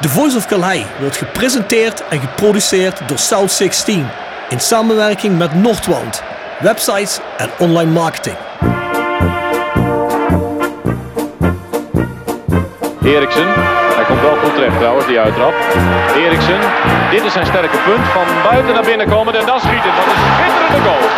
[0.00, 4.06] The Voice of Calais wordt gepresenteerd en geproduceerd door South 16
[4.48, 6.22] in samenwerking met Noordwand,
[6.60, 8.36] websites en online marketing.
[13.04, 13.46] Eriksen,
[13.94, 15.54] hij komt wel goed terecht trouwens, die uittrap.
[16.16, 16.58] Eriksen,
[17.10, 18.06] dit is zijn sterke punt.
[18.06, 19.90] Van buiten naar binnen komen en dan schieten.
[19.96, 21.08] Dat is een schitterende goal.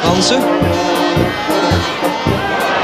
[0.00, 1.01] Hansen.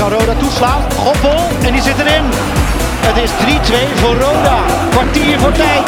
[0.00, 0.92] Kan Roda toeslaan.
[0.92, 2.24] Goppel en die zit erin.
[3.00, 4.64] Het is 3-2 voor Roda.
[4.90, 5.86] Kwartier voor tijd.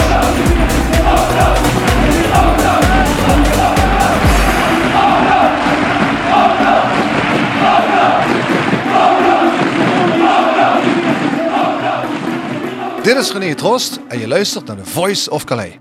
[13.02, 15.72] Dit is René Trost en je luistert naar The Voice of Calais.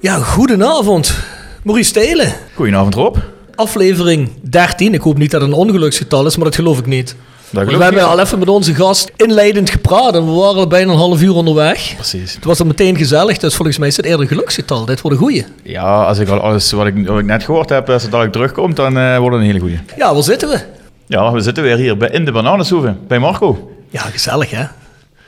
[0.00, 1.18] Ja, goedenavond.
[1.62, 2.32] Maurice Stelen.
[2.54, 3.16] Goedenavond Rob.
[3.54, 4.94] Aflevering 13.
[4.94, 7.16] Ik hoop niet dat het een ongeluksgetal is, maar dat geloof ik niet.
[7.50, 10.92] Dat we hebben al even met onze gast inleidend gepraat en we waren al bijna
[10.92, 11.94] een half uur onderweg.
[11.94, 12.34] Precies.
[12.34, 14.84] Het was dan meteen gezellig, dus volgens mij is het eerder geluksgetal.
[14.84, 15.44] Dit wordt een goeie.
[15.62, 18.36] Ja, als ik al alles wat ik, wat ik net gehoord heb, als het dadelijk
[18.36, 19.80] terugkomt, dan eh, wordt het een hele goeie.
[19.96, 20.60] Ja, waar zitten we?
[21.06, 23.70] Ja, we zitten weer hier bij, in de Bananensoeven, bij Marco.
[23.90, 24.64] Ja, gezellig hè?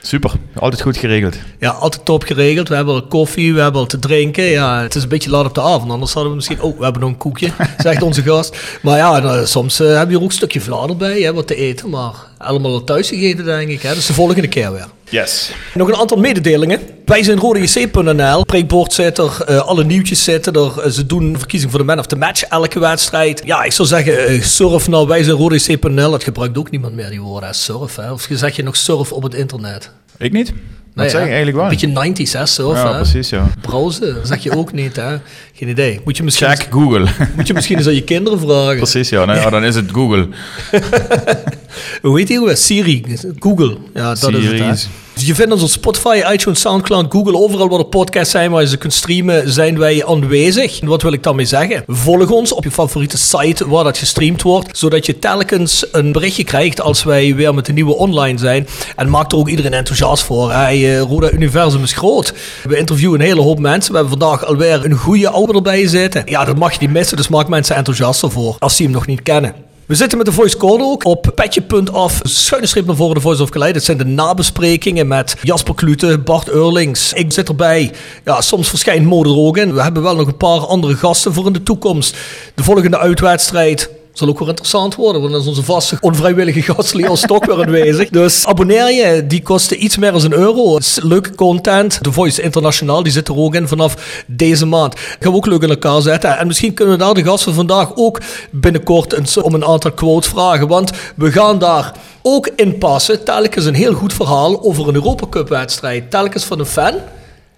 [0.03, 1.35] Super, altijd goed geregeld.
[1.59, 2.69] Ja, altijd top geregeld.
[2.69, 4.43] We hebben al koffie, we hebben al te drinken.
[4.43, 6.61] Ja, het is een beetje laat op de avond, anders hadden we misschien...
[6.61, 8.79] Oh, we hebben nog een koekje, zegt onze gast.
[8.81, 11.47] Maar ja, nou, soms eh, heb je er ook een stukje vlader bij, hè, wat
[11.47, 11.89] te eten.
[11.89, 13.81] Maar allemaal al thuis gegeten, denk ik.
[13.81, 13.93] Hè?
[13.93, 14.87] Dus de volgende keer weer.
[15.09, 15.51] Yes.
[15.73, 16.79] Nog een aantal mededelingen.
[17.05, 18.43] Wij zijn rodejc.nl.
[18.45, 20.81] Prikbord zit er, eh, alle nieuwtjes zitten er.
[20.81, 23.41] Eh, ze doen verkiezing voor de man of the match elke wedstrijd.
[23.45, 26.11] Ja, ik zou zeggen, eh, surf nou, wij zijn rodejc.nl.
[26.11, 27.55] Dat gebruikt ook niemand meer, die woorden.
[27.55, 28.11] Surf, hè.
[28.11, 29.91] Of zeg je nog surf op het internet?
[30.17, 30.53] Ik niet?
[30.93, 31.71] Dat Nee, zeg ik eigenlijk waar.
[31.71, 32.95] Een beetje 90s, hè, surf, Ja, hè.
[32.95, 33.47] precies, ja.
[33.61, 35.17] Browsen, dat zeg je ook niet, hè.
[35.53, 36.01] Geen idee.
[36.05, 37.07] Moet je misschien, Check Google.
[37.35, 38.77] Moet je misschien eens aan je kinderen vragen.
[38.77, 39.25] precies, ja.
[39.25, 39.49] Nou, ja.
[39.49, 40.27] Dan is het Google.
[42.01, 42.55] Hoe heet die?
[42.55, 43.05] Siri,
[43.39, 43.77] Google.
[43.93, 44.61] Ja, dat is Siri.
[44.61, 44.81] het.
[44.83, 44.89] Hè.
[45.15, 48.67] Je vindt ons op Spotify, iTunes, Soundcloud, Google, overal waar er podcasts zijn waar je
[48.67, 50.81] ze kunt streamen, zijn wij aanwezig.
[50.81, 51.83] En wat wil ik daarmee zeggen?
[51.87, 56.43] Volg ons op je favoriete site waar dat gestreamd wordt, zodat je telkens een berichtje
[56.43, 58.67] krijgt als wij weer met de nieuwe online zijn.
[58.95, 60.51] En maak er ook iedereen enthousiast voor.
[60.51, 62.33] Hey, eh, Roda Universum is groot.
[62.63, 63.91] We interviewen een hele hoop mensen.
[63.91, 66.23] We hebben vandaag alweer een goede ouder erbij zitten.
[66.25, 69.07] Ja, dat mag je niet missen, dus maak mensen enthousiast ervoor als die hem nog
[69.07, 69.70] niet kennen.
[69.85, 73.41] We zitten met de Voice Code ook op petje.af, schuine streep naar voren de Voice
[73.41, 73.73] of Calais.
[73.73, 77.13] Dat zijn de nabesprekingen met Jasper Klute, Bart Eurlings.
[77.13, 77.91] Ik zit erbij.
[78.25, 79.73] Ja, soms verschijnt Mode er.
[79.73, 82.17] We hebben wel nog een paar andere gasten voor in de toekomst.
[82.55, 86.93] De volgende uitwedstrijd zal ook weer interessant worden, want dan is onze vaste onvrijwillige gast
[86.93, 88.09] Leon Stok weer aanwezig.
[88.21, 90.73] Dus abonneer je, die kosten iets meer dan een euro.
[90.73, 91.99] Het is leuke content.
[92.01, 94.99] The Voice Internationaal, die zit er ook in vanaf deze maand.
[95.19, 96.37] Gaan we ook leuk in elkaar zetten.
[96.37, 99.91] En misschien kunnen we daar de gast van vandaag ook binnenkort eens om een aantal
[99.91, 100.67] quotes vragen.
[100.67, 103.23] Want we gaan daar ook in passen.
[103.23, 106.11] Telkens een heel goed verhaal over een Europa Cup wedstrijd.
[106.11, 106.93] Telkens van een fan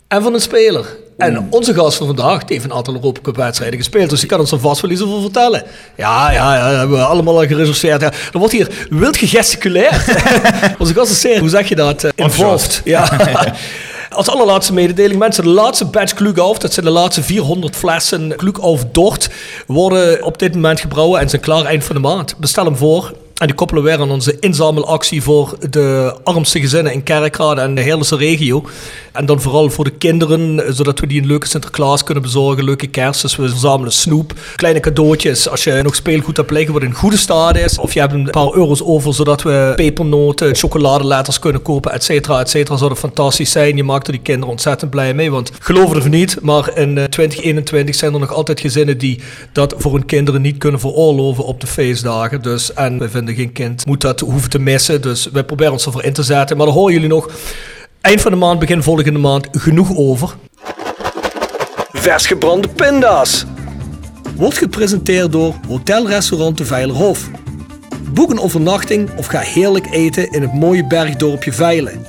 [0.07, 1.02] en van een speler.
[1.18, 4.09] En onze gast van vandaag die heeft een aantal Europa Cup wedstrijden gespeeld.
[4.09, 5.63] Dus die kan ons er vast wel iets over vertellen.
[5.96, 8.01] Ja, ja, ja dat hebben we allemaal al gereserveerd.
[8.01, 10.06] Ja, er wordt hier wild gegesticuleerd.
[10.79, 12.03] onze gast is zeer, hoe zeg je dat?
[12.03, 12.81] Uh, involved.
[12.84, 13.09] Ja.
[14.10, 18.86] Als allerlaatste mededeling, mensen, de laatste batch Klughof, dat zijn de laatste 400 flessen Klughof
[18.92, 19.30] Dort,
[19.68, 22.38] worden op dit moment gebrouwen en zijn klaar eind van de maand.
[22.38, 23.13] Bestel hem voor.
[23.33, 27.81] En die koppelen weer aan onze inzamelactie voor de armste gezinnen in Kerkrade en de
[27.81, 28.63] hele regio.
[29.12, 32.88] En dan vooral voor de kinderen, zodat we die een leuke Sinterklaas kunnen bezorgen, leuke
[32.88, 33.21] kerst.
[33.21, 35.50] Dus we verzamelen snoep, kleine cadeautjes.
[35.50, 38.30] Als je nog speelgoed hebt liggen wat in goede staat is, of je hebt een
[38.30, 43.00] paar euro's over, zodat we pepernoten, chocoladeletters kunnen kopen, et cetera, et cetera, zou dat
[43.00, 43.75] fantastisch zijn.
[43.75, 46.97] Je maakt er die kinderen ontzettend blij mee, want geloof het of niet, maar in
[46.97, 49.19] eh, 2021 zijn er nog altijd gezinnen die
[49.51, 52.41] dat voor hun kinderen niet kunnen veroorloven op de feestdagen.
[52.41, 55.85] Dus, en we vinden geen kind moet dat hoeven te missen, dus wij proberen ons
[55.85, 56.57] ervoor in te zetten.
[56.57, 57.29] Maar dan horen jullie nog
[58.03, 60.35] Eind van de maand, begin volgende maand, genoeg over.
[61.91, 63.45] Vers gebrande pinda's.
[64.35, 67.29] Wordt gepresenteerd door Hotelrestaurant de Veilerhof.
[68.13, 72.05] Boek een overnachting of ga heerlijk eten in het mooie bergdorpje Veilen.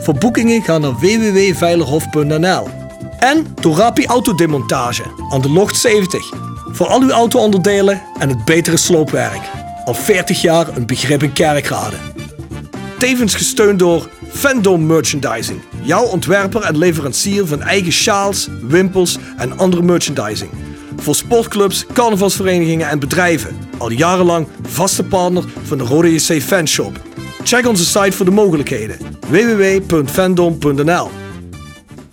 [0.00, 2.68] Voor boekingen ga naar www.veilerhof.nl.
[3.18, 6.32] En Torapi Autodemontage aan de Locht 70.
[6.72, 9.63] Voor al uw auto-onderdelen en het betere sloopwerk.
[9.84, 11.96] Al 40 jaar een begrip in kerkrade.
[12.98, 15.60] Tevens gesteund door Fandom Merchandising.
[15.82, 20.50] Jouw ontwerper en leverancier van eigen sjaals, wimpels en andere merchandising.
[20.96, 23.56] Voor sportclubs, carnavalsverenigingen en bedrijven.
[23.78, 27.00] Al jarenlang vaste partner van de Rode JC Fanshop.
[27.42, 28.96] Check onze site voor de mogelijkheden.
[29.28, 31.10] www.fandom.nl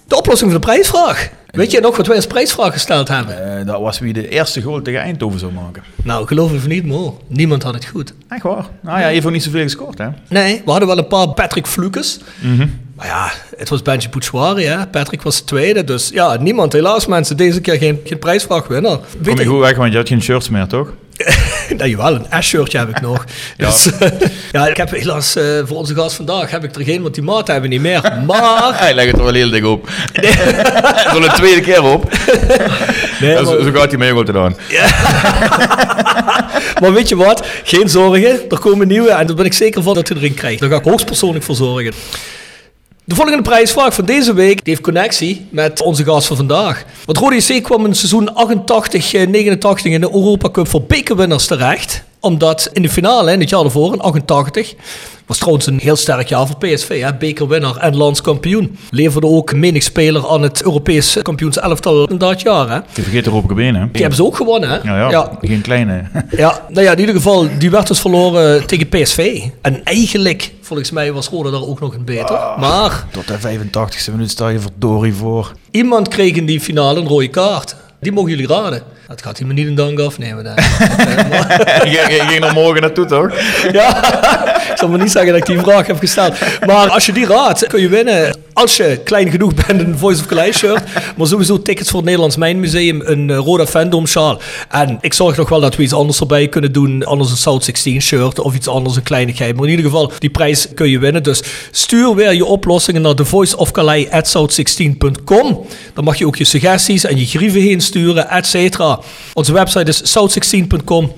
[0.08, 1.32] De oplossing van de prijsvraag.
[1.52, 3.58] Weet je nog wat wij als prijsvraag gesteld hebben?
[3.60, 5.84] Eh, dat was wie de eerste goal tegen Eindhoven zou maken.
[6.04, 8.14] Nou, geloof het niet, maar niemand had het goed.
[8.30, 8.66] Echt waar?
[8.82, 10.08] Nou ja, heeft ook niet zoveel gescoord, hè?
[10.28, 12.20] Nee, we hadden wel een paar Patrick Flukes.
[12.96, 14.88] Maar ja, het was Benji Bouchouari, hè.
[14.88, 15.84] Patrick was de tweede.
[15.84, 16.74] Dus ja, niemand.
[16.74, 19.00] Helaas mensen, deze keer geen, geen prijsvraagwinnaar.
[19.20, 20.94] Weet Kom je- goed weg, want je had geen shirts meer, toch?
[21.78, 23.26] nou, jawel, een S-shirtje heb ik nog.
[23.58, 23.66] Ja.
[23.66, 23.90] Dus,
[24.52, 27.24] ja, ik heb helaas eh, voor onze gast vandaag heb ik er geen, want die
[27.24, 28.14] maat hebben we niet meer.
[28.28, 28.80] Maar...
[28.80, 29.90] Hij legt het er wel heel dik op.
[31.08, 32.12] Voor de tweede keer op.
[33.22, 34.56] Nee, Ja, zo, gaat hij mee ook gedaan.
[36.82, 37.46] maar weet je wat?
[37.64, 38.40] Geen zorgen.
[38.50, 40.60] Er komen nieuwe en daar ben ik zeker van dat je erin krijgt.
[40.60, 41.94] Daar ga ik hoogstpersoonlijk voor zorgen.
[43.12, 46.86] De volgende prijsvraag van deze week die heeft connectie met onze gast van vandaag.
[47.06, 52.04] Want Rode JC kwam in seizoen 88-89 in de Europa Cup voor bekerwinnaars terecht.
[52.24, 54.74] Omdat in de finale, in het jaar ervoor, in 88,
[55.26, 57.02] was trouwens een heel sterk jaar voor PSV.
[57.02, 57.14] Hè?
[57.16, 58.78] Bekerwinnaar en landskampioen.
[58.90, 62.70] Leverde ook menig speler aan het Europees kampioenselftal in dat jaar.
[62.70, 62.76] Hè?
[62.76, 63.90] Je vergeet de Rob benen.
[63.92, 64.76] Die hebben ze ook gewonnen, hè?
[64.76, 65.38] Ja, ja, ja.
[65.42, 66.04] geen kleine.
[66.30, 69.42] Ja, nou ja, in ieder geval, die werd dus verloren tegen PSV.
[69.62, 72.40] En eigenlijk, volgens mij, was Roda daar ook nog een beter.
[72.58, 75.52] Maar Tot de 85e minuut sta je verdorie voor.
[75.72, 77.76] iemand kreeg in die finale een rode kaart.
[78.02, 78.84] Die mogen jullie raden.
[79.12, 80.44] Dat gaat hij me niet een dank afnemen.
[80.44, 83.30] maar- je, je ging er morgen naartoe, toch?
[83.72, 83.98] ja,
[84.72, 86.34] ik zal maar niet zeggen dat ik die vraag heb gesteld.
[86.66, 88.36] Maar als je die raadt, kun je winnen.
[88.54, 90.84] Als je klein genoeg bent, een Voice of Calais shirt.
[91.18, 94.40] Maar sowieso tickets voor het Nederlands Mijnmuseum, een eh, Roda Fandom sjaal.
[94.70, 97.04] En ik zorg nog wel dat we iets anders erbij kunnen doen.
[97.06, 99.56] Anders een South 16 shirt of iets anders, een kleinigheid.
[99.56, 101.24] Maar in ieder geval, die prijs kun je winnen.
[101.24, 105.66] Dus stuur weer je oplossingen naar thevoiceofcalais.south16.com.
[105.94, 109.00] Dan mag je ook je suggesties en je grieven heen sturen, et cetera.
[109.34, 111.12] Onze website is south16.com.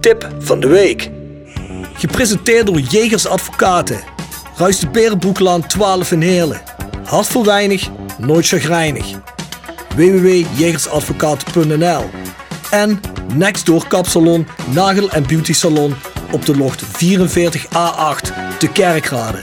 [0.00, 1.10] Tip van de week.
[1.94, 4.00] Gepresenteerd door Jegers Advocaten.
[4.56, 6.62] Ruist de Berenbroeklaan 12 in Heerlen.
[7.04, 7.88] Hart voor weinig,
[8.18, 9.06] nooit chagrijnig.
[9.96, 12.10] www.jegersadvocaten.nl
[12.70, 13.00] En
[13.34, 15.94] Nextdoor Kapsalon, Nagel en Beauty Salon
[16.32, 19.38] op de locht 44A8 te Kerkrade.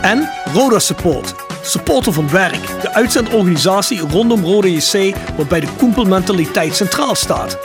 [0.00, 1.45] En Roda Support.
[1.66, 2.80] Supporter van werk.
[2.80, 7.58] De uitzendorganisatie rondom Roda JC waarbij de koempelmentaliteit centraal staat.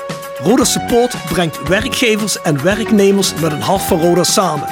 [0.44, 4.68] Roda Support brengt werkgevers en werknemers met een hart van Roda samen.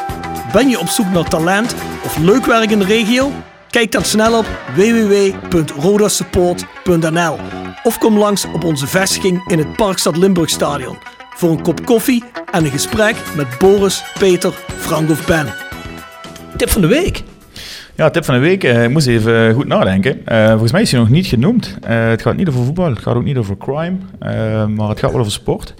[0.51, 3.31] Ben je op zoek naar talent of leuk werk in de regio?
[3.69, 4.45] Kijk dan snel op
[4.75, 7.37] www.rodasupport.nl
[7.83, 10.97] of kom langs op onze vestiging in het Parkstad Limburg Stadion
[11.35, 15.53] voor een kop koffie en een gesprek met Boris, Peter, Frank of Ben.
[16.57, 17.23] Tip van de week.
[17.99, 18.63] Ja, tip van de week.
[18.63, 20.25] eh, Ik moest even goed nadenken.
[20.25, 21.77] Eh, volgens mij is hij nog niet genoemd.
[21.81, 23.97] Eh, het gaat niet over voetbal, het gaat ook niet over crime,
[24.75, 25.73] maar het gaat wel over sport.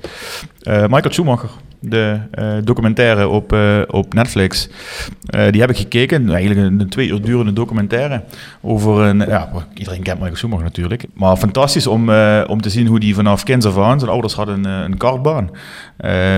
[0.63, 1.49] Michael Schumacher,
[1.79, 4.69] de eh, documentaire op, eh, op Netflix,
[5.25, 6.29] eh, die heb ik gekeken.
[6.29, 8.23] Eigenlijk een, twee uur durende documentaire
[8.61, 9.19] over een...
[9.19, 11.05] Ja, iedereen kent Michael Schumacher natuurlijk.
[11.13, 12.09] Maar fantastisch om,
[12.47, 13.99] om te zien hoe die vanaf kinds af aan...
[13.99, 15.49] Zijn ouders hadden een, een kartbaan.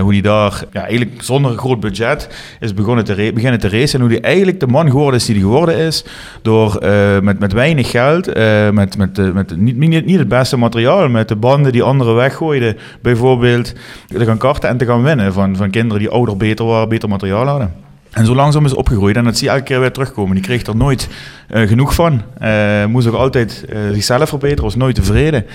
[0.02, 2.30] Hoe die daar ja, eigenlijk zonder groot budget
[2.60, 4.00] is begonnen te, beginnen te racen.
[4.00, 6.06] En hoe die eigenlijk de man geworden is die hij geworden is.
[6.42, 6.78] Door
[7.22, 8.26] met, met weinig geld,
[8.74, 12.78] met, met, met niet, niet, niet het beste materiaal, met de banden die anderen weggooiden.
[13.02, 13.74] Bijvoorbeeld
[14.08, 17.10] te gaan karten en te gaan winnen van, van kinderen die ouder beter waren, beter
[17.10, 17.74] materiaal hadden.
[18.12, 20.36] En zo langzaam is opgegroeid en dat zie je elke keer weer terugkomen.
[20.36, 21.10] Die kreeg er nooit
[21.52, 22.22] eh, genoeg van.
[22.38, 25.46] Eh, moest ook altijd eh, zichzelf verbeteren, was nooit tevreden.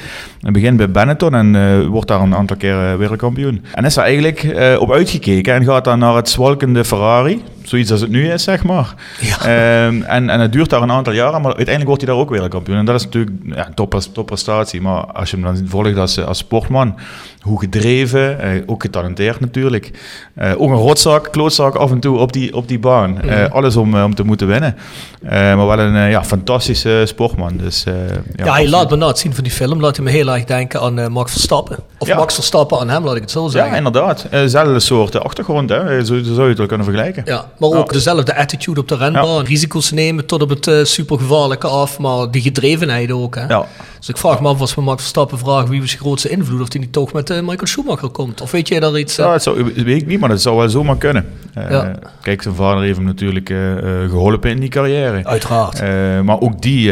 [0.41, 3.65] En begint bij Benetton en wordt daar een aantal keer wereldkampioen.
[3.75, 7.43] En is daar eigenlijk op uitgekeken en gaat dan naar het zwalkende Ferrari.
[7.63, 8.95] Zoiets als het nu is, zeg maar.
[9.43, 12.31] Ehm, en, en het duurt daar een aantal jaren, maar uiteindelijk wordt hij daar ook
[12.31, 12.77] wereldkampioen.
[12.79, 14.81] En dat is natuurlijk ja, een top, topprestatie.
[14.81, 16.95] Maar als je hem dan volgt als, als sportman,
[17.41, 19.91] hoe gedreven, ook getalenteerd natuurlijk.
[20.57, 23.21] Ook een rotzak, klootzak af en toe op die, op die baan.
[23.21, 24.77] Eh, alles om, om te moeten winnen.
[25.23, 27.57] Maar wel een eh, ja, fantastische sportman.
[27.57, 28.03] Dus, eh, Ja,
[28.37, 28.71] hij absoluut.
[28.71, 30.99] laat me na het zien van die film, laat hij me heel erg denken aan
[30.99, 31.77] eh, Max Verstappen.
[31.99, 32.17] Of Ja.
[32.17, 33.77] Max Verstappen aan hem, laat ik het zo Ja, zeggen.
[33.77, 34.27] inderdaad.
[34.31, 36.05] Eh, Zelfde soort achtergrond, hè.
[36.05, 37.23] Zo, zo zou je het wel kunnen vergelijken.
[37.27, 37.93] Ja, maar ook Ja.
[37.93, 39.45] dezelfde attitude op de renbaan.
[39.45, 43.35] Risico's nemen tot op het supergevaarlijke af, maar die gedrevenheid ook.
[43.35, 43.47] Hè?
[43.47, 43.67] Ja.
[44.07, 46.61] Dus ik vraag me af als we Max Verstappen vragen wie was je grootste invloed,
[46.61, 48.41] of die niet toch met eh, Michael Schumacher komt.
[48.41, 49.19] Of weet jij daar iets?
[49.19, 49.25] eh?
[49.25, 51.27] Ja, het zou, dat weet ik niet, maar dat zou wel zomaar kunnen.
[51.55, 51.97] Eh, Ja.
[52.23, 55.25] Kijk, zijn vader heeft hem natuurlijk eh, eh, geholpen in die carrière.
[55.25, 55.81] Uiteraard.
[56.25, 56.91] Maar ook die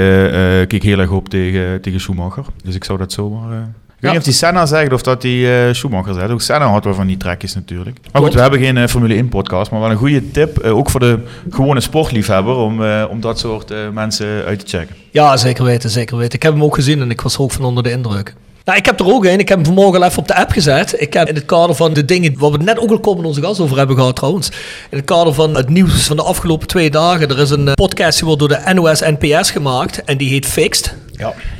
[0.66, 2.44] keek heel erg op tegen, tegen Schumacher.
[2.64, 3.68] Dus ik zou dat zomaar...
[4.04, 6.30] ik weet niet of die Senna zegt of dat die eh, Schumacher zegt.
[6.30, 7.98] Ook Senna had wel van die trekjes natuurlijk.
[8.12, 10.58] Maar goed, we hebben geen eh, Formule 1 podcast, maar wel een goede tip.
[10.58, 11.18] eh, ook voor de
[11.50, 14.96] gewone sportliefhebber om, om dat soort mensen uit te checken.
[15.10, 16.34] Ja, zeker weten, zeker weten.
[16.34, 18.34] Ik heb hem ook gezien en ik was er ook van onder de indruk.
[18.64, 19.38] Nou, ik heb er ook een.
[19.38, 21.00] Ik heb hem vanmorgen al even op de app gezet.
[21.00, 23.26] Ik heb in het kader van de dingen waar we net ook al kort met
[23.26, 24.48] onze gast over hebben gehad trouwens.
[24.90, 27.28] In het kader van het nieuws van de afgelopen twee dagen.
[27.28, 30.94] Er is een podcast die wordt door de NOS NPS gemaakt en die heet Fixed.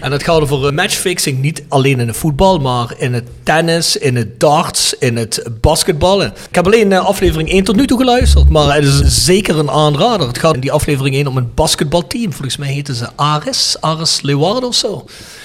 [0.01, 4.17] En het gaat over matchfixing, niet alleen in het voetbal, maar in het tennis, in
[4.17, 6.33] het darts, in het basketballen.
[6.49, 9.71] Ik heb alleen eh, aflevering 1 tot nu toe geluisterd, maar het is zeker een
[9.71, 10.27] aanrader.
[10.27, 12.33] Het gaat in die aflevering 1 om een basketbalteam.
[12.33, 15.05] Volgens mij heten ze Aris, Aris Leeuwarden of zo.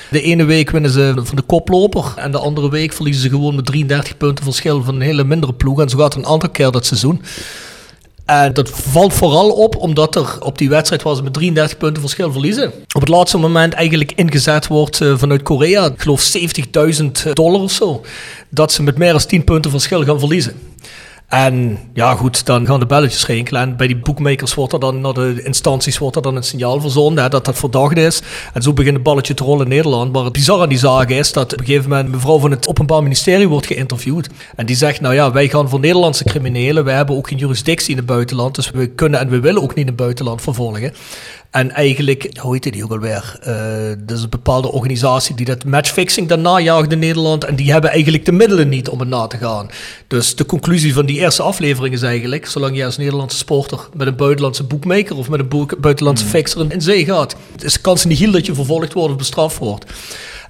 [0.09, 3.55] De ene week winnen ze van de koploper en de andere week verliezen ze gewoon
[3.55, 5.81] met 33 punten verschil van een hele mindere ploeg.
[5.81, 7.21] En zo gaat het een aantal keer dat seizoen.
[8.29, 12.31] En dat valt vooral op omdat er op die wedstrijd ze met 33 punten verschil
[12.31, 12.71] verliezen.
[12.95, 15.89] Op het laatste moment eigenlijk ingezet wordt eh, vanuit Korea.
[15.97, 16.31] Geloof
[16.95, 18.01] 70.000 dollar of zo.
[18.49, 20.53] Dat ze met meer dan 10 punten verschil gaan verliezen.
[21.29, 23.61] En ja, goed, dan gaan de belletjes rinkelen.
[23.61, 26.81] En bij die boekmakers wordt er dan, naar de instanties wordt er dan een signaal
[26.81, 28.21] verzonden dat dat verdacht is.
[28.53, 30.13] En zo begint het balletje te rollen in Nederland.
[30.13, 32.51] Maar het bizarre aan die zaak is dat op een gegeven moment een mevrouw van
[32.51, 34.29] het Openbaar Ministerie wordt geïnterviewd.
[34.55, 36.83] En die zegt, nou ja, wij gaan voor Nederlandse criminelen.
[36.83, 38.55] Wij hebben ook geen jurisdictie in het buitenland.
[38.55, 40.93] Dus we kunnen en we willen ook niet in het buitenland vervolgen.
[41.49, 43.39] En eigenlijk, hoe heet die ook alweer?
[43.41, 43.57] Eh
[43.97, 47.43] dat is een bepaalde organisatie die dat matchfixing dan najaagt in Nederland.
[47.43, 49.69] En die hebben eigenlijk de middelen niet om het na te gaan.
[50.07, 54.07] Dus de conclusie van die eerste aflevering is eigenlijk, zolang je als Nederlandse sporter met
[54.07, 58.05] een buitenlandse boekmaker of met een buitenlandse fixer in, in zee gaat, is de kans
[58.05, 59.85] niet heel dat je vervolgd wordt of bestraft wordt.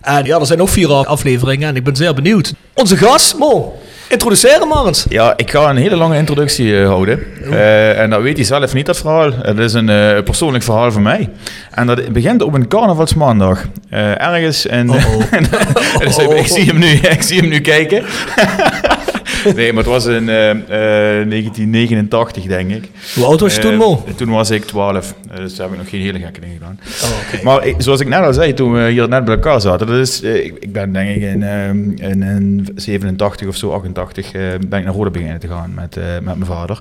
[0.01, 2.53] En ja, er zijn nog vier afleveringen en ik ben zeer benieuwd.
[2.73, 5.05] Onze gast, Mo, introduceer hem maar eens.
[5.09, 7.23] Ja, ik ga een hele lange introductie eh, houden.
[7.51, 9.31] Eh, en dat weet hij zelf niet, dat verhaal.
[9.41, 11.29] Het is een eh, persoonlijk verhaal van mij.
[11.71, 13.65] En dat begint op een carnavalsmaandag.
[13.89, 14.67] Eh, ergens.
[14.67, 15.31] En, Uh-oh.
[16.05, 18.03] dus ik, ik zie hem nu, ik zie hem nu kijken.
[19.55, 22.89] nee, maar het was in eh, eh, 1989, denk ik.
[23.15, 24.03] Hoe oud was je toen, Eh, Mo?
[24.15, 25.15] toen was ik 12.
[25.31, 26.79] Eh, dus daar heb ik nog geen hele gekke dingen gedaan.
[27.03, 27.43] Oh.
[27.43, 30.21] Maar zoals ik net al zei, toen we hier net bij elkaar zaten, dat is,
[30.21, 34.85] eh, ik, ben denk ik in, in, in 87 of zo, 88, eh, ben ik
[34.85, 36.79] naar Rode beginnen te gaan met, eh, met mijn vader.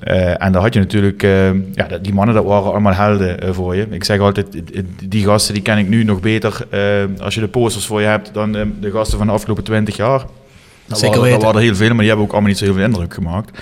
[0.00, 3.48] Eh, en daar had je natuurlijk, eh, ja, die mannen dat waren allemaal helden eh,
[3.52, 3.86] voor je.
[3.90, 6.80] Ik zeg altijd, eh, die gasten die ken ik nu nog beter eh,
[7.18, 9.96] als je de posters voor je hebt dan eh, de gasten van de afgelopen 20
[9.96, 10.22] jaar.
[10.92, 11.54] Dat Zeker waren, dat weten.
[11.54, 13.58] waren er heel veel, maar die hebben ook allemaal niet zo heel veel indruk gemaakt.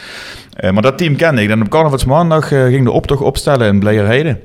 [0.54, 1.50] Eh, maar dat team kende ik.
[1.50, 4.38] En op carnavalsmaandag eh, ging de optocht opstellen in Blijerheide.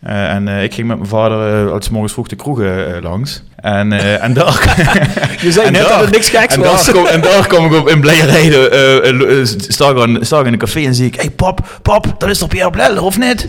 [0.00, 3.42] Eh, en eh, ik ging met mijn vader uh, als morgens vroeg de kroegen langs.
[3.56, 4.76] En, en daar...
[5.42, 6.84] Je zei net dat het niks geks en was.
[6.84, 10.52] Daar kom, en daar kom ik op in eh eh, sta, ik sta ik in
[10.52, 11.14] een café en zie ik...
[11.14, 13.48] Hé hey, pap, pap, dat is toch Pierre Bleller, of niet?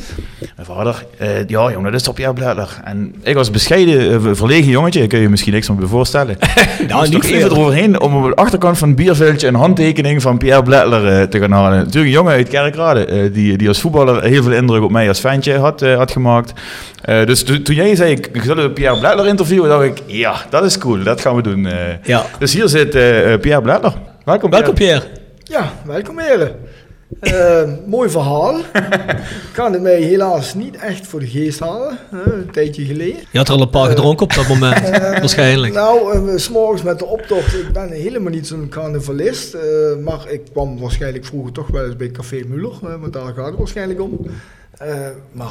[0.56, 1.06] Mijn vader,
[1.48, 2.80] ja jongen, dat is toch Pierre Bleller.
[2.84, 5.08] En ik was bescheiden, verlegen jongetje.
[5.08, 6.38] Kun je je misschien niks meer voorstellen.
[6.88, 10.38] Nou, niet niet even eroverheen om op de achterkant van het bierveldje een handtekening van
[10.38, 11.78] Pierre Blettler eh, te gaan halen.
[11.78, 15.20] Natuurlijk een jongen uit Kerkrade, die, die als voetballer heel veel indruk op mij als
[15.20, 16.39] ventje had, had gemaakt.
[17.02, 20.64] Eh, dus to- toen jij zei, ik zal Pierre Blettler interviewen, dacht ik, ja, dat
[20.64, 21.66] is cool, dat gaan we doen.
[21.66, 22.04] eh.
[22.04, 22.26] Ja.
[22.40, 23.94] Dus hier zit eh, Pierre Blettler.
[24.26, 25.04] Welkom, Welkom, Pierre.
[25.44, 26.56] Ja, welkom heren.
[27.20, 28.58] Eh, mooi verhaal.
[28.60, 31.98] Ik kan het mij helaas niet echt voor de geest halen.
[32.10, 33.16] hè, een tijdje geleden.
[33.32, 34.90] Je had er al een paar gedronken op dat moment,
[35.24, 35.74] waarschijnlijk.
[35.74, 37.54] Nou, s s'morgens met de optocht.
[37.54, 39.54] Ik ben helemaal niet zo'n carnavalist.
[39.54, 39.62] eh,
[40.04, 42.72] maar ik kwam waarschijnlijk vroeger toch wel eens bij Café Muller.
[42.82, 44.20] want daar gaat het waarschijnlijk om.
[44.78, 44.96] Eh,
[45.32, 45.50] maar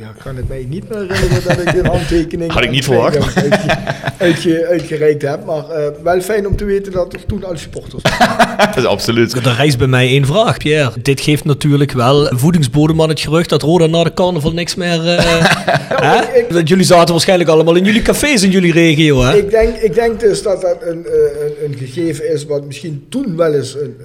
[0.00, 2.52] ja, ik kan het mij niet meer herinneren dat ik een handtekening...
[2.52, 3.16] Had ik niet verwacht.
[3.16, 3.78] Uitge,
[4.18, 5.44] uitge- uitgereikt heb.
[5.44, 8.56] Maar eh, wel fijn om te weten dat er toen al supporters waren.
[8.66, 9.32] Dat is absoluut.
[9.32, 10.92] Er reist bij mij één vraag, Pierre.
[11.02, 15.06] Dit geeft natuurlijk wel voedingsbodem aan het gerucht dat Roda na de carnaval niks meer...
[15.08, 15.24] eh,
[16.10, 16.38] hè?
[16.38, 19.36] ik- Want jullie zaten waarschijnlijk allemaal in jullie cafés in jullie regio, hè?
[19.36, 21.12] Ik denk, ik denk dus dat dat een, eh,
[21.44, 23.96] een, een gegeven is wat misschien toen wel eens een,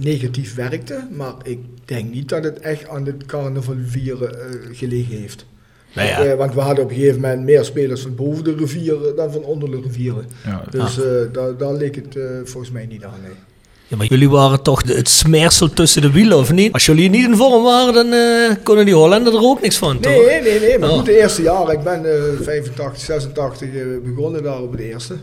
[0.00, 0.98] negatief werkte.
[1.10, 5.46] Maar ik denk niet dat het echt aan het carnaval vieren eh, gelegen heeft.
[5.94, 6.24] Nou ja.
[6.24, 9.32] Eh, want we hadden op een gegeven moment meer spelers van boven de rivieren dan
[9.32, 10.24] van onder de rivieren.
[10.44, 13.20] Ja, Dus eh, daar, daar leek het volgens mij niet aan.
[13.22, 13.32] Nee.
[13.88, 16.72] Ja, maar jullie waren toch de- het smeersel tussen de wielen, of niet?
[16.72, 20.00] Als jullie niet in vorm waren, dan eh konden die Hollander er ook niks van,
[20.00, 20.12] toch?
[20.12, 20.78] Nee, nee, nee.
[20.78, 20.96] Maar Oh.
[20.96, 21.72] goed, de eerste jaar.
[21.72, 25.14] Ik ben eh 85, 86 eh, begonnen daar op het eerste.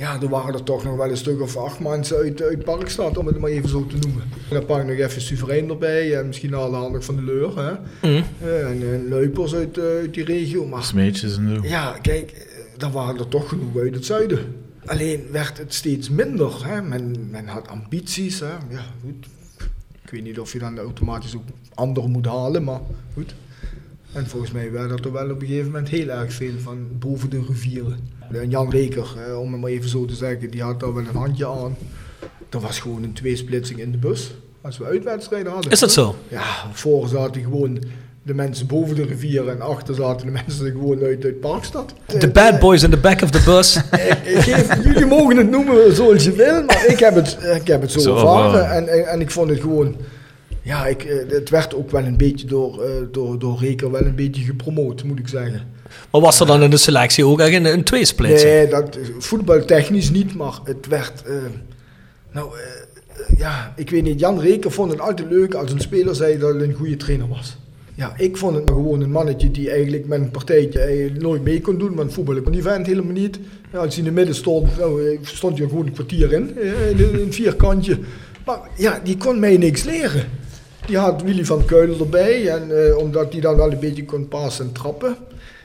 [0.00, 3.18] Ja, er waren er toch nog wel een stuk of acht mensen uit, uit Parkstad,
[3.18, 4.22] om het maar even zo te noemen.
[4.22, 7.58] En dan pak ik nog even Suverein erbij en misschien alle handen van de Leur.
[7.58, 7.72] Hè.
[8.08, 8.22] Mhm.
[8.42, 10.66] Eh, En, en Luipers uit, eh, uit die regio.
[10.66, 11.68] Maar Smeetjes en zo.
[11.68, 12.44] ja, kijk, eh,
[12.76, 14.54] daar waren er toch genoeg uit het zuiden.
[14.84, 16.66] Alleen werd het steeds minder.
[16.66, 16.82] Hè.
[16.82, 18.40] Men, men had ambities.
[18.40, 18.46] Hè.
[18.46, 19.26] Ja, goed.
[20.04, 22.80] Ik weet niet of je dan automatisch ook anderen moet halen, maar
[23.14, 23.34] goed.
[24.12, 27.30] En volgens mij werd er wel op een gegeven moment heel erg veel van boven
[27.30, 27.98] de rivieren.
[28.32, 31.04] En Jan Reker, eh, om het maar even zo te zeggen, die had daar wel
[31.04, 31.76] een handje aan.
[32.50, 34.34] Er was gewoon een tweesplitsing in de bus.
[34.60, 35.70] Als we uitwedstrijden hadden.
[35.70, 36.14] Is dat zo?
[36.28, 37.78] Ja, voor zaten gewoon
[38.22, 41.94] de mensen boven de rivier en achter zaten de mensen gewoon uit, uit Parkstad.
[42.18, 43.76] The bad boys in the back of the bus.
[43.76, 47.66] Ik, ik geef, jullie mogen het noemen zoals je wil, maar ik heb het, ik
[47.66, 48.70] heb het zo, Zo ervaren.
[48.70, 49.96] En, en, en ik vond het gewoon...
[50.62, 54.04] Ja, ik, eh, het werd ook wel een beetje door, eh, door, door Reker wel
[54.04, 55.62] een beetje gepromoot, moet ik zeggen.
[56.10, 57.84] Maar was er dan in de selectie ook echt een, een?
[58.44, 61.22] Nee, dat, voetbaltechnisch niet, maar het werd...
[61.22, 61.34] eh,
[62.32, 62.62] nou, eh,
[63.20, 64.20] eh, ja, ik weet niet.
[64.20, 67.28] Jan Reker vond het altijd leuk als een speler zei dat hij een goede trainer
[67.28, 67.56] was.
[67.94, 71.78] Ja, ik vond het gewoon een mannetje die eigenlijk met een partijtje nooit mee kon
[71.78, 71.94] doen.
[71.94, 73.38] Want voetbal kon die vent helemaal niet.
[73.72, 76.58] Ja, als hij in de midden stond, nou, stond hij gewoon een kwartier in.
[76.96, 77.98] In een, vierkantje.
[78.44, 80.24] Maar ja, die kon mij niks leren.
[80.86, 82.48] Die had Willy van Keulen erbij.
[82.48, 85.16] En eh, omdat hij dan wel een beetje kon passen en trappen.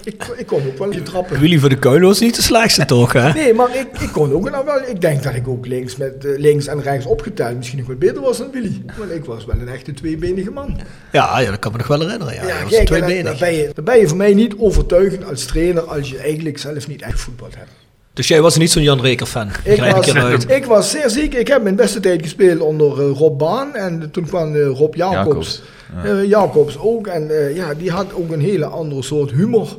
[0.05, 1.39] Ik, ik kon ook wel een trappen.
[1.39, 3.33] Willy van de Keulen was niet de slechtste toch, hè?
[3.33, 4.79] Nee, maar ik, ik kon ook nou wel.
[4.88, 8.00] Ik denk dat ik ook links, met, eh, links en rechts opgeteld misschien nog wat
[8.00, 8.81] beter was dan Willy.
[8.97, 10.79] Want ik was wel een echte tweebenige man.
[11.12, 12.33] Ja, ja, dat kan me nog wel herinneren.
[12.33, 13.39] Ja, Ja, kijk, en dan, dan, tweebenig.
[13.39, 16.88] ben je, dan ben je voor mij niet overtuigend als trainer als je eigenlijk zelf
[16.88, 17.71] niet echt voetbal hebt.
[18.13, 19.50] Dus jij was niet zo'n Jan Reker fan?
[19.63, 21.33] Ik was, ik was zeer ziek.
[21.33, 23.75] Ik heb mijn beste tijd gespeeld onder eh, Rob Baan.
[23.75, 25.25] En toen kwam eh, Rob Jacobs.
[25.25, 25.62] Jacobs,
[26.03, 26.27] Jacobs.
[26.29, 27.07] Jacobs ook.
[27.07, 29.77] En ja, die had ook een hele andere soort humor.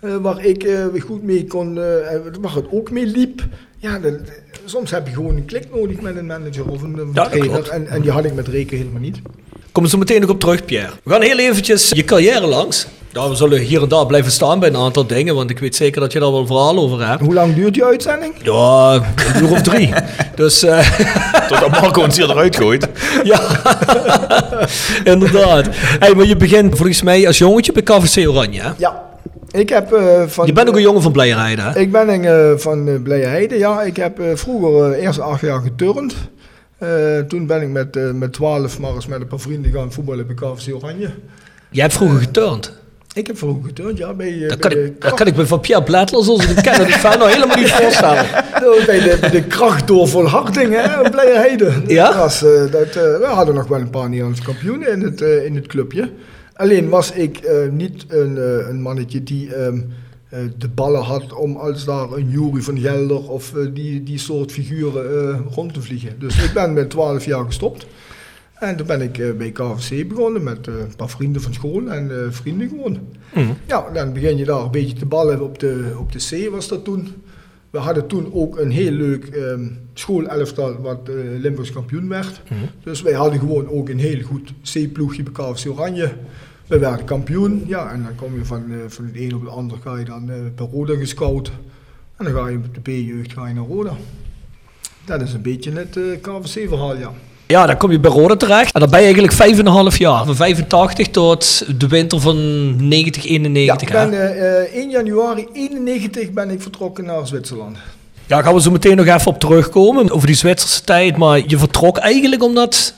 [0.00, 1.82] Eh, waar ik eh, goed mee kon, eh,
[2.40, 3.42] waar het ook mee liep.
[3.78, 4.12] Ja, dat-
[4.64, 7.48] soms heb je gewoon een klik nodig met een manager of een, een trainer.
[7.48, 7.68] klopt.
[7.68, 9.18] En, en die had ik met Reken helemaal niet.
[9.72, 10.90] Kom zo meteen nog op terug, Pierre.
[11.02, 12.86] We gaan heel eventjes je carrière langs.
[13.12, 15.76] Ja, we zullen hier en daar blijven staan bij een aantal dingen, want ik weet
[15.76, 17.20] zeker dat je daar wel een verhaal over hebt.
[17.20, 18.34] Hoe lang duurt die uitzending?
[18.42, 18.94] Ja,
[19.34, 19.92] een uur of drie.
[20.34, 21.00] Dus eh,
[21.48, 22.88] Totdat Marco ons hier eruit gooit.
[23.24, 23.40] ja,
[25.04, 25.66] inderdaad.
[25.72, 28.60] Hey, maar je begint volgens mij als jongetje bij KVC Oranje.
[28.60, 28.70] Hè?
[28.76, 29.07] Ja.
[29.58, 30.46] Ik heb eh, van...
[30.46, 31.78] Je bent ook een jongen van Blijerheide, hè?
[31.78, 33.82] Ik ben een, eh, van uh, Blijenheide, ja.
[33.82, 36.14] Ik heb eh, vroeger eh, eerst acht jaar geturnd.
[36.78, 39.92] Eh, toen ben ik met, eh, met 12 maar eens met een paar vrienden gaan
[39.92, 41.10] voetballen bij KVC Oranje.
[41.70, 42.72] Jij hebt vroeger geturnd.
[43.14, 44.14] Ik heb vroeger geturnd, ja.
[44.14, 46.86] Bij, eh, Dat bij kan, ik, dat kan ik me van Pierre zoals ik ken,
[46.86, 48.26] die fan nou helemaal niet voorstellen.
[48.86, 51.72] Bij de, de kracht door volharding, hè, Blijenheide.
[51.86, 52.06] Ja?
[52.06, 55.22] Dat was, eh, dat, eh, we hadden nog wel een paar Nederlandse kampioenen in het,
[55.22, 56.10] eh, in het clubje.
[56.58, 59.80] Alleen was ik eh, niet een, eh, een mannetje die ehm,
[60.28, 64.52] eh, de ballen had om als daar een Jury van Gelder of die, die soort
[64.52, 66.18] figuren rond te vliegen.
[66.18, 67.86] Dus ik ben met 12 jaar gestopt.
[68.54, 72.68] En toen ben ik bij KVC begonnen met een paar vrienden van school en vrienden
[72.68, 72.98] gewoon.
[73.34, 73.52] Mhm.
[73.66, 76.68] Ja, dan begin je daar een beetje te ballen op de, op de C was
[76.68, 77.08] dat toen.
[77.70, 82.42] We hadden toen ook een heel leuk ehm schoolelftal wat Limburgs kampioen werd.
[82.82, 86.12] Dus wij hadden gewoon ook een heel goed C-ploegje bij KFC Oranje.
[86.68, 89.50] We werden kampioen, ja, en dan kom je van, eh, van het een op het
[89.50, 91.50] ander ga je dan eh bij Roda gescout.
[92.16, 93.96] En dan ga je op de B-jeugd ga je naar Roda.
[95.04, 97.12] Dat is een beetje het eh, KVC-verhaal, ja.
[97.46, 98.74] Ja, dan kom je bij Roda terecht.
[98.74, 100.24] En dan ben je eigenlijk vijf en een half jaar.
[100.24, 102.36] Van 85 tot de winter van
[102.88, 103.88] 90, Ja, 91.
[103.88, 104.08] ik hè?
[104.08, 107.76] ben eh, eh, 1 januari 91 ben ik vertrokken naar Zwitserland.
[108.26, 110.10] Ja, gaan we zo meteen nog even op terugkomen.
[110.10, 111.16] Over die Zwitserse tijd.
[111.16, 112.94] Maar je vertrok eigenlijk omdat...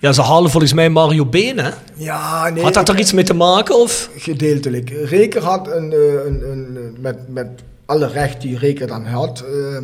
[0.00, 1.70] Ja, ze halen volgens mij Mario Been, hè?
[1.94, 2.62] Ja, nee.
[2.62, 3.74] Had dat er iets mee te maken?
[3.80, 4.10] Of?
[4.16, 4.90] Gedeeltelijk.
[4.90, 7.46] Reker had een, eh, een, een, een- met, met
[7.86, 9.40] alle recht die Reker dan had.
[9.48, 9.82] eh, eh,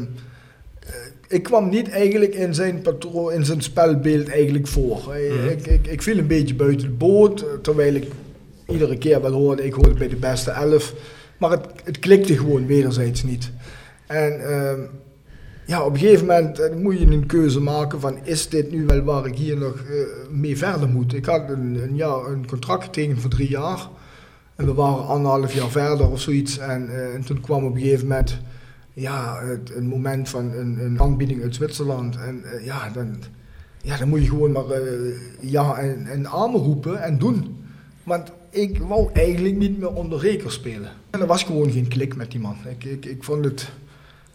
[1.29, 5.13] ik kwam niet eigenlijk in zijn, patroon, in zijn spelbeeld eigenlijk voor.
[5.13, 8.07] Eh, ik, ik, ik viel een beetje buiten de boot, eh, terwijl ik
[8.69, 10.95] iedere keer wel hoorde, ik hoorde bij de beste elf.
[11.39, 13.51] Maar het, het klikte gewoon wederzijds niet.
[14.07, 14.81] En ehm,
[15.67, 18.87] ja, op een gegeven moment eh, moet je een keuze maken van is dit nu
[18.87, 19.95] wel waar ik hier nog eh,
[20.31, 21.15] mee verder moet.
[21.15, 23.89] Ik had een, een, jaar, een contract getekend voor drie jaar.
[24.57, 26.59] En we waren anderhalf jaar verder of zoiets.
[26.59, 28.39] En, eh, en toen kwam op een gegeven moment
[28.93, 32.17] ja, het, een moment van een, een aanbieding uit Zwitserland.
[32.17, 33.17] En ja, dan,
[33.83, 34.65] ja, dan moet je gewoon maar
[35.41, 37.57] ja en, en amen roepen en doen.
[38.03, 40.91] Want ik wou eigenlijk niet meer onder reker spelen.
[41.11, 42.57] En er was gewoon geen klik met die man.
[42.69, 43.73] Ik, ik, ik vond het...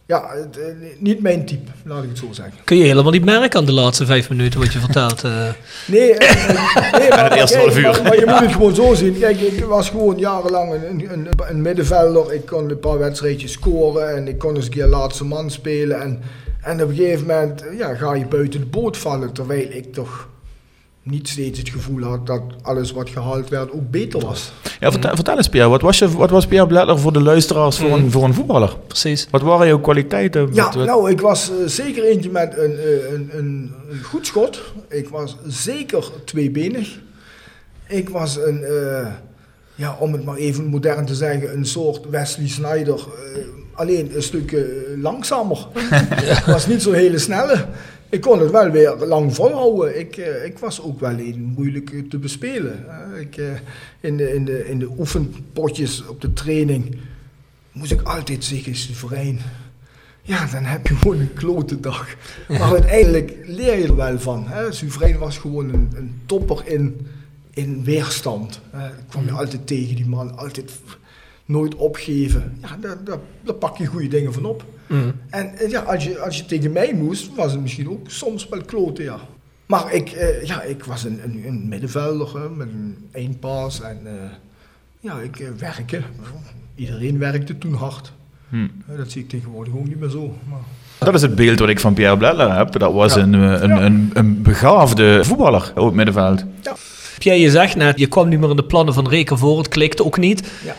[0.09, 0.65] ja, het, eh,
[0.97, 2.53] niet mijn type, laat ik het zo zeggen.
[2.63, 5.23] Kun je helemaal niet merken aan de laatste vijf minuten wat je vertelt.
[5.23, 5.49] eh.
[5.87, 7.83] Nee, eh, eh, nee maar, het eerste kijk, half uur.
[7.91, 9.19] Maar, maar je moet het gewoon zo zien.
[9.19, 12.33] Kijk, ik was gewoon jarenlang een, een, een middenvelder.
[12.33, 16.01] Ik kon een paar wedstrijdjes scoren en ik kon eens een keer laatste man spelen.
[16.01, 16.21] En,
[16.61, 19.33] en op een gegeven moment ja, ga je buiten de boot vallen.
[19.33, 20.27] Terwijl ik toch
[21.09, 24.51] niet steeds het gevoel had dat alles wat gehaald werd ook beter was.
[24.79, 27.77] Ja, vertel, vertel eens Pierre, wat was, je, wat was Pierre Bledler voor de luisteraars
[27.77, 28.77] voor, een, voor een voetballer?
[28.87, 29.27] Precies.
[29.31, 30.49] Wat waren jouw kwaliteiten?
[30.53, 34.03] Ja, Wat- wat- nou, ik was eh, zeker eentje met een, eh, een, een, een
[34.03, 34.61] goed schot.
[34.89, 36.99] Ik was zeker tweebenig.
[37.87, 39.07] Ik was een, eh,
[39.75, 42.95] ja, om het maar even modern te zeggen, een soort Wesley Snyder.
[42.95, 43.41] eh,
[43.79, 45.67] alleen een stukje eh, langzamer.
[46.37, 47.65] Ik was niet zo'n hele snelle.
[48.09, 49.99] Ik kon het wel weer lang volhouden.
[49.99, 52.85] Ik, eh, ik was ook wel een moeilijk eh, te bespelen.
[53.19, 53.41] ik,
[53.99, 56.97] in, de, in, de, in de oefenpotjes op de training
[57.71, 59.39] moest ik altijd zeggen, soeverein.
[60.21, 62.15] Ja, dan heb je gewoon een klote dag.
[62.47, 64.47] Maar uiteindelijk leer je er wel van.
[64.47, 64.71] Hè.
[64.71, 67.07] Soeverein was gewoon een, een topper in,
[67.53, 68.61] in weerstand.
[68.73, 70.71] Ik kwam je altijd tegen die man, altijd
[71.49, 72.57] nooit opgeven.
[72.61, 74.63] Ja, daar, daar, daar pak je goede dingen van op.
[74.87, 75.11] Mm.
[75.29, 78.61] En ja, als je, als je tegen mij moest, was het misschien ook soms wel
[78.61, 79.19] kloten, ja.
[79.65, 83.99] Maar ik, eh, ja, ik was een, een, een middenvelder hè, met een eindpaas en
[84.05, 84.13] eh,
[84.99, 86.03] ja, ik eh, werken.
[86.75, 88.11] Iedereen werkte toen hard.
[88.49, 88.55] Hm.
[88.87, 90.33] Eh, dat zie ik tegenwoordig ook niet meer zo.
[90.49, 90.59] Maar,
[90.99, 92.71] Dat is het beeld wat ik van Pierre Bledler heb.
[92.71, 93.21] Dat was Ja.
[93.21, 93.81] een, een, Ja.
[93.81, 96.43] een, een begaafde voetballer op het middenveld.
[97.17, 99.67] Pierre, je zegt net, je kwam niet meer in de plannen van Reken voor, het
[99.67, 100.51] klikte ook niet.
[100.65, 100.75] ja.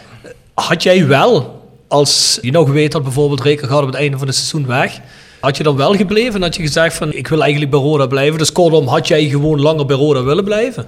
[0.55, 4.27] Had jij wel, als je nog weet dat bijvoorbeeld Reken gaat op het einde van
[4.27, 5.01] het seizoen weg,
[5.41, 8.07] had je dan wel gebleven en had je gezegd van ik wil eigenlijk bij Roda
[8.07, 8.39] blijven.
[8.39, 10.87] Dus kortom, had jij gewoon langer bij Roda willen blijven?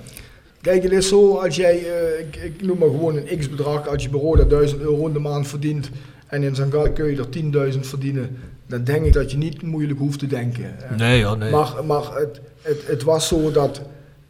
[0.60, 4.02] Kijk, het is zo, als jij, eh, ik, ik noem maar gewoon een x-bedrag, als
[4.02, 5.90] je bij Roda 1000 euro in de maand verdient
[6.26, 9.98] en in Zangal kun je er 10.000 verdienen, dan denk ik dat je niet moeilijk
[9.98, 10.64] hoeft te denken.
[10.90, 11.50] Eh, Nee, ja, nee.
[11.50, 13.80] Maar, maar het, het, het was zo dat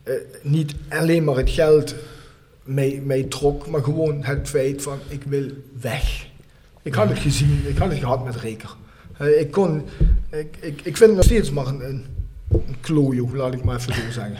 [0.03, 1.95] eh, niet alleen maar het geld
[2.65, 5.45] mij, mij trok, maar gewoon het feit van ik wil
[5.81, 6.27] weg.
[6.83, 8.75] Ik had het gezien, ik had het gehad met Reker.
[9.19, 9.83] Eh, ik, kon,
[10.31, 12.05] ik, ik, ik vind het nog steeds maar een, een,
[12.53, 14.37] een klojo, laat ik maar even zo zeggen.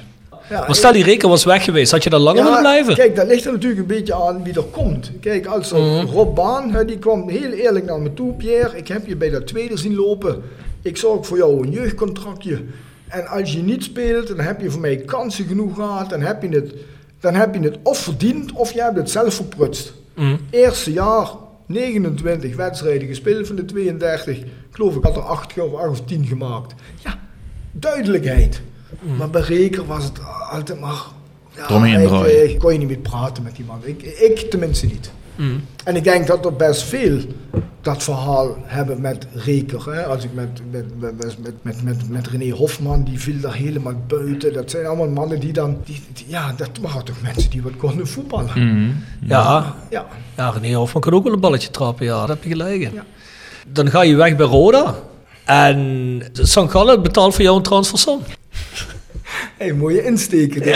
[0.51, 2.95] Ja, maar stel die Reken was weg geweest, had je dan langer willen blijven?
[2.95, 5.11] Kijk, dat ligt er natuurlijk een beetje aan wie er komt.
[5.21, 6.05] Kijk, als Mhm.
[6.07, 9.31] Rob Baan, hè, die kwam heel eerlijk naar me toe, Pierre, ik heb je bij
[9.31, 10.43] dat tweede zien lopen.
[10.83, 12.61] Ik zorg voor jou een jeugdcontractje.
[13.09, 16.11] En als je niet speelt, dan heb je voor mij kansen genoeg gehad.
[16.11, 16.73] Dan heb je het,
[17.23, 19.93] dan heb je het of verdiend, of je hebt het zelf verprutst.
[20.15, 20.37] Mhm.
[20.51, 21.29] Eerste jaar,
[21.67, 24.39] 29 wedstrijden gespeeld van de 32.
[24.39, 26.75] Ik geloof ik had er 8 of 8 of 10 gemaakt.
[27.05, 27.19] Ja,
[27.73, 28.61] duidelijkheid.
[29.19, 30.19] Maar bij Reker was het
[30.51, 31.03] altijd maar...
[31.57, 33.81] Ja, Eromheen ik, kon je niet meer praten met die man.
[33.83, 35.13] Ik, ik tenminste niet.
[35.37, 35.51] Mhm.
[35.85, 37.19] En ik denk dat er best veel
[37.81, 39.93] dat verhaal hebben met Reker.
[39.95, 40.05] Hè.
[40.05, 43.95] Als ik met, met, met, met, met, met, met René Hofman, die viel daar helemaal
[44.09, 44.53] buiten.
[44.53, 45.77] Dat zijn allemaal mannen die dan...
[45.85, 48.51] Die, die- ja, dat waren toch mensen die wat konden voetballen.
[48.55, 48.91] Mhm.
[49.29, 50.07] Ja, Ja.
[50.37, 52.91] ja René Hofman kan ook wel een balletje trappen, ja, daar heb je gelijk in.
[52.95, 53.05] Ja.
[53.69, 54.95] Dan ga je weg bij Roda.
[55.45, 56.59] En St.
[56.69, 58.21] Gallen betaalt voor jou een transfersom.
[59.57, 60.63] Hey, mooie insteken.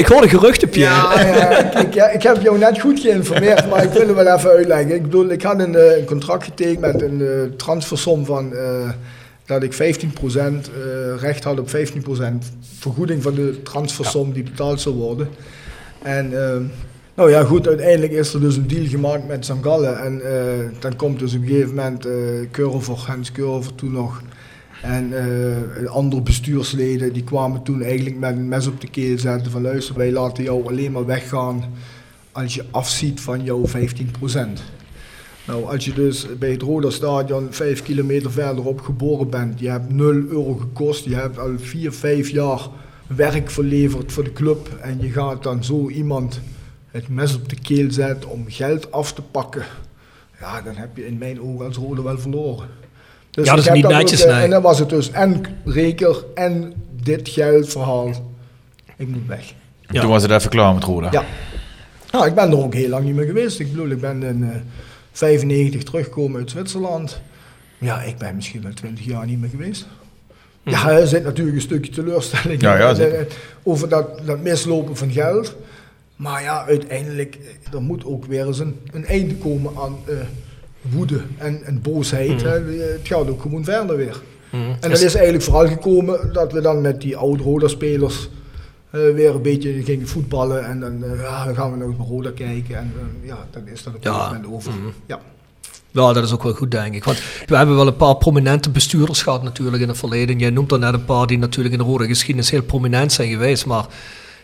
[0.00, 0.94] Ik hoor de geruchten, Pierre.
[0.94, 4.16] Ja, ja, ik, ik, ja, ik heb jou net goed geïnformeerd, maar ik wil het
[4.16, 4.94] wel even uitleggen.
[4.94, 8.90] Ik bedoel, ik had een, eh, een contract getekend met een eh, transfersom van eh,
[9.44, 11.72] dat ik 15% eh, recht had op 15%
[12.78, 15.28] vergoeding van de transfersom die betaald zou worden.
[16.02, 16.32] En
[17.16, 19.88] nou ja, goed, uiteindelijk is er dus een deal gemaakt met Zangalle.
[19.88, 22.12] En eh, dan komt dus op een gegeven moment eh
[22.50, 24.22] Curver, Hans Curver toen nog.
[24.82, 29.52] En eh, andere bestuursleden die kwamen toen eigenlijk met een mes op de keel zetten
[29.52, 31.64] van luister, wij laten jou alleen maar weggaan
[32.32, 33.70] als je afziet van jouw 15%.
[35.46, 39.92] Nou, als je dus bij het Roda Stadion vijf kilometer verderop geboren bent, je hebt
[39.92, 42.68] 0 euro gekost, je hebt al 4, 5 jaar
[43.06, 46.40] werk verleverd voor de club en je gaat dan zo iemand
[46.90, 49.64] het mes op de keel zetten om geld af te pakken,
[50.40, 52.68] ja, dan heb je in mijn ogen als Roda wel verloren.
[53.36, 54.34] Dus Ja, dat is niet netjes, nee.
[54.34, 58.10] En dan was het dus en Reker en dit geldverhaal.
[58.96, 59.52] Ik moet weg.
[59.90, 60.00] Ja.
[60.00, 61.08] Toen was het even klaar met Roda.
[61.10, 61.24] Ja.
[62.12, 63.60] Nou, ik ben er ook heel lang niet meer geweest.
[63.60, 64.56] Ik bedoel, ik ben in eh
[65.12, 67.20] 95 teruggekomen uit Zwitserland.
[67.78, 69.86] Ja, ik ben misschien wel 20 jaar niet meer geweest.
[70.62, 73.20] Ja, er zit natuurlijk een stukje teleurstelling Ja, ja, eh,
[73.62, 75.56] over dat, dat mislopen van geld.
[76.16, 80.14] Maar ja, uiteindelijk, eh, er moet ook weer eens een, een einde komen aan eh,
[80.90, 82.42] woede en, en boosheid.
[82.42, 82.50] Hè.
[82.50, 84.22] Het gaat ook gewoon verder weer.
[84.80, 88.28] En dat is eigenlijk vooral gekomen dat we dan met die oude Roda-spelers
[88.90, 90.64] eh, weer een beetje gingen voetballen.
[90.66, 92.76] En dan, eh, ja, dan gaan we nog naar Roda kijken.
[92.76, 94.24] En eh, ja, dan is dat op een Ja.
[94.26, 94.72] moment over.
[95.06, 95.20] Ja.
[95.90, 97.04] Ja, dat is ook wel goed, denk ik.
[97.04, 100.38] Want we hebben wel een paar prominente bestuurders gehad natuurlijk in het verleden.
[100.38, 103.28] Jij noemt er net een paar die natuurlijk in de rode geschiedenis heel prominent zijn
[103.30, 103.66] geweest.
[103.66, 103.86] Maar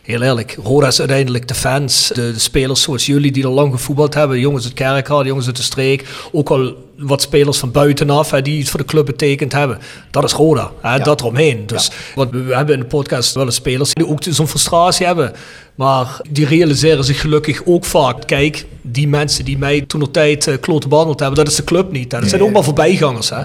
[0.03, 3.73] heel eerlijk, Roda is uiteindelijk de fans, de, de spelers zoals jullie die er lang
[3.73, 4.41] gevoetbald hebben.
[4.41, 6.09] Jongens uit Kerkrade, de jongens uit de streek.
[6.33, 9.79] Ook al wat spelers van buitenaf hè, die iets voor de club betekend hebben.
[10.11, 11.67] Dat is Roda, hè, dat eromheen.
[11.67, 15.33] Dus wat, we hebben in de podcast wel eens spelers die ook zo'n frustratie hebben.
[15.75, 18.27] Maar die realiseren zich gelukkig ook vaak.
[18.27, 21.65] Kijk, die mensen die mij toen op tijd uh, klote behandeld hebben, dat is de
[21.65, 22.13] club niet.
[22.13, 22.21] Hè.
[22.21, 23.31] Dat zijn ook maar voorbijgangers.
[23.31, 23.37] Hè.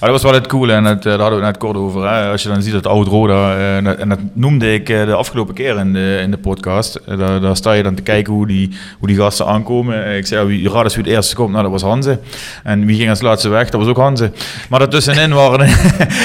[0.00, 1.76] Maar dat was wel het coole en het, eh, daar hadden we het net kort
[1.76, 2.08] over.
[2.08, 2.30] Hè.
[2.30, 5.14] Als je dan ziet dat oud Roda, eh, en dat- en dat noemde ik de
[5.14, 7.00] afgelopen keer in de, in de podcast.
[7.06, 10.16] Daar, daar sta je dan te kijken hoe die, hoe die gasten aankomen.
[10.16, 11.50] Ik zei, wie, raad eens wie het eerste komt.
[11.50, 12.18] Nou, dat was Hanze.
[12.64, 13.70] En wie ging als laatste weg?
[13.70, 14.30] Dat was ook Hanze.
[14.68, 15.60] Maar daartussenin waren,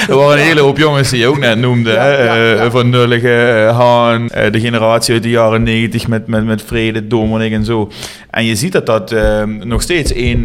[0.08, 1.90] er waren een hele hoop jongens die je ook net noemde.
[1.90, 2.12] hè.
[2.54, 6.62] Eh, Van Nullige, eh, Haan, eh, de generatie uit de jaren 90 met, met, met
[6.62, 7.90] Vrede, Dominik en zo.
[8.30, 10.44] En je ziet dat dat eh, nog steeds een,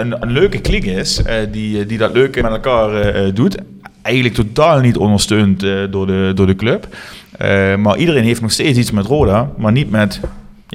[0.00, 2.90] een, een leuke klik is, die, die dat leuke met elkaar
[3.34, 3.56] doet.
[4.02, 5.60] Eigenlijk totaal niet ondersteund
[5.90, 6.86] door, de, door de club.
[7.78, 10.20] Maar iedereen heeft nog steeds iets met Roda, maar niet met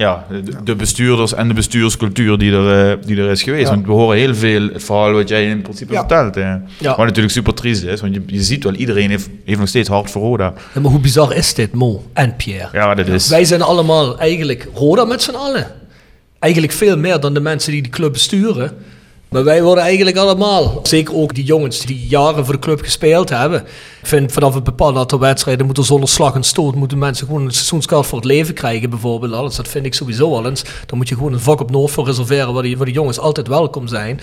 [0.00, 3.68] ja, de, de bestuurders en de bestuurscultuur die er, eh, die er is geweest.
[3.68, 3.74] Ja.
[3.74, 5.98] Want we horen heel veel het verhaal wat jij in principe Ja.
[5.98, 6.34] vertelt.
[6.34, 6.62] Ja.
[6.78, 9.88] Wat natuurlijk super triest is, want je, je ziet wel, iedereen heeft, heeft nog steeds
[9.88, 10.52] hard voor Roda.
[10.74, 12.68] Maar hoe bizar is dit, Mo en Pierre?
[12.72, 13.28] Ja, dat is...
[13.28, 15.66] Wij zijn allemaal eigenlijk Roda met z'n allen.
[16.38, 18.72] Eigenlijk veel meer dan de mensen die de club besturen.
[19.30, 23.28] Maar wij worden eigenlijk allemaal, zeker ook die jongens die jaren voor de club gespeeld
[23.28, 23.60] hebben.
[24.00, 27.44] Ik vind vanaf een bepaald aantal wedstrijden moeten zonder slag en stoot moeten mensen gewoon
[27.44, 29.32] een seizoenskaart voor het leven krijgen bijvoorbeeld.
[29.32, 29.56] Alles.
[29.56, 30.62] Dat vind ik sowieso al eens.
[30.86, 33.18] Dan moet je gewoon een vak op Noord voor reserveren waar die, waar die jongens
[33.18, 34.20] altijd welkom zijn.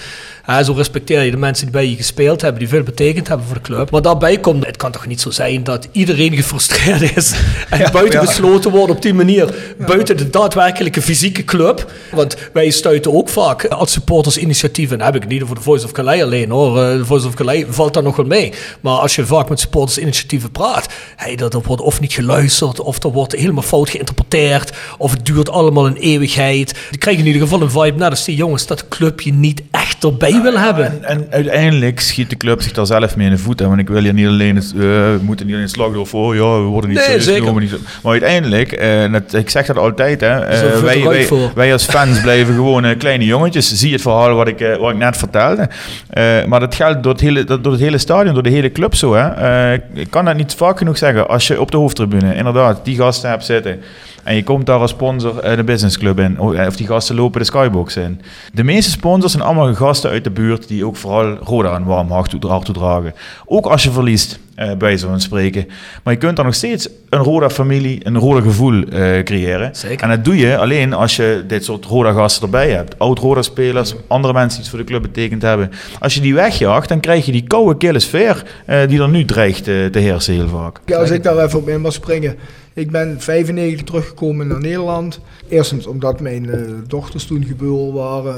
[0.47, 3.47] Ja, zo respecteer je de mensen die bij je gespeeld hebben, die veel betekend hebben
[3.47, 3.91] voor de club.
[3.91, 7.33] Maar daarbij komt, het kan toch niet zo zijn dat iedereen gefrustreerd is
[7.69, 9.55] en buiten gesloten wordt op die manier.
[9.87, 11.91] Buiten de daadwerkelijke fysieke club.
[12.11, 14.96] Want wij stuiten ook vaak als supporters initiatieven.
[15.01, 16.81] Heb ik het niet over de Voice of Calais alleen hoor.
[16.81, 18.53] Eh, De Voice of Calais valt daar nog wel mee.
[18.81, 20.87] Maar als je vaak met supporters initiatieven praat.
[21.15, 22.79] Hey, dat er wordt of niet geluisterd.
[22.79, 24.71] Of er wordt helemaal fout geïnterpreteerd.
[24.97, 26.75] Of het duurt allemaal een eeuwigheid.
[26.89, 28.67] Die krijgen in ieder geval een vibe net als die jongens.
[28.67, 30.85] Dat de club je niet echt erbij wil hebben.
[30.85, 33.59] En, en uiteindelijk schiet de club zich daar zelf mee in de voet.
[33.59, 33.67] Hè?
[33.67, 36.41] Want ik wil je niet alleen, het, eh, we moeten niet alleen slachtoffer voor, ja,
[36.57, 37.69] we worden niet Nee, serieus genomen.
[38.03, 40.39] Maar uiteindelijk, en het- ik zeg dat altijd, hè,
[40.81, 43.73] wij, wij, wij als fans blijven gewoon kleine jongetjes.
[43.73, 45.69] Zie het verhaal wat ik, wat ik net vertelde.
[46.09, 48.95] Eh, maar dat geldt door het, hele, door het hele stadion, door de hele club
[48.95, 49.13] zo.
[49.13, 49.27] Hè?
[49.27, 51.27] Eh, ik kan dat niet vaak genoeg zeggen.
[51.27, 53.79] Als je op de hoofdtribune inderdaad die gasten hebt zitten.
[54.23, 56.39] En je komt daar als sponsor eh, de businessclub in.
[56.39, 58.21] Of die gasten lopen de skybox in.
[58.53, 62.11] De meeste sponsors zijn allemaal gasten uit de buurt die ook vooral Roda een warm
[62.11, 62.29] hart
[62.65, 63.13] toedragen.
[63.45, 65.67] Ook als je verliest, eh, bij zo'n spreken.
[66.03, 69.75] Maar je kunt dan nog steeds een Roda-familie, een Roda-gevoel eh, creëren.
[69.75, 70.03] Zeker.
[70.03, 72.99] En dat doe je alleen als je dit soort Roda-gasten erbij hebt.
[72.99, 75.71] Oud-Roda-spelers, andere mensen die iets voor de club betekend hebben.
[75.99, 79.25] Als je die wegjaagt, dan krijg je die koude, kille sfeer eh, die er nu
[79.25, 80.79] dreigt eh, te heersen heel vaak.
[80.85, 82.35] Ja, als ik daar even op in mag springen.
[82.73, 85.19] Ik ben 95 teruggekomen naar Nederland.
[85.49, 86.49] Eerstens omdat mijn
[86.87, 88.35] dochters toen geboren waren.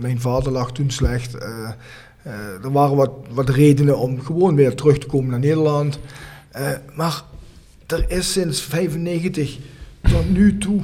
[0.00, 1.36] Mijn vader lag toen slecht.
[2.28, 5.98] Eh, er waren wat, wat redenen om gewoon weer terug te komen naar Nederland.
[6.50, 7.22] Eh, maar
[7.86, 9.58] er is sinds 95
[10.02, 10.80] tot nu toe...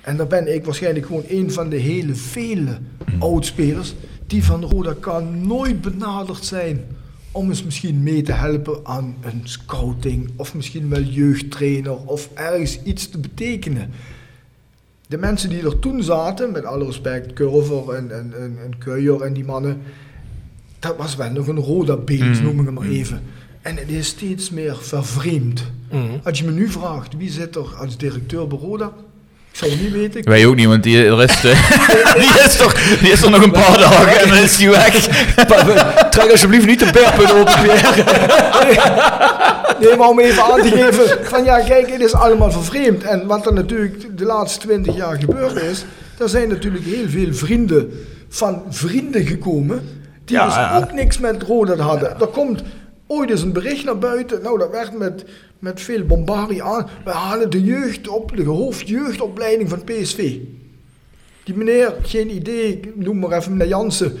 [0.00, 2.78] En daar ben ik waarschijnlijk gewoon een van de hele vele
[3.18, 3.94] oudspelers...
[4.26, 6.84] die van Roda kan nooit benaderd zijn
[7.32, 12.82] om eens misschien mee te helpen aan een scouting of misschien wel jeugdtrainer of ergens
[12.82, 13.90] iets te betekenen.
[15.06, 19.44] De mensen die er toen zaten, met alle respect, Curver en, en, en, en die
[19.44, 19.82] mannen,
[20.84, 23.22] dat was wel nog een roda beeld, noem ik het maar even.
[23.62, 25.62] En het is steeds meer vervreemd.
[26.22, 28.92] Als je me nu vraagt, wie zit er als directeur bij Roda?
[29.50, 30.20] Ik zou het niet weten.
[30.20, 33.42] Ik Wij ook niet, want die, is, eh, die, is toch, die is er nog
[33.42, 34.92] een paar dagen en dan is die weg.
[36.10, 38.04] Trek alsjeblieft niet de beerpunt open, Pierre.
[39.80, 43.02] Nee, maar om even aan te geven van ja, kijk, het is allemaal vervreemd.
[43.02, 45.84] En wat er natuurlijk de laatste twintig jaar gebeurd is,
[46.18, 47.90] er zijn natuurlijk heel veel vrienden
[48.28, 49.82] van vrienden gekomen,
[50.24, 50.76] die Ja, dus ja.
[50.76, 52.20] ook niks met Roda hadden.
[52.20, 52.62] Er komt
[53.06, 55.24] ooit eens een bericht naar buiten, nou dat werd met,
[55.58, 60.36] met veel bombardie aan, we halen de jeugd op, de hoofdjeugdopleiding van PSV.
[61.44, 64.12] Die meneer, geen idee, ik noem maar even meneer Jansen.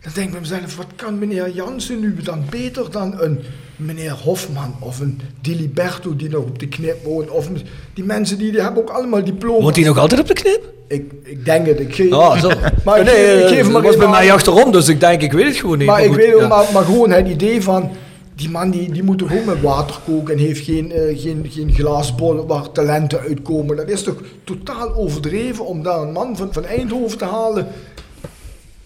[0.00, 3.38] Dan denk ik bij mezelf, wat kan meneer Jansen nu dan beter dan een
[3.84, 7.30] meneer Hofman of een Diliberto die nog op de knip woont.
[7.30, 7.48] Of
[7.94, 9.62] die mensen die, die hebben ook allemaal diploma's.
[9.62, 10.70] Wordt hij nog altijd op de knip?
[10.88, 12.50] Ik, ik denk het, ik geef, Ah, zo.
[12.84, 15.46] maar ik, nee, ik geef maar was bij mij achterom, dus ik denk, ik weet
[15.46, 15.86] het gewoon niet.
[15.86, 16.48] Maar, ik goed, weet ja.
[16.48, 17.90] maar, maar gewoon het idee van,
[18.34, 21.46] die man die, die moet toch ook met water koken en heeft geen, eh, geen,
[21.50, 23.76] geen glaasbol waar talenten uitkomen.
[23.76, 27.66] Dat is toch totaal overdreven om daar een man van, van Eindhoven te halen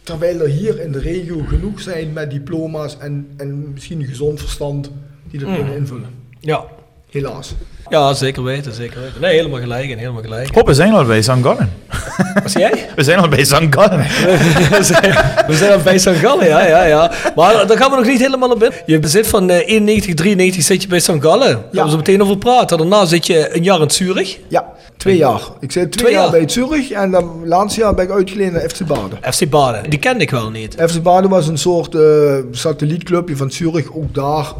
[0.06, 4.90] Terwijl er hier in de regio genoeg zijn met diploma's en, en misschien gezond verstand
[5.30, 6.08] die dat kunnen invullen.
[6.40, 6.64] Ja.
[7.10, 7.54] Helaas.
[7.88, 9.20] Ja, zeker weten, zeker weten.
[9.20, 10.54] Nee, helemaal gelijk en helemaal gelijk.
[10.54, 11.30] Hop, we zijn al bij St.
[11.30, 11.72] Gallen.
[12.42, 12.88] Wat zei jij?
[12.96, 13.66] We zijn al bij St.
[13.70, 13.98] Gallen.
[14.78, 15.14] we zijn,
[15.46, 16.08] we zijn al bij St.
[16.08, 17.12] Gallen, ja, ja, ja.
[17.36, 18.72] Maar daar gaan we nog niet helemaal op in.
[18.86, 21.12] Je zit van eh, 91, 93 zit je bij St.
[21.20, 21.52] Gallen.
[21.52, 22.78] Daar gaan we zo meteen over praten.
[22.78, 24.38] Daarna zit je een jaar in Zurich.
[24.48, 24.64] Ja,
[24.96, 25.40] twee jaar.
[25.60, 26.30] Ik zit twee, Twee jaar, jaar?
[26.30, 29.32] bij Zurich en dan laatste jaar ben ik uitgeleend naar FC Baden.
[29.32, 29.90] FC Baden.
[29.90, 30.74] Die kende ik wel niet.
[30.88, 34.52] FC Baden was een soort eh, satellietclubje van Zurich, ook daar.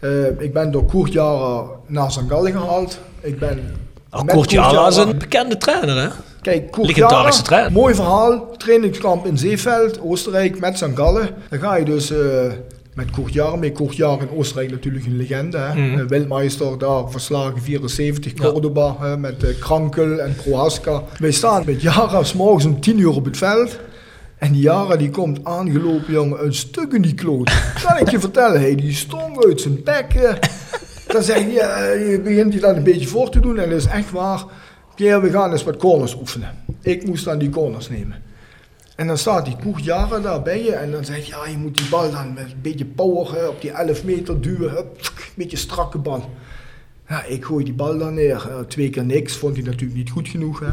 [0.00, 2.22] Eh, ik ben door Koert Jara naar St.
[2.28, 2.98] Gallen gehaald.
[3.20, 3.74] Ik ben
[4.12, 6.08] Oh, Jara is Jara- een bekende trainer, hè?
[6.42, 7.72] Kijk, Koert Jara, trainer.
[7.72, 8.50] Mooi verhaal.
[8.56, 10.86] Trainingskamp in Zeeveld, Oostenrijk, met St.
[10.94, 11.28] Gallen.
[11.50, 12.18] Dan ga je dus eh,
[12.94, 13.10] met
[13.58, 13.72] mee.
[13.72, 15.58] Koert Jara in Oostenrijk natuurlijk een legende.
[15.58, 15.74] Hè?
[15.74, 15.98] Mhm.
[15.98, 16.06] Eh,
[16.78, 21.02] daar verslagen 74, Cordoba hè, met eh, Krankel en Prohaska.
[21.18, 23.78] Wij staan met Jara 's morgens om 10 uur op het veld.
[24.38, 27.52] En die Jara die komt aangelopen, jongen, een stuk in die kloot.
[27.84, 30.14] Kan ik je vertellen, hey, die stong uit zijn bek.
[30.14, 30.32] eh.
[31.06, 33.78] Dan zeg je, ja, je begint je dat een beetje voor te doen en dat
[33.78, 34.44] is echt waar.
[34.94, 36.50] Pierre, we gaan eens wat corners oefenen.
[36.82, 38.22] Ik moest dan die corners nemen.
[39.00, 41.56] En dan staat die koeg jaren daar bij je en dan zeg je, ja, je
[41.56, 44.76] moet die bal dan met een beetje power hè, op die 11 meter duwen.
[44.76, 44.84] Een
[45.34, 46.30] beetje strakke bal.
[47.08, 48.48] Ja, ik gooi die bal dan neer.
[48.50, 50.60] Eh, twee keer niks, vond hij natuurlijk niet goed genoeg.
[50.60, 50.70] Hè.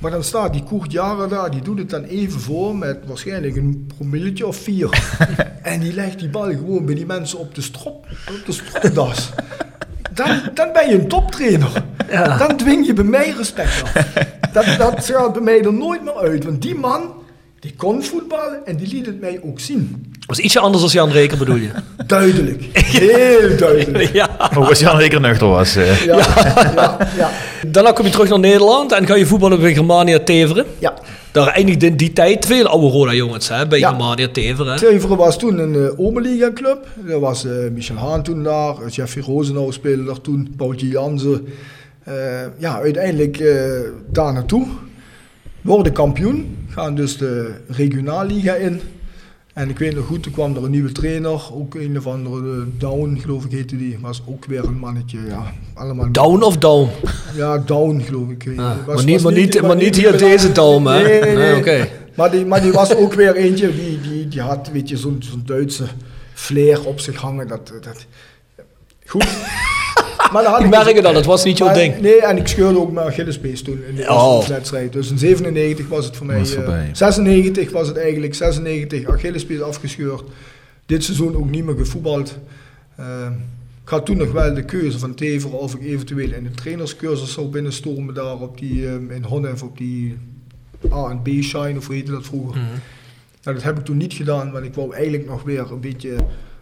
[0.00, 3.56] Maar dan staat die Koert Jaren daar, die doet het dan even voor met waarschijnlijk
[3.56, 5.16] een promilletje of vier.
[5.62, 9.30] en die legt die bal gewoon bij die mensen op de strop, op de stropdas.
[10.12, 11.84] Dan, dan ben je een toptrainer.
[12.38, 13.92] Dan dwing je bij mij respect af.
[14.52, 16.44] Dat, dat gaat bij mij er nooit meer uit.
[16.44, 17.26] Want die man,
[17.60, 20.06] die kon voetballen en die liet het mij ook zien.
[20.18, 21.68] Dat was ietsje anders dan Jan Reker, bedoel je?
[22.06, 22.62] Duidelijk.
[22.72, 24.12] Heel duidelijk.
[24.12, 24.50] ja.
[24.54, 25.76] Hoe was Jan Reker nuchter was.
[25.76, 26.04] eh.
[26.04, 27.30] Ja, ja, ja.
[27.66, 30.64] Daarna kom je terug naar Nederland en ga je voetballen bij Germania Teveren.
[30.78, 30.94] ja.
[31.32, 33.88] Daar eindigde in die tijd veel oude Roda jongens hè, bij Ja.
[33.88, 34.72] Germania Teveren.
[34.72, 34.78] hè.
[34.78, 36.86] Teveren was toen een uh, Oberliga club.
[37.08, 41.46] Er was eh, Michel Haan toen daar, Jeffrey Rosenau speelde daar toen, Paultje Jansen.
[42.04, 42.14] Eh,
[42.58, 43.54] ja, uiteindelijk eh,
[44.10, 44.66] daar naartoe.
[45.62, 48.80] Worden kampioen, gaan dus de regionalliga in.
[49.54, 52.52] En ik weet nog goed, toen kwam er een nieuwe trainer, ook een of andere
[52.60, 53.98] eh, Down, geloof ik heette die.
[54.00, 55.52] Was ook weer een mannetje, ja.
[55.74, 56.88] Allemaal Down of down?
[57.36, 58.48] Ja, Down geloof ik.
[58.56, 61.02] Ah, Was- maar niet- was niet- maar niet hier deze Down, hè?
[61.02, 61.56] Nee, nee, Nee, nee.
[61.56, 61.88] oké.
[62.14, 65.16] Maar, die, maar die was ook weer eentje, die, die, die had weet je, zo'n
[65.30, 65.84] zo'n Duitse
[66.34, 67.48] flair op zich hangen.
[67.48, 68.06] Dat, dat,
[69.06, 69.26] goed.
[70.32, 72.00] Maar dan had Ik het al, dat was niet jouw ding.
[72.00, 74.36] Nee, en ik scheurde ook mijn Achillespees toen in de Oh.
[74.36, 74.92] eerste wedstrijd.
[74.92, 76.38] Dus in 97 was het voor mij.
[76.38, 76.90] Was eh, voorbij.
[76.92, 78.34] 96 was het eigenlijk.
[78.34, 80.22] 96 Achillespees afgescheurd.
[80.86, 82.38] Dit seizoen ook niet meer gevoetbald.
[82.96, 83.04] Eh,
[83.84, 87.32] ik had toen nog wel de keuze van Tever of ik eventueel in de trainerscursus
[87.32, 90.16] zou binnenstormen daar op die, eh, in Honnef op die
[90.92, 92.56] A en B shine of hoe heette dat vroeger.
[92.60, 92.66] Mhm.
[93.42, 96.10] Nou, dat heb ik toen niet gedaan, want ik wou eigenlijk nog weer een beetje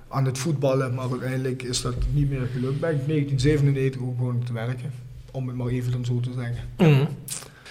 [0.09, 2.81] aan het voetballen, maar uiteindelijk is dat niet meer gelukt.
[2.81, 4.93] Ben ik in 1997 ook gewoon te werken,
[5.31, 6.59] om het maar even dan zo te zeggen.
[6.77, 7.07] Mhm.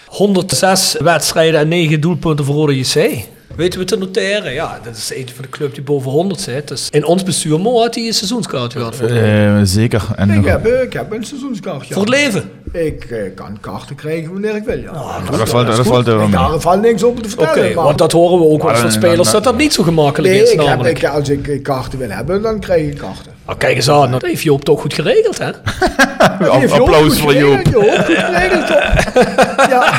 [0.08, 3.26] 106 wedstrijden en 9 doelpunten voor Roda JC.
[3.55, 4.53] Weten we te noteren?
[4.53, 6.67] Ja, dat is eentje van de club die boven 100 zit.
[6.67, 10.03] Dus in ons bestuur, Mo had hij een seizoenskaart gehad voor, Eh, zeker.
[10.15, 11.93] En Ik heb, eh, ik heb een seizoenskaartje.
[11.93, 12.49] voor het leven.
[12.71, 14.91] Ik eh, kan kaarten krijgen wanneer ik wil, ja.
[14.93, 17.75] Ja, dat valt, dat valt er wel daar valt niks over te Oké, vertellen.
[17.75, 20.43] maar- want dat horen we ook wel van spelers, dat dat niet zo gemakkelijk nee,
[20.43, 23.33] is ik heb, ik, als ik kaarten wil hebben, dan krijg ik kaarten.
[23.45, 25.49] Ah, kijk eens aan, dat heeft Joop toch goed geregeld, hè?
[26.79, 27.61] Applaus voor Joop.
[27.71, 27.83] Joop.
[27.89, 29.13] Goed geregeld, toch?
[29.73, 29.93] ja.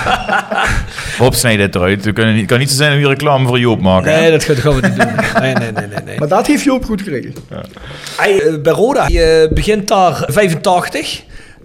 [1.19, 2.05] Rob, snijd dit eruit.
[2.05, 3.17] Het kan niet, het kan niet zo zijn dat we hier
[3.47, 4.13] reclame voor Joop maken.
[4.13, 4.21] hè?
[4.21, 5.15] Nee, dat gaan we niet doen.
[5.41, 6.03] Nee, nee, nee, nee.
[6.05, 6.19] nee.
[6.19, 7.41] Maar dat heeft Joop goed geregeld.
[8.17, 11.23] Hij, eh, bij Roda, je begint daar 85.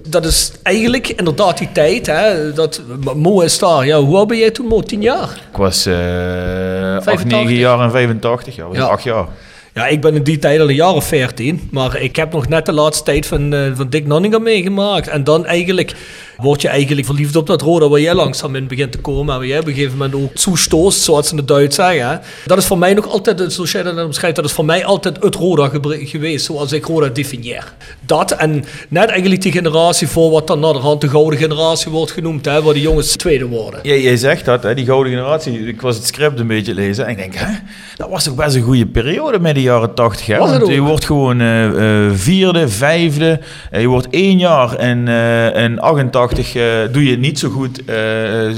[0.07, 2.05] Dat is eigenlijk inderdaad die tijd.
[2.07, 2.81] Hè, dat,
[3.15, 3.85] Mo is daar.
[3.85, 4.81] Ja, hoe oud ben jij toen, Mo?
[4.81, 5.29] 10 jaar?
[5.51, 7.23] Ik was eh 8, 85.
[7.25, 8.55] 9 jaar en 85.
[8.55, 8.83] Ja, was Ja.
[8.83, 9.25] 8 jaar.
[9.73, 11.67] Ja, ik ben in die tijd al een jaar of 14.
[11.71, 15.07] Maar ik heb nog net de laatste tijd van, eh, van Dick Nanninga meegemaakt.
[15.07, 15.93] En dan eigenlijk
[16.41, 19.33] word je eigenlijk verliefd op dat Roda waar jij langzaam in begint te komen.
[19.33, 22.21] En waar jij op een gegeven moment ook toestoost, zoals ze in het Duits zeggen.
[22.45, 25.23] Dat is voor mij nog altijd, zoals jij dat omschrijft, dat is voor mij altijd
[25.23, 26.45] het Roda geweest.
[26.45, 27.73] Zoals ik Roda definieer.
[28.05, 32.45] Dat en net eigenlijk die generatie voor wat dan naderhand de gouden generatie wordt genoemd.
[32.45, 33.79] Hè, waar de jongens tweede worden.
[33.83, 35.67] Jij, jij zegt dat, hè, die gouden generatie.
[35.67, 37.53] Ik was het script een beetje lezen en ik denk, hè,
[37.95, 40.25] dat was toch best een goede periode met de jaren 80.
[40.25, 40.37] Hè?
[40.37, 43.39] Was het Want je wordt gewoon eh, eh, vierde, vijfde.
[43.71, 45.07] Eh, je wordt één jaar en
[45.55, 47.85] in 88 eh, doe je het niet zo goed.
[47.85, 47.95] eh,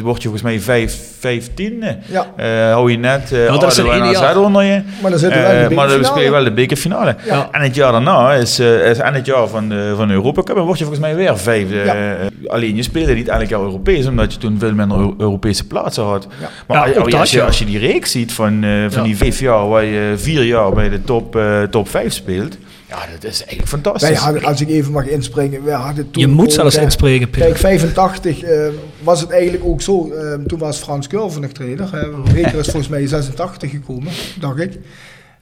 [0.03, 1.97] word je volgens mij vijf, vijftiende.
[2.11, 2.27] Ja.
[2.35, 4.81] Eh, hou je net uh, dat is een onder je.
[5.01, 7.15] Maar dan zitten we wel in de Eh, maar dan speel je wel de bekerfinale.
[7.25, 7.47] Ja.
[7.51, 10.43] En het jaar daarna is, eh, is en het jaar van de, van de Europa
[10.43, 10.57] Cup.
[10.57, 11.75] En word je volgens mij weer vijfde.
[11.75, 12.15] Ja.
[12.47, 16.03] Alleen je speelde niet elk jaar Europees, omdat je toen veel minder Eu- Europese plaatsen
[16.03, 16.27] had.
[16.41, 16.49] Ja.
[16.67, 19.03] Maar Ja, als, als, je, als je die reeks ziet van, eh, van Ja.
[19.03, 22.57] die vijf jaar, waar je vier jaar bij de top, eh, top 5 speelt.
[22.93, 24.09] Ja, dat is eigenlijk fantastisch.
[24.09, 27.29] Wij hadden, als ik even mag inspringen, we hadden toen Je moet ook, zelfs inspreken,
[27.29, 27.45] Peter.
[27.47, 28.67] Kijk, 85 eh,
[29.03, 30.11] was het eigenlijk ook zo.
[30.11, 31.89] eh, toen was Frans Curve nog trainer.
[32.33, 34.73] Reker is volgens mij in 86 gekomen, dacht ik.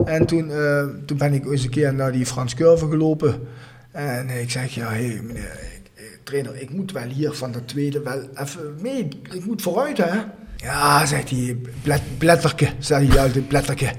[0.04, 3.40] En toen, eh, toen ben ik eens een keer naar die Frans Curve gelopen.
[3.92, 5.42] En ik zeg, ja, hé meneer,
[5.74, 9.08] ik- eh, trainer, ik moet wel hier van de tweede wel even mee.
[9.32, 10.10] Ik moet vooruit, hè.
[10.56, 13.90] Ja, zegt hij, blet, bletterke, zei hij altijd, bletterke.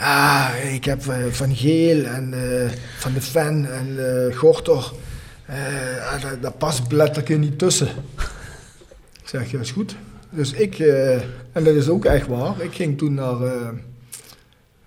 [0.00, 4.92] Ah, ik heb eh, Van Geel en eh, Van de Ven en eh Gorter.
[5.46, 7.88] Eh, ah, daar, daar past bletterke niet tussen.
[9.22, 9.96] Ik zeg, ja, is goed.
[10.30, 10.78] Dus ik,
[11.52, 13.36] en dat is ook echt waar, ik ging toen naar,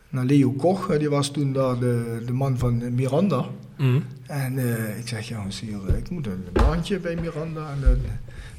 [0.10, 0.98] naar Leo Koch.
[0.98, 3.46] Die was toen daar de, de man van Miranda.
[3.78, 4.00] Mhm.
[4.26, 4.58] En
[5.00, 7.68] ik zeg, zie je, ik moet een baantje bij Miranda.
[7.84, 8.02] En,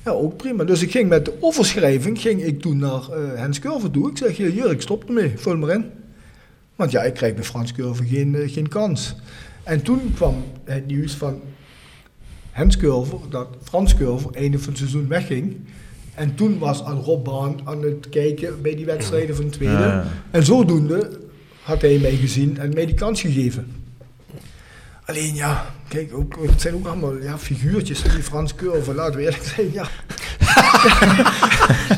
[0.05, 0.65] ja, ook prima.
[0.65, 3.03] Dus ik ging met de overschrijving ging ik toen naar
[3.35, 4.11] Hens Curve toe.
[4.11, 5.85] Ik zeg, hier, ik stop ermee, vul maar in.
[6.83, 9.15] Want ja, ik krijg bij Frans Curve geen, eh, geen kans.
[9.63, 11.41] En toen kwam het nieuws van
[12.51, 15.57] Hens Curve, dat Frans Curve einde van het seizoen wegging.
[16.15, 19.75] En toen was al Rob Baan aan het kijken bij die wedstrijden van de tweede.
[19.75, 20.07] Ja.
[20.31, 21.21] En zodoende
[21.63, 23.82] had hij mij gezien en mij die kans gegeven.
[25.13, 29.23] Alleen ja, kijk, ook, het zijn ook allemaal ja, figuurtjes, die Frans Curve, laten we
[29.23, 29.71] eerlijk zijn.
[29.73, 29.87] Ja.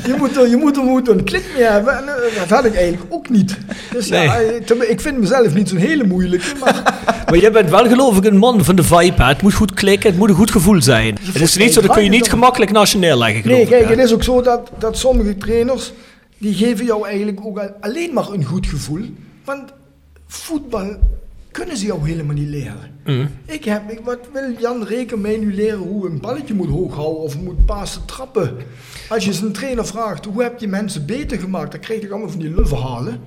[0.06, 2.64] je, moet er, je moet er moet een klik mee hebben en eh, dat had
[2.64, 3.58] ik eigenlijk ook niet.
[3.92, 4.28] Dus Nee.
[4.28, 6.82] eh, ik vind mezelf niet zo'n hele moeilijke, maar
[7.30, 9.22] Maar jij bent wel geloof ik een man van de vibe.
[9.22, 9.24] hè.
[9.28, 11.18] Het moet goed klikken, het moet een goed gevoel zijn.
[11.22, 14.12] Het is niet zo, dat kun je niet gemakkelijk nationaal leggen nee, kijk, het is
[14.12, 15.92] ook zo dat, dat sommige trainers,
[16.38, 19.04] die geven jou eigenlijk ook al- alleen maar een goed gevoel.
[19.44, 19.72] Want
[20.26, 20.96] voetbal
[21.54, 22.90] kunnen ze jou helemaal niet leren.
[23.04, 23.26] Mhm.
[23.44, 26.94] Ik heb, ik, wat wil Jan Reken mij nu leren hoe een balletje moet hoog
[26.94, 28.56] houden of moet pasen trappen?
[29.08, 31.70] Als je zijn trainer vraagt, hoe heb je mensen beter gemaakt?
[31.70, 33.20] Dan krijg je allemaal van die lulverhalen.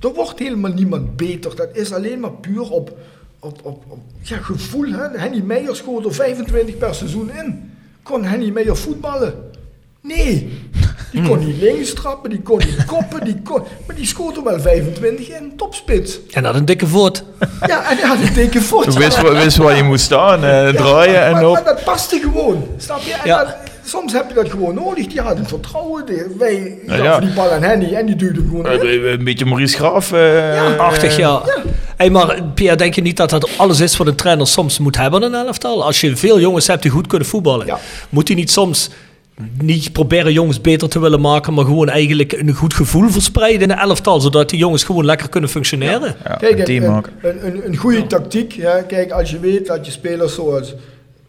[0.00, 1.56] Er wordt helemaal niemand beter.
[1.56, 2.98] Dat is alleen maar puur op,
[3.38, 4.92] op, op, op ja, gevoel.
[4.92, 5.18] Hè?
[5.18, 7.70] Henny Meijer schoot er 25 per seizoen in.
[8.02, 9.34] Kon Henny Meijer voetballen?
[10.00, 10.60] Nee.
[11.14, 14.44] Die kon niet links trappen, die kon niet koppen, die kon, maar die schoot er
[14.44, 16.18] wel 25 in, topspits.
[16.30, 17.24] En dat een dikke voet.
[17.66, 18.84] Ja, en hij had een dikke voet.
[18.84, 21.52] Je wist, waar- wist waar je moet staan, eh, draaien maar, en maar, op.
[21.52, 23.12] maar dat paste gewoon, snap je?
[23.12, 23.44] En Ja.
[23.44, 23.54] dat-
[23.86, 25.06] soms heb je dat gewoon nodig.
[25.06, 26.06] Die hadden vertrouwen.
[26.06, 27.20] Die, wij Ja, gaven ja.
[27.20, 28.80] die bal aan Henny en die duwde hem gewoon in.
[29.04, 30.12] Eh, Een beetje Maurice Graaf.
[30.12, 31.42] eh, Achtig, ja.
[31.96, 34.96] Hey, maar Pierre, denk je niet dat dat alles is wat een trainer soms moet
[34.96, 35.84] hebben in een elftal?
[35.84, 37.78] Als je veel jongens hebt die goed kunnen voetballen, Ja.
[38.08, 38.90] moet hij niet soms
[39.60, 43.70] niet proberen jongens beter te willen maken, maar gewoon eigenlijk een goed gevoel verspreiden in
[43.70, 46.16] een elftal, zodat die jongens gewoon lekker kunnen functioneren?
[46.24, 47.12] Ja, Kijk, een een, team een, maken.
[47.22, 48.52] een, een, een goede tactiek.
[48.52, 50.74] Ja, kijk, als je weet dat je spelers zoals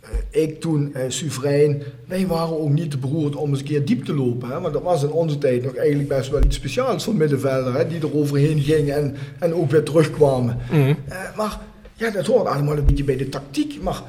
[0.02, 3.86] eh, ik toen, eh, Soeverein, wij waren ook niet te beroerd om eens een keer
[3.86, 4.50] diep te lopen.
[4.50, 4.60] Hè?
[4.60, 7.88] Want dat was in onze tijd nog eigenlijk best wel iets speciaals voor middenvelder, hè?
[7.88, 10.58] die er overheen gingen en, en ook weer terugkwamen.
[10.72, 10.94] Mhm.
[11.08, 11.60] Eh, maar
[11.94, 13.82] ja, dat hoort allemaal een beetje bij de tactiek.
[13.82, 14.02] Maar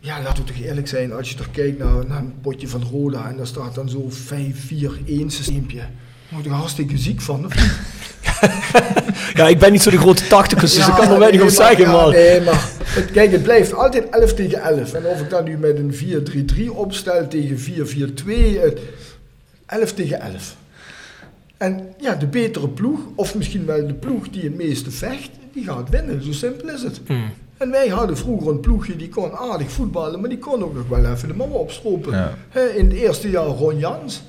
[0.00, 2.82] ja, laten we toch eerlijk zijn, als je toch kijkt naar, naar een potje van
[2.90, 5.78] Roda en daar staat dan zo'n 5-4-1 systeempje.
[5.78, 5.88] Daar
[6.30, 7.50] word je er hartstikke ziek van.
[9.34, 11.64] Ja, ik ben niet zo de grote tacticus, dus ik kan er weinig nee, over
[11.66, 12.08] zeggen, ja, maar...
[12.08, 14.92] Nee, maar het, kijk, het blijft altijd 11 tegen 11.
[14.92, 15.94] En of ik dan nu met een
[16.56, 18.80] 4-3-3 opstel tegen 4-4-2, het-
[19.66, 20.56] 11 tegen 11.
[21.56, 25.64] En ja, de betere ploeg, of misschien wel de ploeg die het meeste vecht, die
[25.64, 26.22] gaat winnen.
[26.24, 27.00] Zo simpel is het.
[27.06, 27.30] Hmm.
[27.60, 30.88] En wij hadden vroeger een ploegje die kon aardig voetballen, maar die kon ook nog
[30.88, 32.12] wel even de mouwen opstropen.
[32.12, 32.34] Ja.
[32.76, 34.22] In het eerste jaar Ron Jans,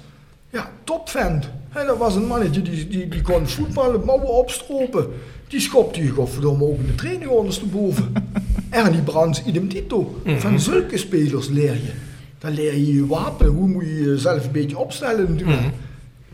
[0.50, 1.50] ja, topvent.
[1.70, 5.08] Hè, dat was een mannetje die, die, die kon voetballen, mouwen opstropen.
[5.48, 8.14] Die schopte je godverdomme ook in de training ondersteboven.
[8.70, 10.22] Ernie Brands, idem dito.
[10.26, 11.92] Van zulke spelers leer je.
[12.40, 15.74] Dan leer je je wapen, hoe moet je jezelf een beetje opstellen natuurlijk.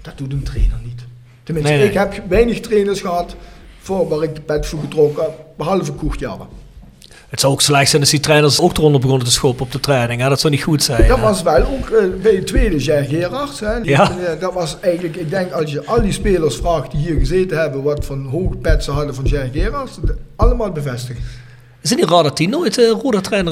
[0.02, 1.06] Dat doet een trainer niet.
[1.44, 1.90] Tenminste, Nee, nee.
[1.90, 3.36] ik heb weinig trainers gehad
[3.80, 6.66] voor waar ik de pet voor getrokken heb, behalve Koertjaren.
[7.30, 9.80] Het zou ook slecht zijn als die trainers ook eronder begonnen te schoppen op de
[9.80, 10.22] training.
[10.22, 10.30] Hè?
[10.30, 11.08] Dat zou niet goed zijn.
[11.08, 11.24] Dat hè.
[11.24, 13.60] was wel ook eh, bij het tweede jaar Gerards.
[13.60, 13.82] Hè.
[13.82, 14.12] Die- Ja.
[14.12, 17.58] eh, dat was eigenlijk, ik denk als je al die spelers vraagt die hier gezeten
[17.60, 18.26] hebben, wat van
[18.62, 21.24] pet ze hadden van Jair Gerards, de- allemaal bevestigen.
[21.82, 22.92] Is het niet raar dat hij nooit uh,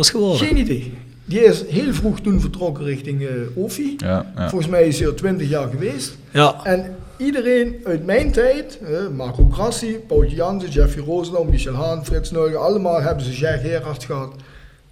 [0.01, 0.47] is geworden?
[0.47, 0.97] Geen idee.
[1.25, 3.93] Die is heel vroeg toen vertrokken richting eh OFI.
[3.97, 4.49] Ja, ja.
[4.49, 6.17] Volgens mij is hij er 20 jaar geweest.
[6.31, 6.59] Ja.
[6.63, 12.31] En iedereen uit mijn tijd, eh, Marco Grassi, Paul Jansen, Jeffrey Roosendaal, Michel Haan, Frits
[12.31, 14.33] Neugen, allemaal hebben ze Jair Gerards gehad.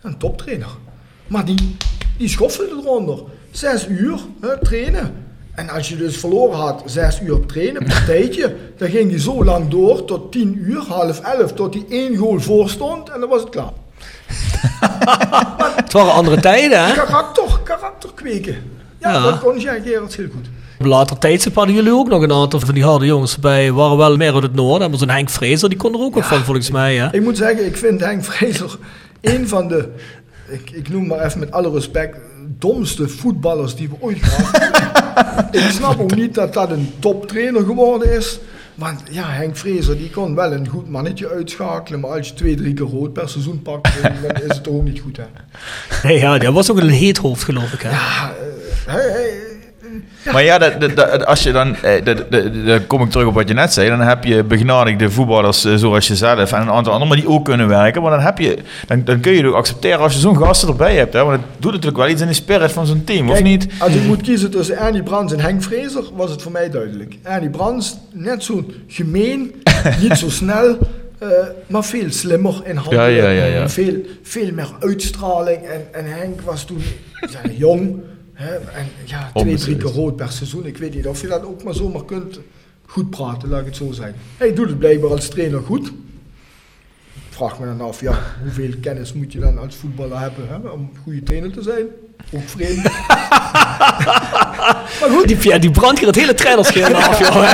[0.01, 0.67] Een toptrainer.
[1.27, 1.75] Maar die,
[2.17, 3.23] die schoffelde eronder.
[3.51, 5.13] Zes uur hè, trainen.
[5.51, 9.67] En als je dus verloren had, zes uur trainen, partijtje, dan ging die zo lang
[9.67, 13.41] door tot tien uur, half elf, tot die één goal voor stond en dan was
[13.41, 13.73] het klaar.
[15.83, 16.93] Het waren andere tijden, hè?
[16.93, 18.55] Karakter, karakter kweken.
[18.99, 19.23] Ja, Ja.
[19.23, 20.47] dat kon Jack Gerards heel goed.
[20.79, 23.71] Op later tijdstip hadden jullie ook nog een aantal van die harde jongens erbij.
[23.71, 24.89] Waren wel meer uit het noorden.
[24.89, 26.95] Maar zo'n Henk Vrezer, die kon er ook wat van, volgens mij.
[26.95, 27.07] Hè?
[27.11, 28.77] Ik moet zeggen, ik vind Henk Vrezer
[29.21, 29.89] een van de,
[30.47, 32.17] ik, ik noem maar even met alle respect,
[32.59, 35.61] domste voetballers die we ooit gehad hebben.
[35.65, 38.39] ik snap ook niet dat dat een toptrainer geworden is.
[38.75, 41.99] Want ja, Henk Vrezer die kon wel een goed mannetje uitschakelen.
[41.99, 44.11] Maar als je twee, drie keer rood per seizoen pakt, dan
[44.49, 45.17] is het toch ook niet goed.
[45.17, 45.23] Hè?
[46.07, 47.81] Nee, ja, dat was ook een heet hoofd, geloof ik.
[47.81, 47.89] Hè?
[47.89, 49.41] Ja, eh, hij- hij-
[50.31, 52.05] Maar ja, dat, dat, dat- als je dan, eh,
[52.65, 55.75] dan kom ik terug op wat je net zei, dan heb je begnadigde voetballers eh,
[55.75, 58.01] zoals jezelf en een aantal anderen, maar die ook kunnen werken.
[58.01, 60.67] Maar dan, heb je, dan, dan kun je het ook accepteren als je zo'n gasten
[60.67, 61.13] erbij hebt.
[61.13, 61.23] Hè?
[61.23, 63.67] Want het doet natuurlijk wel iets in de spirit van zo'n team, of niet?
[63.79, 67.15] Als ik moet kiezen tussen Ernie Brands en Henk Vrezer, was het voor mij duidelijk.
[67.23, 69.51] Ernie Brands, net zo gemeen,
[70.01, 70.77] niet zo snel,
[71.19, 71.27] eh,
[71.67, 72.99] maar veel slimmer in handen.
[72.99, 73.69] Ja, ja, ja, ja.
[73.69, 75.57] Veel, veel meer uitstraling.
[75.61, 76.81] En, en Henk was toen
[77.57, 77.99] jong.
[78.43, 80.65] Hè, en ja, twee, drie keer rood per seizoen.
[80.65, 82.39] Ik weet niet of je dat ook maar zomaar kunt
[82.85, 84.15] goed praten, laat ik het zo zeggen.
[84.37, 85.87] Hij doet het blijkbaar als trainer goed.
[87.13, 90.55] Ik vraag me dan af, ja, hoeveel kennis moet je dan als voetballer hebben hè,
[90.69, 91.85] om een goede trainer te zijn?
[92.31, 92.83] Ook vreemd.
[94.99, 97.53] maar goed, Die, ja, die brand hier het hele trainerscherm af, joh.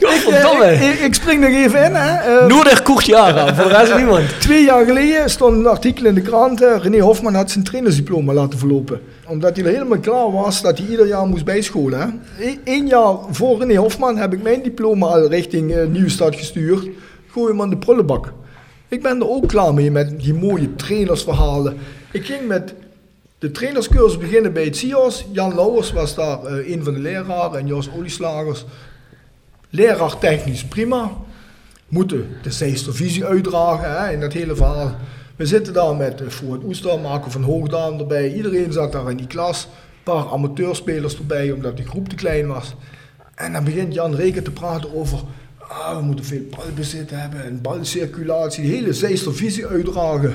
[0.00, 0.72] Godverdomme.
[0.72, 1.94] ik, ik, ik spring nog even in.
[1.94, 2.38] Hè.
[2.38, 4.40] Eh, Noorder kocht jaren, voor de rest niemand.
[4.40, 6.62] Twee jaar geleden stond een artikel in de krant.
[6.62, 9.00] eh, René Hofman had zijn trainersdiploma laten verlopen.
[9.26, 12.22] Omdat hij er helemaal klaar was dat hij ieder jaar moest bijscholen.
[12.64, 16.88] Eén jaar voor René Hofman heb ik mijn diploma al richting Nieuwstad gestuurd.
[17.26, 18.32] Gooi hem aan de prullenbak.
[18.88, 21.76] Ik ben er ook klaar mee met die mooie trainersverhalen.
[22.12, 22.74] Ik ging met
[23.38, 25.24] de trainerscursus beginnen bij het CIOS.
[25.32, 28.64] Jan Lauwers was daar eh, een van de leraren en Jos Olieslagers.
[29.70, 31.10] Leraar technisch prima.
[31.88, 34.96] Moeten de Zeestervisie uitdragen hè, in dat hele verhaal.
[35.36, 38.34] We zitten daar met uh, Voort Oester, Marco van Hoogdaan erbij.
[38.34, 39.64] Iedereen zat daar in die klas.
[39.64, 42.74] Een paar amateurspelers erbij, omdat de groep te klein was.
[43.34, 45.18] En dan begint Jan Reken te praten over...
[45.68, 48.64] Ah, we moeten veel balbezit hebben en balcirculatie.
[48.64, 50.30] Hele Zeestervisie uitdragen.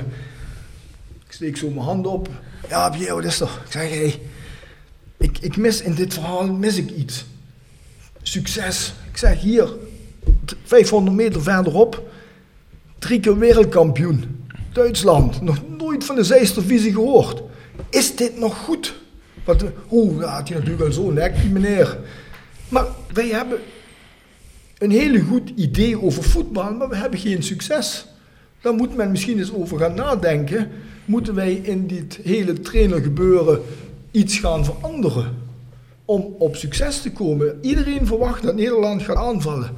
[1.26, 2.28] Ik steek zo mijn hand op.
[2.68, 3.50] Ja, Pierre, wat is er?
[3.64, 4.20] Ik zeg, hey,
[5.16, 7.24] ik, ik mis in dit verhaal mis ik iets.
[8.22, 8.92] Succes.
[9.10, 9.68] Ik zeg, hier,
[10.44, 12.02] t- 500 meter verderop,
[12.98, 14.44] drie keer wereldkampioen.
[14.72, 17.42] Duitsland, nog nooit van de Zeestervisie gehoord.
[17.90, 18.94] Is dit nog goed?
[19.44, 21.98] Wat, oeh, ja, had hij natuurlijk wel zo'n nek, die meneer.
[22.68, 23.58] Maar wij hebben
[24.78, 28.06] een hele goed idee over voetbal, maar we hebben geen succes.
[28.60, 30.70] Daar moet men misschien eens over gaan nadenken.
[31.04, 33.60] Moeten wij in dit hele trainergebeuren
[34.10, 35.36] iets gaan veranderen?
[36.04, 37.58] Om op succes te komen.
[37.60, 39.70] Iedereen verwacht dat Nederland gaat aanvallen.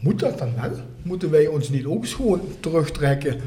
[0.00, 0.70] Moet dat dan wel?
[1.02, 3.40] Moeten wij ons niet ook eens gewoon terugtrekken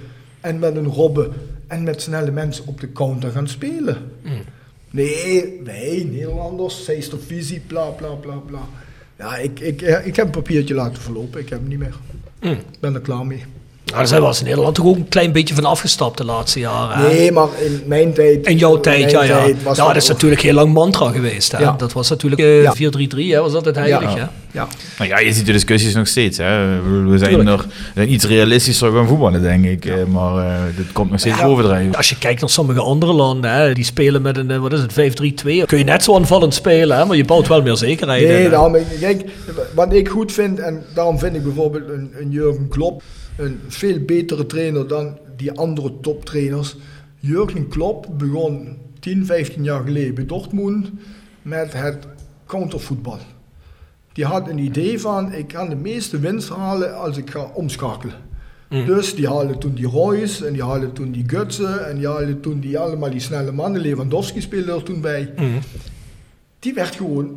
[0.43, 1.31] en met een robben
[1.67, 3.97] en met snelle mensen op de counter gaan spelen?
[4.89, 6.89] Nee, wij Nederlanders,
[7.27, 8.59] visie, bla bla bla bla.
[9.17, 11.95] Ja, ik, ik, ik heb een papiertje laten verlopen, ik heb hem niet meer.
[12.39, 13.43] Ik ben er klaar mee.
[13.85, 16.25] Nou, daar zijn we als in Nederland toch ook een klein beetje van afgestapt de
[16.25, 16.97] laatste jaren.
[16.97, 17.07] hè?
[17.07, 18.45] Nee, maar in mijn tijd.
[18.45, 19.45] In jouw tijd, ja, ja.
[19.45, 19.53] ja,
[19.87, 21.51] dat is natuurlijk heel lang mantra geweest.
[21.51, 21.59] Hè?
[21.59, 21.71] Ja.
[21.77, 22.73] Dat was natuurlijk eh, Ja.
[22.75, 22.79] 4-3-3,
[23.17, 23.41] hè?
[23.41, 24.15] was dat het heilig.
[24.15, 24.31] Ja.
[24.53, 24.67] Ja.
[24.97, 26.37] Nou ja, je ziet de discussies nog steeds.
[26.37, 26.81] Hè.
[26.81, 27.61] We- zijn Tuurlijk.
[27.61, 29.85] we zijn iets realistischer gaan voetballen, denk ik.
[29.85, 31.45] eh, Maar eh dit komt nog steeds Ja.
[31.45, 31.95] bovendrijven.
[31.95, 34.79] Als je kijkt naar sommige andere landen, hè, die spelen met een, eh, wat is
[34.81, 35.65] het, 5-3-2.
[35.65, 38.43] Kun je net zo aanvallend spelen, hè, maar je bouwt wel meer zekerheid in, Nee,
[38.43, 38.49] hè.
[38.49, 39.23] daarom, kijk,
[39.75, 43.01] wat ik goed vind, en daarom vind ik bijvoorbeeld een, een Jurgen Klopp
[43.37, 46.75] een veel betere trainer dan die andere toptrainers.
[47.19, 50.91] Jurgen Klopp begon 10, 15 jaar geleden bij Dortmund
[51.41, 51.97] met het
[52.47, 53.19] countervoetbal.
[54.13, 58.15] Die had een idee van, ik kan de meeste winst halen als ik ga omschakelen.
[58.69, 62.39] Dus die haalden toen die Royce en die haalden toen die Gutsen en die haalden
[62.39, 63.81] toen die allemaal die snelle mannen.
[63.81, 65.33] Lewandowski speelde er toen bij.
[66.59, 67.35] Die werd gewoon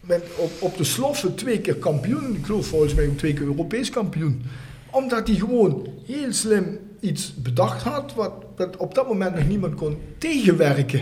[0.00, 2.34] met, op, op de sloffen twee keer kampioen.
[2.34, 4.42] Ik geloof volgens mij ook twee keer Europees kampioen.
[4.90, 9.74] Omdat hij gewoon heel slim iets bedacht had wat, wat op dat moment nog niemand
[9.74, 11.00] kon tegenwerken.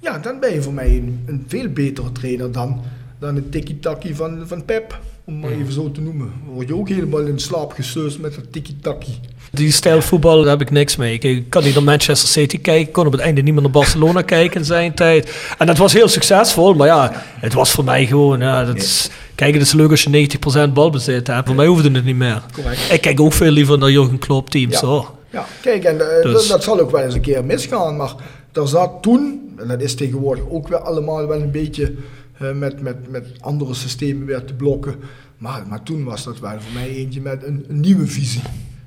[0.00, 2.80] Ja, dan ben je voor mij een, een veel betere trainer dan,
[3.18, 4.98] dan het tiki-taki van, van Pep.
[5.24, 6.32] Om maar even zo te noemen.
[6.44, 9.20] Dan word je ook helemaal in slaap geseust met dat tiki-taki.
[9.50, 11.18] Die stijl voetbal, daar heb ik niks mee.
[11.18, 14.22] Ik kan niet naar Manchester City kijken, kon op het einde niet meer naar Barcelona
[14.36, 15.32] kijken in zijn tijd.
[15.58, 19.10] En dat was heel succesvol, maar ja, het was voor mij gewoon, ja, dat is,
[19.34, 20.28] kijk, het is leuk als je
[20.68, 21.46] 90% balbezit hebt.
[21.46, 22.42] Voor mij hoefde het niet meer.
[22.52, 22.92] Correct.
[22.92, 24.86] Ik kijk ook veel liever naar Jurgen Klopp teams, Ja.
[24.86, 25.10] hoor.
[25.30, 28.14] Ja, kijk, en eh, Dus- dat, dat zal ook wel eens een keer misgaan, maar
[28.52, 31.94] er zat toen, en dat is tegenwoordig ook weer allemaal wel een beetje
[32.38, 34.94] met, met, met andere systemen weer te blokken.
[35.38, 38.42] Maar, maar toen was dat wel voor mij eentje met een, een nieuwe visie.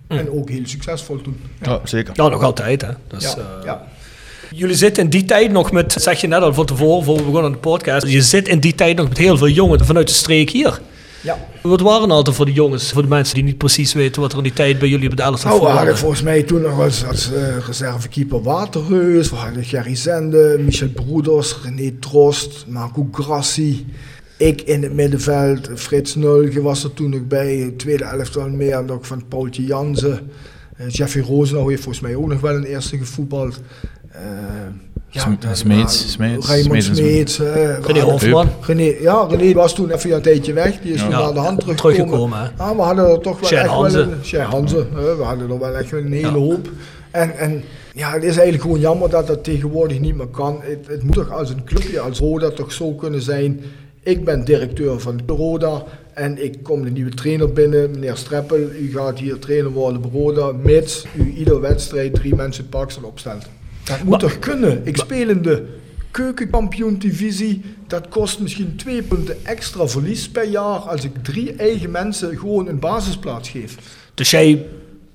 [0.08, 1.38] En ook heel succesvol toen.
[1.62, 2.14] Ja, zeker.
[2.16, 2.92] Ja, nog altijd, hè.
[3.08, 3.88] Dus, Ja, eh, ja.
[4.56, 7.24] Jullie zitten in die tijd nog met, zeg je net al van tevoren, voor we
[7.24, 10.08] begonnen aan de podcast, je zit in die tijd nog met heel veel jongens vanuit
[10.08, 10.82] de streek hier.
[11.22, 11.38] Ja.
[11.62, 14.38] Wat waren altijd voor de jongens, voor de mensen die niet precies weten wat er
[14.38, 16.80] in die tijd bij jullie op de elftal Nou, we hadden volgens mij toen nog
[16.80, 19.30] als, als eh, reservekeeper Waterreus.
[19.30, 23.86] We hadden Gerry Zende, Michel Broeders, René Trost, Marco Grassi.
[24.38, 27.74] Ik in het middenveld, Frits Nulge was er toen nog bij.
[27.78, 30.32] Tweede elftal meer nog van Paultje Jansen.
[30.78, 33.60] Eh, Jeffrey Rosenau heeft volgens mij ook nog wel een eerste gevoetbald.
[34.12, 34.22] Eh,
[35.12, 38.50] Dan- Smeets, Smeets, Raymond Smeets eh, we René Hofman.
[38.62, 40.80] René, ja, René was toen even een tijdje weg.
[40.82, 41.06] Die is Ja.
[41.08, 41.96] toen Ja, naar de hand teruggekomen.
[41.96, 42.64] teruggekomen, hè.
[42.64, 43.98] Ah, we hadden er toch wel echt Hanze.
[43.98, 44.18] wel een...
[44.22, 46.34] Sjer Hanze, hè, we hadden er wel echt wel een hele Ja.
[46.34, 46.70] hoop.
[47.12, 50.60] En, en ja, het is eigenlijk gewoon jammer dat dat tegenwoordig niet meer kan.
[50.62, 53.62] Het, het moet toch als een clubje als Roda toch zo kunnen zijn.
[54.04, 55.84] Ik ben directeur van Roda
[56.14, 58.58] en ik kom de nieuwe trainer binnen, meneer Streppel.
[58.58, 63.04] U gaat hier trainer worden bij Roda, mits u iedere wedstrijd drie mensen pakt en
[63.04, 63.46] opstelt.
[63.98, 64.82] Dat moet toch kunnen?
[64.84, 65.66] Ik speel in de
[66.12, 67.62] keukenkampioen-divisie.
[67.88, 72.68] Dat kost misschien twee punten extra verlies per jaar als ik drie eigen mensen gewoon
[72.68, 73.78] een basisplaats geef.
[74.14, 74.66] Dus jij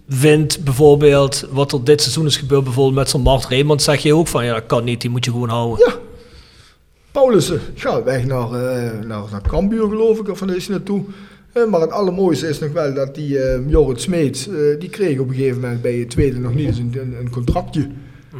[0.08, 4.14] vindt bijvoorbeeld wat er dit seizoen is gebeurd, bijvoorbeeld met zo'n Mart Reemond, zeg je
[4.14, 5.86] ook van ja, dat kan niet, die moet je gewoon houden.
[5.86, 5.94] Ja.
[7.10, 11.04] Paulussen gaat weg naar, eh naar, naar Cambuur, geloof ik, of is hij naartoe.
[11.52, 14.48] Eh, maar het allermooiste is nog wel dat die eh Jorrit Smeets,
[14.78, 17.30] die kreeg op een gegeven moment bij het tweede nog niet eens een, een, een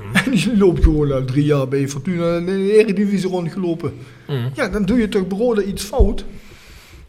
[0.25, 3.93] En die loopt gewoon al drie jaar bij Fortuna in de Eredivisie rondgelopen.
[4.55, 6.25] Ja, dan doe je toch broder iets fout.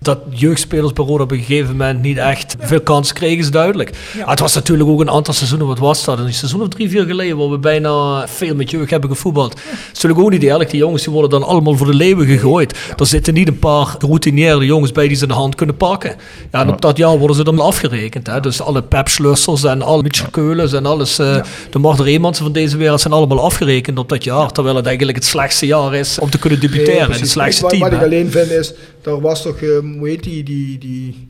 [0.08, 3.92] Dat jeugdspelers bij Roda op een gegeven moment niet echt veel kansen kregen, is duidelijk.
[4.22, 6.20] Ah, het was natuurlijk ook een aantal seizoenen, wat was dat?
[6.20, 9.54] Een seizoen of drie, vier geleden, waar we bijna veel met jeugd hebben gevoetbald.
[9.54, 12.26] Het is natuurlijk ook niet eerlijk, die jongens die worden dan allemaal voor de leeuwen
[12.28, 12.78] gegooid.
[12.98, 16.16] Er zitten niet een paar geroutineerde jongens bij die ze in de hand kunnen pakken.
[16.52, 18.28] Ja, en op dat jaar worden ze dan afgerekend.
[18.28, 18.40] Hè?
[18.40, 22.52] Dus alle Pep Schlussers en alle Mitchell Keulens en alles, eh, de Martin Reemans van
[22.52, 24.52] deze wereld zijn allemaal afgerekend op dat jaar.
[24.52, 27.12] Terwijl het eigenlijk het slechtste jaar is om te kunnen Nee, debuteren.
[27.12, 27.84] het slechtste Wat- team.
[27.84, 28.06] Wat ik hè.
[28.06, 31.30] alleen vind is, daar was toch, eh, hoe heet die, die, die,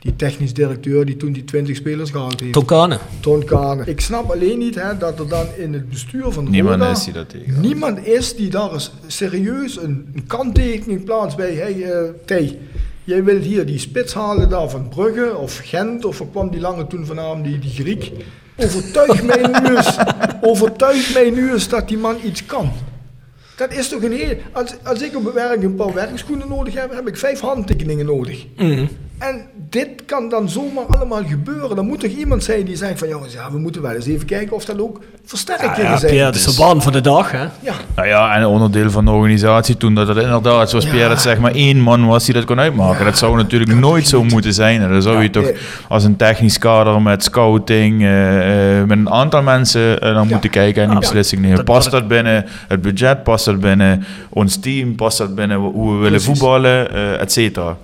[0.00, 2.52] die technisch directeur die toen die 20 spelers gehaald heeft.
[2.52, 2.98] Tonkane.
[3.20, 3.84] Ton Kane.
[3.84, 7.04] Ik snap alleen niet hè, dat er dan in het bestuur van Niemand Roda is
[7.04, 7.60] die dat tegen.
[7.60, 11.54] niemand is die daar eens serieus een, een kanttekening plaatst bij.
[11.54, 12.58] Hey, eh Tij,
[13.04, 16.60] jij wilt hier die spits halen daar van Brugge of Gent of waar kwam die
[16.60, 18.12] lange toen vanavond, die, die Griek.
[18.56, 19.96] Overtuig mij nu eens,
[20.50, 22.72] overtuig mij nu eens dat die man iets kan.
[23.60, 24.36] Dat is toch een heel...
[24.52, 28.06] Als, als ik op mijn werk een paar werkschoenen nodig heb, heb ik vijf handtekeningen
[28.06, 28.46] nodig.
[29.20, 31.76] En dit kan dan zomaar allemaal gebeuren.
[31.76, 33.08] Dan moet toch iemand zijn die zegt van...
[33.08, 36.10] jongens, ja, we moeten wel eens even kijken of dat ook versterkingen Ja, zijn.
[36.12, 37.42] Pierre, dat is de baan van de dag, hè?
[37.60, 40.90] Ja, Nou ja, en een onderdeel van de organisatie toen dat het inderdaad, zoals Ja.
[40.90, 42.98] Pierre het zeg maar één man was die dat kon uitmaken.
[42.98, 44.32] Ja, dat zou natuurlijk dat nooit zo niet.
[44.32, 44.80] moeten zijn.
[44.90, 45.54] Dan zou Ja, je toch nee.
[45.88, 50.30] als een technisch kader met scouting, eh, eh, met een aantal mensen eh, dan Ja.
[50.32, 51.00] moeten kijken en die Ja.
[51.00, 51.56] beslissing nemen.
[51.56, 53.22] Dat- Past dat- dat binnen het budget?
[53.22, 54.94] Past dat binnen ons team?
[54.94, 56.26] Past dat binnen hoe we willen Precies.
[56.26, 56.92] voetballen?
[56.94, 57.76] eh et cetera.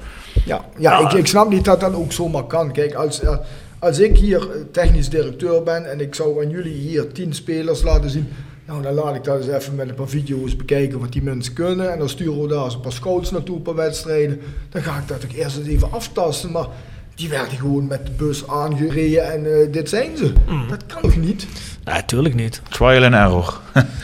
[0.46, 2.72] Ja, ja ik, ik snap niet dat dat ook zomaar kan.
[2.72, 3.36] Kijk, als, eh,
[3.78, 5.90] als ik hier eh, technisch directeur ben...
[5.90, 8.28] en ik zou aan jullie hier tien spelers laten zien...
[8.66, 11.52] nou, dan laat ik dat eens even met een paar video's bekijken wat die mensen
[11.52, 11.92] kunnen...
[11.92, 14.40] en dan sturen we daar eens een paar scouts naartoe, een paar wedstrijden.
[14.70, 16.66] Dan ga ik dat toch eerst eens even aftasten, maar...
[17.14, 20.32] Die werden gewoon met de bus aangereden en eh, dit zijn ze.
[20.68, 21.46] Dat kan toch niet?
[21.84, 22.62] Nee, tuurlijk niet.
[22.68, 23.60] Trial and error.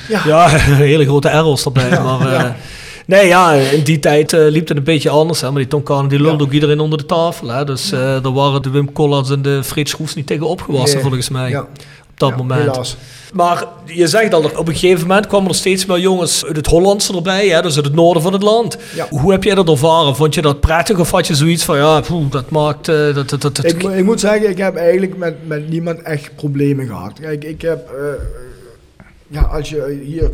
[0.09, 0.49] Ja, Ja,
[0.88, 2.03] hele grote errors erbij.
[2.03, 2.57] maar, eh, ja.
[3.13, 5.41] Nee, ja, in die tijd eh, liep het een beetje anders.
[5.41, 7.49] Hè, maar die Tonkane die lulde ook iedereen onder de tafel.
[7.49, 8.91] Hè, dus eh daar waren de Wim
[9.31, 11.03] en de Frits Schroefs niet tegen opgewassen, Nee.
[11.03, 11.51] volgens mij.
[11.51, 11.61] Ja.
[11.61, 11.69] Op
[12.15, 12.61] dat Ja, moment.
[12.61, 12.97] Helaas.
[13.33, 16.67] Maar je zegt al, op een gegeven moment kwamen er steeds meer jongens uit het
[16.67, 18.77] Hollandse erbij, hè, dus uit het noorden van het land.
[18.95, 19.07] Ja.
[19.11, 20.17] Hoe heb jij dat ervaren?
[20.17, 22.89] Vond je dat prettig of had je zoiets van, ja, poeh, dat maakt...
[22.89, 26.03] eh, dat, dat, dat, dat- Ik, ik moet zeggen, ik heb eigenlijk met, met niemand
[26.03, 27.13] echt problemen gehad.
[27.21, 27.91] Kijk, ik heb,
[29.29, 30.31] ja, als je hier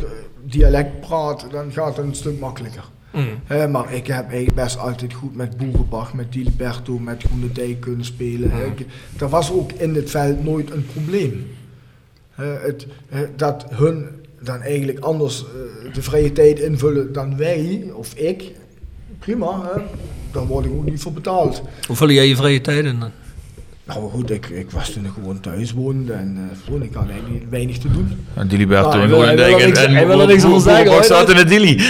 [0.49, 2.83] dialect praat, dan gaat het een stuk makkelijker.
[3.13, 3.71] Mm.
[3.71, 8.05] Maar ik heb eigenlijk best altijd goed met Boerenbach, met Diliberto, met Groene Dijk kunnen
[8.05, 8.51] spelen.
[8.65, 8.85] Ik-
[9.17, 11.47] Dat was ook in het veld nooit een probleem.
[12.35, 12.87] Het,
[13.35, 14.05] dat hun
[14.41, 18.51] dan eigenlijk anders eh, de vrije tijd invullen dan wij, of ik,
[19.19, 19.81] prima, hè.
[20.31, 21.61] daar word ik ook niet voor betaald.
[21.87, 22.99] Hoe vul jij je vrije tijd in?
[22.99, 23.11] dan?
[23.95, 27.43] Nou goed, ik, ik was toen ik gewoon thuis woonde en gewoon, ik had eigenlijk
[27.49, 28.25] weinig te doen.
[28.35, 30.45] En Diliberto Ah, en wil- hij wil er Groenendijk niks- en, hij wil er niks
[30.45, 31.03] over zeggen, hoor.
[31.03, 31.75] zaten in het Dili.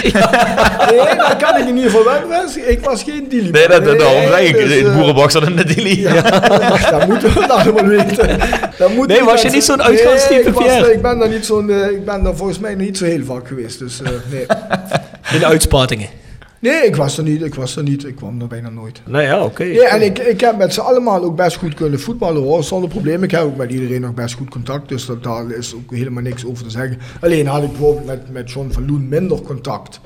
[0.90, 2.44] Nee, dat kan ik in ieder geval wel.
[2.66, 3.50] Ik was geen dealer.
[3.52, 4.54] Nee, dat, dat, daarom zeg ik.
[4.56, 6.00] dus, eh, boerenbak zat in Dili.
[6.00, 6.22] Ja,
[6.90, 8.38] dat moeten we dan wel weten.
[8.78, 10.86] Dat moeten Nee, was je niet zo'n uitgaanstype, nee, ik?
[10.86, 13.48] Ik ben daar niet zo'n, eh, ik ben daar volgens mij niet zo heel vaak
[13.48, 13.78] geweest.
[13.78, 14.46] Dus eh, nee.
[15.32, 16.08] In de uitspattingen.
[16.60, 17.42] Nee, ik was er niet.
[17.42, 18.04] Ik was er niet.
[18.04, 19.02] Ik kwam er bijna nooit.
[19.06, 19.64] Nou ja, oké.
[19.64, 23.22] En ik, ik heb met ze allemaal ook best goed kunnen voetballen hoor, zonder probleem.
[23.22, 26.22] Ik heb ook met iedereen nog best goed contact, dus dat, daar is ook helemaal
[26.22, 26.98] niks over te zeggen.
[27.20, 30.00] Alleen had ik bijvoorbeeld met, met John van Loen minder contact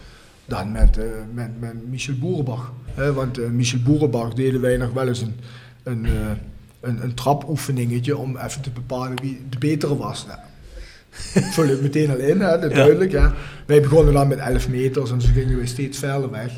[0.44, 2.72] dan met, eh, met, met Michel Boerenbach.
[3.14, 5.34] Want eh, Michel Boerenbach deden wij nog wel eens een,
[5.82, 6.12] een, eh,
[6.80, 10.26] een, een trapoefeningetje om even te bepalen wie de betere was.
[10.26, 10.38] Nou,
[11.32, 13.10] het meteen al in, hè, dat duidelijk.
[13.10, 13.34] Ja.
[13.66, 16.52] Wij begonnen dan met 11 meters en zo gingen we steeds verder weg.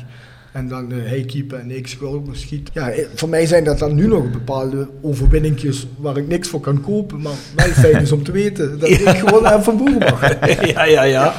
[0.51, 2.69] En dan eh hij keeper en ik scoren, schiet.
[2.73, 6.59] Ja, eh, voor mij zijn dat dan nu nog bepaalde overwinningjes waar ik niks voor
[6.59, 7.21] kan kopen.
[7.21, 10.21] Maar wel fijn is om te weten dat ik gewoon heb van Boerenbach.
[10.73, 11.33] ja, ja, ja.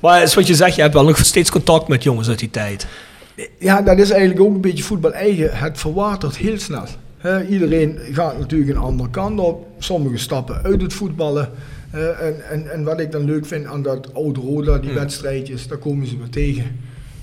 [0.00, 2.50] Maar is wat je zegt, je hebt wel nog steeds contact met jongens uit die
[2.50, 2.86] tijd.
[3.58, 5.50] Ja, dat is eigenlijk ook een beetje voetbal eigen.
[5.52, 6.84] Het verwatert heel snel.
[7.48, 9.66] Iedereen gaat natuurlijk een andere kant op.
[9.78, 11.48] Sommigen stappen uit het voetballen.
[11.90, 15.66] Hè, en, en, en wat ik dan leuk vind aan dat oude Roda, die wedstrijdjes,
[15.66, 16.76] daar komen ze weer tegen.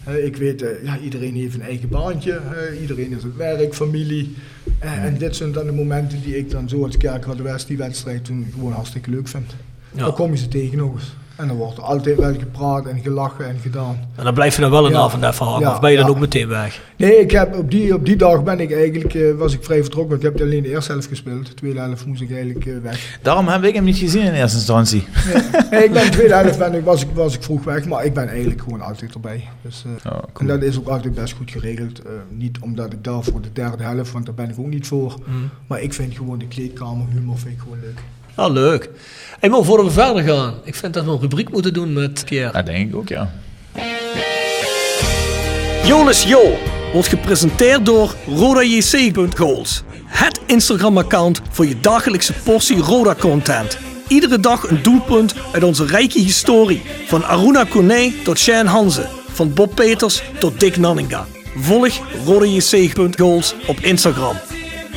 [0.03, 2.41] Hè, ik weet, eh, ja, iedereen heeft een eigen baantje.
[2.82, 4.36] iedereen is het werk, familie.
[4.80, 7.78] Eh, en dit zijn dan de momenten die ik dan zo als Kerkrade West, die
[7.78, 9.55] wedstrijd, toen gewoon hartstikke leuk vind.
[9.91, 10.03] Ja.
[10.03, 11.15] Dan kom je ze tegen nog eens.
[11.38, 13.97] En dan wordt er altijd wel gepraat en gelachen en gedaan.
[14.15, 14.97] En dan blijf je dan wel een Ja.
[14.99, 15.61] avond even hangen.
[15.61, 16.11] Ja, of ben je dan ja.
[16.11, 16.81] ook meteen weg?
[16.95, 19.81] Nee, ik heb op, die, op die dag ben ik eigenlijk, eh, was ik vrij
[19.81, 20.15] vertrokken.
[20.15, 21.47] Ik heb alleen de eerste helft gespeeld.
[21.47, 23.19] De tweede helft moest ik eigenlijk eh, weg.
[23.21, 25.07] Daarom heb ik hem niet gezien in eerste instantie.
[25.71, 28.05] Nee, ik ben de tweede helft ben ik, was, ik, was ik vroeg weg, maar
[28.05, 29.47] ik ben eigenlijk gewoon altijd erbij.
[29.61, 31.99] Dus, eh, Ja, En dat is ook altijd best goed geregeld.
[32.01, 34.88] Eh, niet omdat ik daar voor de derde helft, want daar ben ik ook niet
[34.88, 35.15] voor.
[35.67, 37.99] Maar ik vind gewoon de kleedkamerhumor vind ik gewoon leuk.
[38.38, 38.89] Ah, leuk.
[39.39, 42.25] Hey, maar voordat we verder gaan, ik vind dat we een rubriek moeten doen met
[42.25, 42.51] Pierre.
[42.51, 43.31] Dat denk ik ook, ja.
[45.85, 46.57] Jonas Jo
[46.93, 49.83] wordt gepresenteerd door RodaJC.goals.
[50.05, 53.77] Het Instagram-account voor je dagelijkse portie Roda-content.
[54.07, 56.81] Iedere dag een doelpunt uit onze rijke historie.
[57.07, 59.05] Van Aruna Kone tot Shane Hanze.
[59.27, 61.25] Van Bob Peters tot Dick Nanninga.
[61.55, 64.35] Volg RodaJC.goals op Instagram.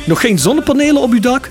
[0.07, 1.51] Nog geen zonnepanelen op uw dak?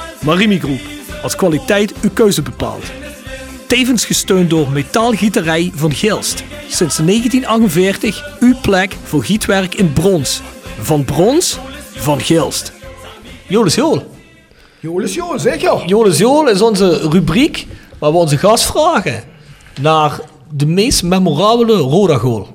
[0.25, 0.79] Marimi Groep,
[1.23, 2.83] als kwaliteit uw keuze bepaalt.
[3.67, 6.43] Tevens gesteund door Metaalgieterij van Gilst.
[6.67, 10.41] Sinds 1948 uw plek voor gietwerk in brons.
[10.79, 11.59] Van brons,
[11.95, 12.71] van Gilst.
[13.47, 14.03] Jolis Jool.
[14.79, 15.85] Jolis Jool, zeker.
[15.85, 17.67] Jolis Jool is onze rubriek
[17.99, 19.23] waar we onze gast vragen
[19.81, 20.19] naar
[20.53, 22.47] de meest memorabele Roda-goal.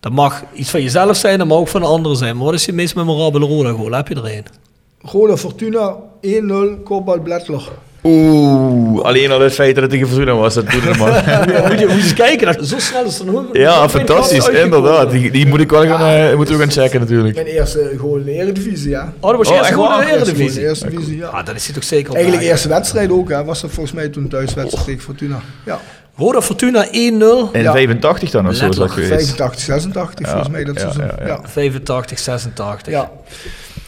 [0.00, 2.36] Dat mag iets van jezelf zijn, dat mag ook van een ander zijn.
[2.36, 3.92] Maar wat is je meest memorabele Roda-goal?
[3.92, 4.44] Heb je er een?
[5.04, 7.68] Roda Fortuna 1-0, Kopbal Bledler.
[8.06, 11.08] Oeh, alleen al het feit dat het tegen Fortuna was, dat doet man.
[11.26, 14.48] Ja, moet, je, moet je eens kijken, dat, zo snel is het nog ja, fantastisch,
[14.48, 15.10] inderdaad.
[15.10, 17.34] Die, die moet ik wel gaan, eh, moeten we gaan checken natuurlijk.
[17.34, 19.12] Mijn eerste goal in de Eredivisie, ja.
[19.20, 20.62] Oh, dat was je Oh, eerste in de in Eredivisie.
[20.62, 21.26] Eerste divisie, ja.
[21.26, 23.44] Ah, dat is hij toch zeker Eigenlijk de eerste wedstrijd ook, hè.
[23.44, 25.40] Was dat volgens mij toen thuiswedstrijd tegen Fortuna.
[25.64, 25.80] Ja,
[26.16, 26.90] Roda Fortuna 1-0.
[26.92, 27.72] In Ja.
[27.72, 29.10] 85 dan of zo is dat geweest.
[29.10, 31.04] 85, 86 volgens mij dat ja, seizoen.
[31.04, 31.38] ja, Ja, ja.
[31.42, 31.48] ja.
[31.48, 32.92] 85, 86.
[32.92, 33.10] ja.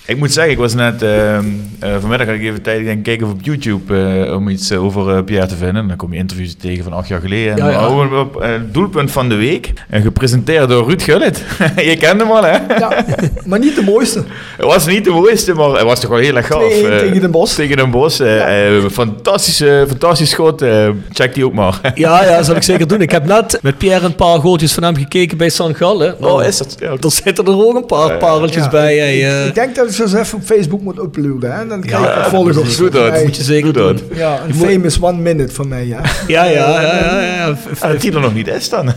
[0.07, 1.45] Ik moet zeggen, ik was net ehm,
[1.79, 3.97] eh, vanmiddag had ik even tijd gaan kijken op YouTube
[4.27, 5.77] eh, om iets eh, over Pierre te vinden.
[5.83, 7.53] En dan kom je interviews tegen van acht jaar geleden.
[7.53, 8.19] En Ja, ja.
[8.21, 9.73] op doelpunt van de week.
[9.91, 11.45] En gepresenteerd door Ruud Gullit.
[11.77, 12.51] je kent hem al, hè?
[12.79, 13.05] Ja,
[13.47, 14.25] maar niet de mooiste.
[14.57, 16.73] Het was niet de mooiste, maar het was toch wel heel erg gaaf.
[16.73, 17.55] 2-1 tegen Den Bosch.
[17.55, 18.21] Tegen Den Bosch.
[18.21, 20.65] eh, eh, fantastische, fantastisch schot.
[21.13, 21.81] check die ook maar.
[21.95, 23.01] Ja, ja, dat zal ik zeker doen.
[23.01, 26.17] Ik heb net met Pierre een paar goaltjes van hem gekeken bij San Gallen.
[26.25, 26.77] oh, is dat?
[26.81, 28.95] Ja, Er zitten er ook een paar pareltjes Ja, bij.
[28.95, 29.47] ik, hey, eh.
[29.47, 31.57] ik denk dat eens even op Facebook moet uploaden.
[31.57, 31.67] Hè?
[31.67, 32.77] Dan krijg Ja, ik volgers.
[32.77, 33.23] doe dat.
[33.25, 33.99] Moet je zeker doen.
[34.15, 36.01] Ja, een Je moet- famous one minute van mij, ja.
[36.27, 36.81] Ja, ja, ja.
[36.81, 37.55] ja, ja.
[37.81, 38.93] Ah, dat die er nog niet is dan.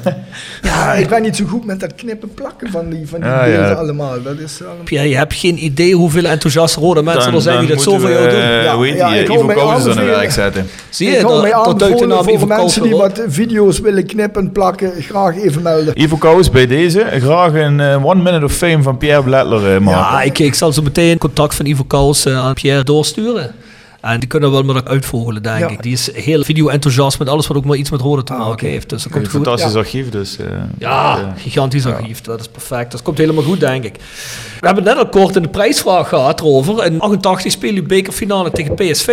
[0.62, 3.44] Ja, ik ben niet zo goed met dat knippen plakken van die, van die Ja,
[3.44, 3.72] beelden ja.
[3.74, 4.24] allemaal.
[4.24, 4.84] Dat is allemaal...
[4.84, 8.10] Pierre, je hebt geen idee hoeveel enthousiaste rode mensen er zijn die dat zo moeten
[8.10, 8.40] voor jou doen.
[8.42, 9.20] eh, Ja, hoe heet ja, die?
[9.20, 10.68] ik eh, hou Ivo mij Kouzes aan de werk zetten.
[10.90, 15.38] Zie ik je, hou mij aanbevolen voor mensen die wat video's willen knippen, plakken, graag
[15.38, 16.02] even melden.
[16.02, 17.06] Ivo Kous bij deze.
[17.20, 19.46] Graag een eh, one minute of fame van Pierre eh,
[19.80, 19.84] maken.
[19.90, 23.56] Ja, ik, ik zal zo meteen contact van Ivo Kous eh, aan Pierre doorsturen.
[24.02, 25.68] En die kunnen we wel met elkaar uitvogelen, denk Ja.
[25.70, 25.84] ik.
[25.84, 28.68] Die is heel video-enthousiast met alles wat ook maar iets met rode te Ah, maken
[28.70, 28.90] heeft.
[28.90, 29.44] Dus dat Een komt goed.
[29.46, 30.38] fantastisch archief, dus...
[30.38, 30.46] eh,
[30.80, 32.22] Ja, eh, gigantisch archief.
[32.22, 32.92] Dat is perfect.
[32.92, 33.96] Dat komt helemaal goed, denk ik.
[34.60, 36.86] We hebben het net al kort in de prijsvraag gehad erover.
[36.86, 39.08] In 88 speel je bekerfinale tegen PSV.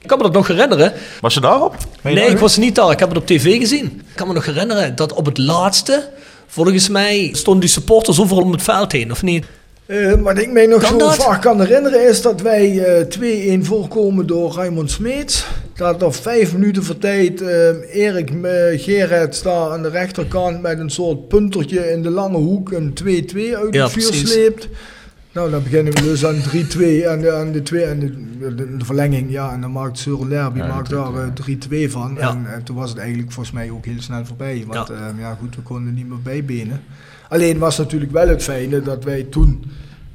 [0.00, 0.92] Ik kan me dat nog herinneren.
[1.20, 1.76] was je daarop?
[2.02, 2.90] Je Nee, ik was niet daar.
[2.90, 3.84] Ik heb het op tv gezien.
[3.84, 6.08] Ik kan me nog herinneren dat op het laatste
[6.50, 9.44] Volgens mij stonden die supporters overal om het veld heen, of niet?
[9.88, 11.14] Eh, wat ik mij nog Kan zo dat?
[11.16, 15.46] vaak kan herinneren is dat wij eh 2-1 voorkomen door Raymond Smeets.
[15.74, 18.42] Dat er vijf minuten voor tijd eh, Erik uh,
[18.80, 23.06] Gerrits daar aan de rechterkant met een soort puntertje in de lange hoek een 2-2
[23.06, 24.30] uit Ja, het vuur precies.
[24.32, 24.68] sleept.
[25.32, 28.76] Nou, dan beginnen we dus aan 3-2 en de, aan de, twee, en de, de,
[28.76, 29.30] de verlenging.
[29.30, 32.16] Ja, en dan maakt Søren Lerby Ja, maakt daar eh, 3-2 van.
[32.18, 32.30] Ja.
[32.30, 34.64] En, en toen was het eigenlijk volgens mij ook heel snel voorbij.
[34.66, 34.94] Want Ja.
[34.94, 36.82] ja, ja goed, we konden niet meer bijbenen.
[37.28, 39.64] Alleen was natuurlijk wel het fijne dat wij toen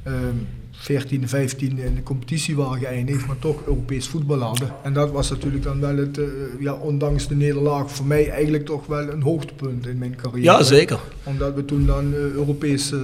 [0.02, 0.36] ehm
[0.84, 4.68] 14, 15 in de competitie waren geëindigd, maar toch Europees voetbal hadden.
[4.82, 6.24] En dat was natuurlijk dan wel het, eh,
[6.60, 10.42] ja, ondanks de nederlaag, voor mij eigenlijk toch wel een hoogtepunt in mijn carrière.
[10.42, 10.98] Ja, zeker.
[11.22, 12.98] Omdat we toen dan eh, Europees eh,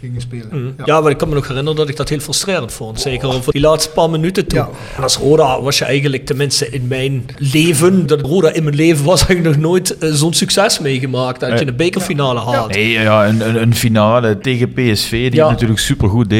[0.00, 0.48] gingen spelen.
[0.50, 0.84] Mhm.
[0.84, 3.00] Ja, maar ik kan me nog herinneren dat ik dat heel frustrerend vond.
[3.00, 4.58] Zeker over die laatste paar minuten toen.
[4.58, 4.68] Ja.
[4.96, 9.04] En als Roda was je eigenlijk, tenminste in mijn leven, dat Roda in mijn leven
[9.04, 11.40] was, eigenlijk nog nooit zo'n succes meegemaakt.
[11.40, 12.74] Dat je een bekerfinale haalt.
[12.74, 15.42] Nee, ja, een, een, een finale tegen PSV die Ja.
[15.42, 16.30] het natuurlijk supergoed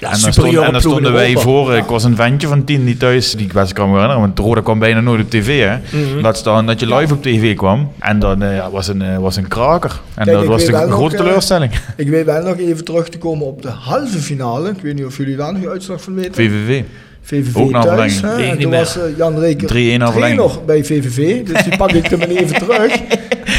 [0.00, 0.14] deden.
[0.16, 1.42] en daar superieure stond, en stonden wij Europa.
[1.42, 1.74] voor.
[1.76, 4.38] Ik was een ventje van tien die thuis, die ik best kan me herinneren, want
[4.38, 5.60] Roda kwam bijna nooit op tv.
[5.68, 5.76] Hè.
[6.20, 7.92] Laat staan dat je live op tv kwam.
[7.98, 10.00] En dan eh, ja, was een, eh, was een kraker.
[10.14, 11.72] En Kijk, dat was de nog, grote eh, teleurstelling.
[11.96, 14.68] Ik weet wel nog even terug te komen op de halve finale.
[14.70, 16.34] Ik weet niet of jullie daar nog uitslag van weten.
[16.34, 16.82] VVV.
[17.22, 18.20] VVV Ook thuis.
[18.20, 20.40] hè, En toen was eh, Jan Reker 3-1 na verlenging.
[20.40, 21.42] nog bij VVV.
[21.46, 22.92] Dus die pak ik er maar even terug.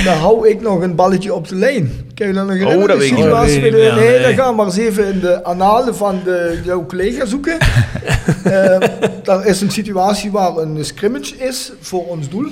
[0.04, 1.92] Dan hou ik nog een balletje op de lijn.
[2.14, 2.82] Kan je dat nog herinneren?
[2.82, 3.24] Oh, dat De weet ik niet.
[3.24, 4.22] situatie nee, nee, nee.
[4.22, 7.58] dan gaan we maar eens even in de analen van de, jouw collega zoeken.
[8.44, 8.80] Eh
[9.24, 12.52] daar is een situatie waar een scrimmage is voor ons doel.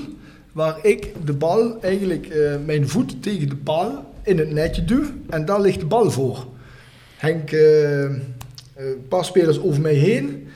[0.51, 5.03] Waar ik de bal eigenlijk, eh, mijn voet tegen de paal in het netje duw.
[5.29, 6.45] En daar ligt de bal voor.
[7.17, 8.11] Henk, eh, eh,
[8.75, 10.47] een paar spelers over mij heen.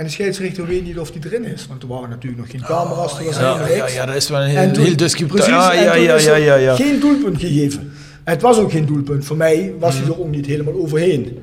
[0.00, 1.66] En de scheidsrechter weet niet of die erin is.
[1.66, 3.18] Want er waren natuurlijk nog geen camera's.
[3.18, 5.26] Er was Ja, ja, ja, dat is wel een En heel, heel.
[5.26, 6.74] Precies, Ja, en ja, toen ja, is ja, ja, ja.
[6.74, 7.92] geen doelpunt gegeven.
[8.24, 9.24] Het was ook geen doelpunt.
[9.24, 11.38] Voor mij was hij er ook niet helemaal overheen.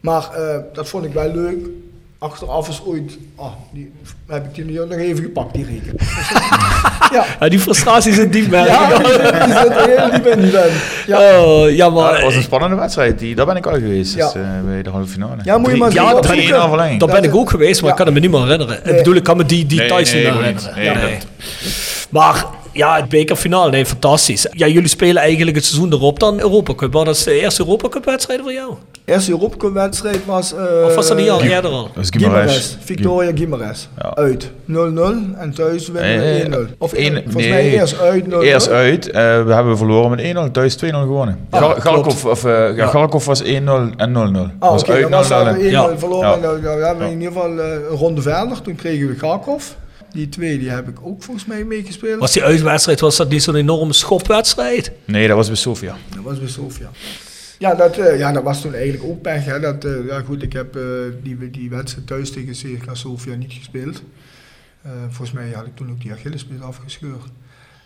[0.00, 1.66] Maar eh, dat vond ik wel leuk.
[2.18, 3.92] Achteraf is ooit, ah, die,
[4.26, 5.94] heb ik die nog even gepakt, die reken.
[7.12, 8.96] ja, Ja, die frustraties zijn diep, merk ja ik.
[9.04, 10.50] die, zit- zit heel diep in die.
[11.06, 11.18] Ja.
[11.42, 12.12] Oh, ja, Ja, maar...
[12.12, 13.18] dat was een spannende wedstrijd.
[13.18, 14.14] Die, daar ben ik al geweest.
[14.14, 14.24] Ja.
[14.26, 15.36] Dus, eh, bij de halve finale.
[15.44, 17.00] Ja, moet je maar Ja, dat ben ik- verlenging.
[17.00, 17.90] Daar ben ik ook geweest, maar Ja.
[17.90, 18.76] ik kan het me niet meer herinneren.
[18.90, 20.74] Ik bedoel, ik kan me die, die Nee, details nee, niet meer herinneren.
[20.76, 21.18] Nee, Nee.
[21.18, 21.26] dat-
[22.08, 24.46] Maar ja, het bekerfinale, nee, fantastisch.
[24.52, 26.92] Ja, jullie spelen eigenlijk het seizoen erop dan Europa Cup.
[26.92, 28.74] Wat is de eerste Europa Cup wedstrijd voor jou?
[29.04, 30.54] De eerste Europacup-wedstrijd was...
[30.54, 31.90] eh, Of was dat niet al eerder al?
[31.94, 32.76] Dat is Guimarães.
[32.84, 33.88] Victoria Gimares.
[33.98, 34.14] Ja.
[34.14, 34.50] Uit 0-0
[35.38, 36.76] en thuis winnen we Eh, 1-0.
[36.78, 37.48] Of één- volgens nee.
[37.50, 38.40] mij eerst uit 0-0.
[38.42, 39.10] Eerst uit.
[39.10, 39.12] eh,
[39.44, 40.50] we hebben verloren met 1-0.
[40.50, 41.38] Thuis 2-0 gewonnen.
[41.50, 41.80] Ah, Gal-.
[41.80, 43.46] Galkov, of, ja, Galkov was 1-0
[43.96, 44.50] en 0-0.
[44.58, 45.98] Ah, was oké, uit dan was 0-0 dat en- 1-0 Ja.
[45.98, 46.28] verloren.
[46.28, 46.34] Ja.
[46.34, 47.10] En dan, dan hebben we Ja.
[47.10, 48.62] in ieder geval eh, een ronde verder.
[48.62, 49.64] Toen kregen we Kharkov.
[50.12, 52.20] Die twee die heb ik ook volgens mij meegespeeld.
[52.20, 54.92] Was die uitwedstrijd, was dat niet zo'n enorme schopwedstrijd?
[55.04, 55.96] Nee, dat was bij Sofia.
[56.14, 56.90] Dat was bij Sofia.
[57.62, 59.44] Ja dat, eh, ja, dat was toen eigenlijk ook pech.
[59.44, 59.60] Hè.
[59.60, 60.82] Dat, eh, ja, goed, ik heb eh,
[61.22, 64.02] die, die wedstrijd thuis tegen CSKA Sofia niet gespeeld.
[64.82, 67.24] Eh, volgens mij had ik toen ook die Achillespees afgescheurd.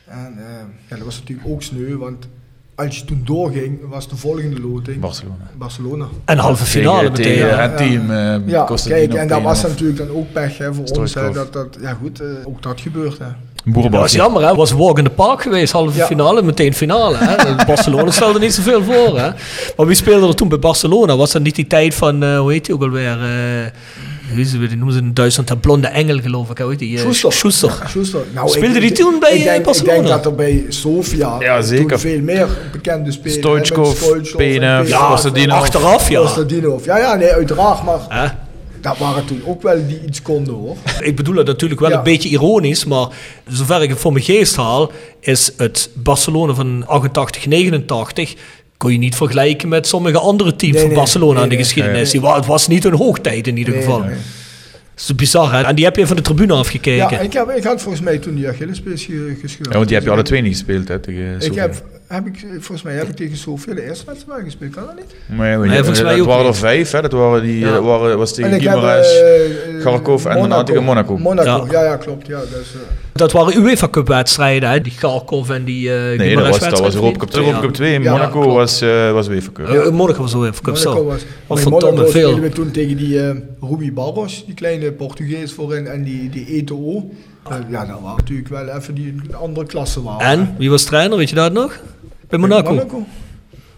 [0.05, 2.29] En eh, ja, dat was natuurlijk ook sneu, want
[2.75, 5.51] als je toen doorging, was de volgende loting Barcelona.
[5.57, 6.07] Barcelona.
[6.25, 7.25] En halve finale tegen, meteen.
[7.25, 7.69] tegen ja.
[7.69, 8.49] het team.
[8.49, 11.15] Ja, kijk, en dat was natuurlijk dan ook pech hè, voor ons.
[11.15, 13.19] Hè, dat, dat, ja goed, eh, ook dat gebeurt.
[13.19, 13.29] Hè.
[13.73, 14.49] Dat was jammer, hè?
[14.49, 16.07] Het was walk in the park geweest, halve Ja.
[16.07, 17.17] finale, meteen finale.
[17.21, 17.55] Hè?
[17.67, 19.19] Barcelona stelde niet zoveel voor.
[19.19, 19.31] Hè?
[19.77, 21.17] Maar wie speelde er toen bij Barcelona?
[21.17, 23.11] Was dat niet die tijd van, eh, hoe heet die ook alweer?
[23.21, 23.71] eh
[24.29, 26.59] het, die noemen ze in Duitsland de blonde engel, geloof ik.
[26.59, 26.97] Hoe heet die?
[26.97, 27.33] eh, Schuster.
[27.33, 27.73] Schuster.
[27.89, 28.21] Schuster.
[28.35, 29.93] Nou, Speelde ik- die toen bij, ik denk, Barcelona?
[29.97, 31.99] Ik denk dat er bij Sofia Ja, zeker.
[32.01, 35.09] veel meer bekende spelers Stoichkov, hè, Penov.
[35.09, 35.57] Kostadinov.
[35.59, 36.21] Achteraf, ja.
[36.21, 36.85] Kostadinov.
[36.85, 37.83] Ja, ja, nee, uiteraard.
[37.85, 38.27] Maar Hè?
[38.81, 40.77] Dat waren toen ook wel die iets konden hoor.
[41.01, 41.97] Ik bedoel dat natuurlijk wel Ja.
[41.97, 43.09] een beetje ironisch, maar
[43.49, 48.35] zover ik het voor mijn geest haal, is het Barcelona van 88, 89
[48.77, 51.57] kon je niet vergelijken met sommige andere teams Nee, van nee, Barcelona nee, in de
[51.57, 52.11] geschiedenis.
[52.11, 53.99] Die Het was niet een hoogtijd in ieder Nee, geval.
[54.01, 54.09] nee.
[54.95, 55.63] Dat is bizar, hè?
[55.63, 57.11] En die heb je van de tribune afgekeken.
[57.11, 59.69] Ja, ik, heb, ik had volgens mij toen die Achillespees ge- gescheurd.
[59.69, 62.47] Ja, want die heb je alle twee niet gespeeld hè, tegen Ik heb, heb ik,
[62.51, 63.37] volgens mij heb ik tegen
[63.87, 65.15] wedstrijd wel gespeeld, kan dat niet?
[65.39, 67.03] Maar, Nee, volgens mij dat waren er vijf, hè.
[67.03, 67.75] dat waren die, Ja.
[67.77, 69.07] eh, waren, was tegen Guimarães.
[69.07, 69.45] eh,
[69.75, 71.19] eh, Kharkov en daarna tegen Monaco.
[71.19, 71.81] Monaco, Ja.
[71.81, 72.27] ja, ja, klopt.
[72.27, 72.81] Ja, dus, eh,
[73.13, 74.81] Dat waren UEFA Cup wedstrijden, hè?
[74.81, 77.45] Die Kharkov en die uh, nee, dat was, dat was Europa Cup 2.
[77.45, 78.81] Europa Cup 2 in Ja, Monaco was,
[79.13, 79.69] was UEFA Cup.
[79.69, 81.05] Uh, Monaco was UEFA Cup, zo.
[81.05, 81.23] was.
[81.47, 82.41] Wat verdomme veel.
[82.41, 83.19] we toen tegen die
[83.61, 87.11] Ruby Barros, die kleine Portugees voorin, en die, die ETO.
[87.49, 90.27] Eh, ja, dat waren natuurlijk wel even die een andere klasse waren.
[90.27, 91.79] En, wie was trainer, weet je dat nog?
[92.29, 92.71] Bij Monaco.
[92.75, 93.07] Monaco.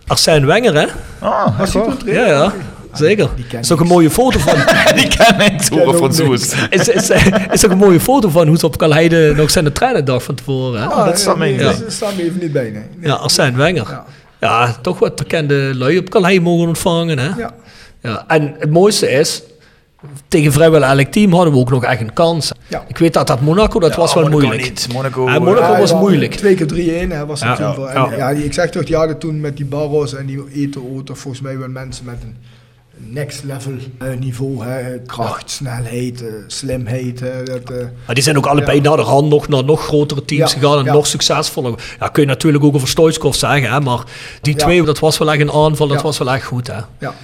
[0.06, 0.86] Arsène Wenger, hè?
[1.18, 1.96] Ah, toen waar?
[2.04, 2.52] Ja, ja.
[2.92, 3.28] zeker.
[3.36, 4.54] die ken is ook een mooie foto van.
[4.94, 6.54] Die Ken horen ook Fransoes.
[6.70, 7.10] is, is,
[7.50, 10.34] is ook een mooie foto van hoe ze op Kalheide nog zijn de treinendag van
[10.34, 10.80] tevoren.
[10.80, 10.86] Hè?
[10.86, 12.72] Ah, dat staat me even niet bij, nee.
[12.72, 12.82] Nee.
[13.00, 13.86] Ja, Arsène Wenger.
[13.88, 14.04] Ja.
[14.40, 14.76] Ja.
[14.82, 17.18] toch wat bekende lui op Kalheide mogen ontvangen.
[17.18, 17.28] Hè?
[17.36, 17.54] Ja.
[18.02, 19.42] Ja, en het mooiste is,
[20.28, 22.52] tegen vrijwel elk team hadden we ook nog echt een kans.
[22.68, 22.84] Ja.
[22.88, 24.68] Ik weet dat dat Monaco, dat was wel Monaco moeilijk.
[24.68, 24.88] niet.
[24.92, 26.34] Monaco, Ja, eh, Monaco Ja, was moeilijk.
[26.34, 27.54] Twee keer 3-1 hè, was dat Ja.
[27.56, 27.74] toen Ja.
[27.74, 27.86] voor.
[27.92, 28.10] Ja.
[28.10, 31.02] En, ja, die, ik zeg toch, die hadden toen met die Barros en die Eto'o
[31.02, 32.36] toch volgens mij wel mensen met een
[33.12, 34.64] next level eh, niveau.
[34.64, 37.20] Hè, kracht, snelheid, eh, slimheid.
[37.20, 37.76] Hè, dat, eh,
[38.06, 38.82] Maar die zijn ook allebei Ja.
[38.82, 40.92] naar de hand nog naar nog grotere teams Ja, gegaan en ja.
[40.92, 41.74] nog succesvoller.
[42.00, 44.02] Ja, kun je natuurlijk ook over Stoichkov zeggen, hè, maar
[44.40, 44.58] die Ja.
[44.64, 46.02] twee, dat was wel echt een aanval, dat Ja.
[46.02, 46.66] was wel echt goed.
[46.66, 46.78] Hè.
[46.98, 47.14] ja.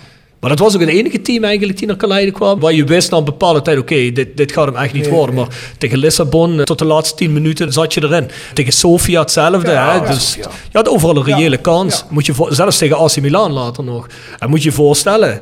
[0.45, 3.11] Maar dat was ook het enige team eigenlijk die naar Calais kwam, waar je wist
[3.11, 5.35] na een bepaalde tijd, oké, dit, dit gaat hem echt niet Nee, worden.
[5.35, 5.45] nee.
[5.45, 8.31] Maar tegen Lissabon, eh, tot de laatste tien minuten zat je erin.
[8.55, 9.71] Tegen Sofia hetzelfde.
[9.71, 9.95] Ja, hè?
[10.05, 10.51] ja, Dus Sofia.
[10.71, 11.99] je had overal een reële Ja, kans.
[11.99, 12.05] ja.
[12.11, 14.07] Moet je voor, zelfs tegen AC Milan later nog.
[14.39, 15.41] En moet je je voorstellen,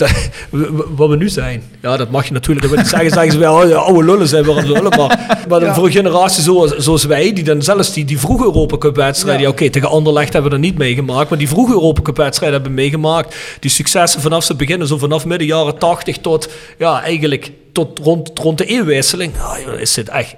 [0.00, 1.62] dat- wat we nu zijn.
[1.82, 3.10] Ja, dat mag je natuurlijk dat wil niet zeggen.
[3.10, 4.96] Zeggen ze wel, ja, oude lullen zijn we aan lullen.
[4.98, 5.74] Maar, maar Ja.
[5.74, 9.42] voor een generatie zoals, zoals wij, die dan zelfs die, die vroege Europa Cup wedstrijden,
[9.42, 9.46] Ja.
[9.48, 12.60] ja, oké, tegen Anderlecht hebben we er niet meegemaakt, maar die vroege Europa Cup wedstrijden
[12.60, 13.34] hebben we meegemaakt.
[13.60, 16.48] Die successen vanaf ze beginnen, zo vanaf midden jaren 80 tot,
[16.78, 19.32] ja, eigenlijk tot rond, rond de eeuwwisseling.
[19.78, 20.34] Is dit echt,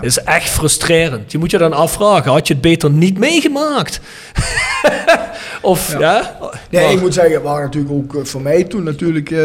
[0.00, 1.32] is echt frustrerend.
[1.32, 4.00] Je moet je dan afvragen, had je het beter niet meegemaakt?
[5.62, 6.36] of, ja?
[6.70, 9.40] Nee, Maar- ik moet zeggen, het waren natuurlijk ook eh, voor mij toen natuurlijk eh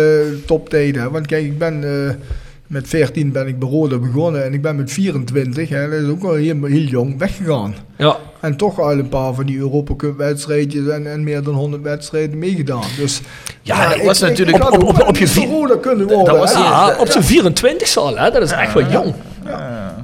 [0.45, 1.11] toptijden.
[1.11, 2.13] Want kijk, ik ben eh,
[2.67, 6.23] met 14 ben ik bij begonnen en ik ben met 24, hè, dat is ook
[6.23, 7.75] al heel, heel jong, weggegaan.
[7.97, 8.17] ja.
[8.39, 11.83] En toch al een paar van die Europa Cup wedstrijdjes en, en meer dan 100
[11.83, 12.83] wedstrijden meegedaan.
[12.97, 13.21] Dus
[13.61, 16.37] Ja, dat ik- was ik- natuurlijk- ik op- ook op- je vier- kunnen worden.
[16.37, 18.31] was Ja, op zijn 24 al, hè?
[18.31, 19.13] dat is echt wel jong.
[19.45, 20.00] Ja.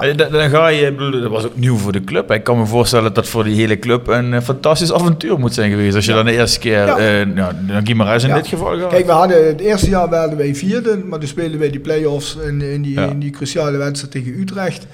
[0.00, 2.30] Eh, Dan, dan ga je, bedoel, dat was ook nieuw voor de club.
[2.30, 5.54] Ik kan me voorstellen dat dat voor die hele club een eh, fantastisch avontuur moet
[5.54, 5.94] zijn geweest.
[5.96, 6.98] Als je dan de eerste keer, Ja.
[6.98, 8.34] eh ja, dan Guimarães in Ja.
[8.34, 8.88] dit geval gaat.
[8.90, 12.36] Kijk, we hadden het eerste jaar werden wij vierde, maar toen speelden wij die play-offs
[12.36, 13.06] in, in, die, Ja.
[13.06, 14.86] in die cruciale wedstrijd tegen Utrecht.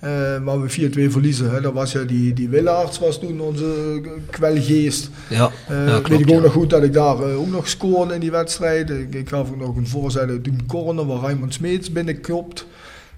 [0.00, 0.10] eh,
[0.44, 1.50] waar we 4-2 verliezen.
[1.50, 1.60] Hè.
[1.60, 3.64] Dat was ja die, die Willaerts was toen onze
[4.30, 5.10] kwelgeest.
[5.28, 6.40] Ja, ja weet ik ook ja.
[6.40, 8.90] nog goed dat ik daar ook nog scoorde in die wedstrijd.
[8.90, 12.66] Ik, ik gaf ook nog een voorzet uit een corner waar Raymond Smeets binnenklopt.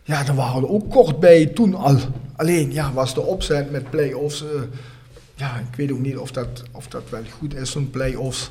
[0.05, 1.97] Ja, daar waren we ook kort bij toen al.
[2.37, 4.43] Alleen, ja, was de opzet met play-offs.
[4.43, 4.49] eh,
[5.35, 8.51] ja, ik weet ook niet of dat, of dat wel goed is, zo'n play-offs.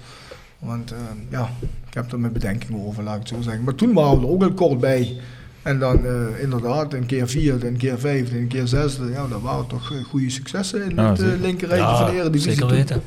[0.60, 0.98] Want eh,
[1.30, 1.50] ja,
[1.88, 3.64] ik heb er mijn bedenkingen over, laat ik het zo zeggen.
[3.64, 5.20] Maar toen waren we er ook al kort bij.
[5.62, 9.10] En dan eh, inderdaad een keer vierde, een keer vijfde, een keer zesde.
[9.10, 11.42] Ja, dat waren toch goede successen in Ja, het uh, zeker.
[11.42, 12.52] linkerrijtje van de Eredivisie.
[12.52, 12.78] zeker toen.
[12.78, 13.02] weten.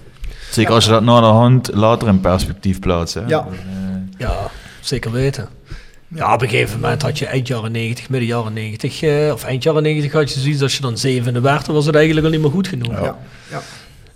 [0.51, 3.14] Zeker als je dat na de hand later in perspectief plaatst.
[3.14, 3.26] Hè.
[3.26, 3.47] Ja.
[4.18, 5.49] Ja, zeker weten.
[6.14, 9.44] Ja, op een gegeven moment had je eind jaren 90, midden jaren 90, eh, of
[9.44, 12.26] eind jaren 90 had je zoiets, als je dan zevende werd, dan was het eigenlijk
[12.26, 13.00] al niet meer goed genoeg.
[13.00, 13.18] Ja,
[13.50, 13.62] ja.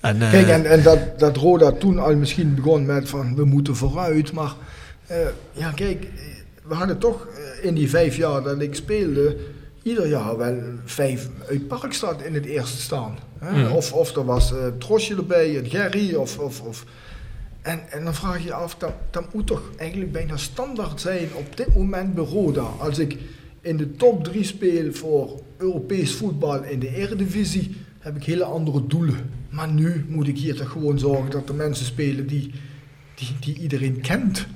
[0.01, 3.44] En, eh, Kijk, en, en dat, dat Roda toen al misschien begon met van we
[3.44, 4.32] moeten vooruit.
[4.32, 4.53] Maar
[5.07, 5.16] eh,
[5.53, 6.07] ja, kijk,
[6.62, 7.26] we hadden toch
[7.62, 9.36] in die vijf jaar dat ik speelde,
[9.82, 13.18] ieder jaar wel vijf uit Parkstad in het eerste staan.
[13.38, 13.62] Hè?
[13.62, 13.72] Mhm.
[13.72, 16.38] Of, of er was eh Trosje erbij, en Gerry, of...
[16.38, 16.84] of, of
[17.69, 21.29] en, en dan vraag je je af, dat, dat moet toch eigenlijk bijna standaard zijn
[21.35, 22.61] op dit moment bij Roda.
[22.79, 23.16] Als ik
[23.61, 28.87] in de top 3 speel voor Europees voetbal in de Eredivisie, heb ik hele andere
[28.87, 29.31] doelen.
[29.51, 32.53] Maar nu moet ik hier toch gewoon zorgen dat er mensen spelen die,
[33.14, 34.47] die, die iedereen kent.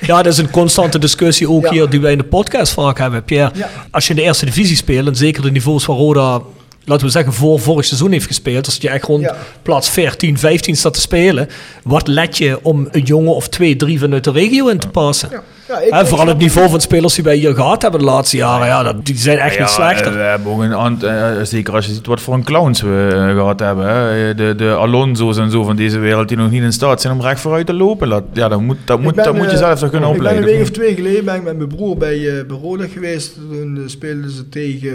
[0.00, 1.70] ja, dat is een constante discussie ook Ja.
[1.70, 3.58] hier die wij in de podcast vaak hebben, Pierre.
[3.58, 3.70] Ja.
[3.90, 6.42] Als je in de eerste divisie speelt, en zeker de niveaus waar Roda,
[6.88, 9.36] laten we zeggen, voor vorig seizoen heeft gespeeld, als je echt rond Ja.
[9.62, 11.48] plaats 14, 15 staat te spelen,
[11.84, 15.28] wat let je om een jongen of twee, drie vanuit de regio in te passen?
[15.32, 15.42] Ja.
[15.68, 18.06] Ja, ik- Hè, ik vooral het niveau van spelers die wij hier gehad hebben de
[18.06, 20.06] laatste jaren, ja, dat, die zijn echt ja, niet slechter.
[20.06, 22.80] eh, We hebben ook een aantal, eh, zeker als je ziet wat voor een clowns
[22.80, 23.88] we eh, gehad hebben.
[23.88, 24.34] Hè.
[24.34, 27.20] De, de Alonso's en zo van deze wereld die nog niet in staat zijn om
[27.20, 28.08] recht vooruit te lopen.
[28.08, 30.14] Dat, ja, dat moet, dat moet, ben, dat moet je eh, zelf toch kunnen Ik
[30.16, 30.54] ben een opleiden.
[30.58, 33.34] week of twee geleden ben ik met mijn broer bij, eh bij Roda geweest.
[33.50, 34.88] Toen eh, speelden ze tegen,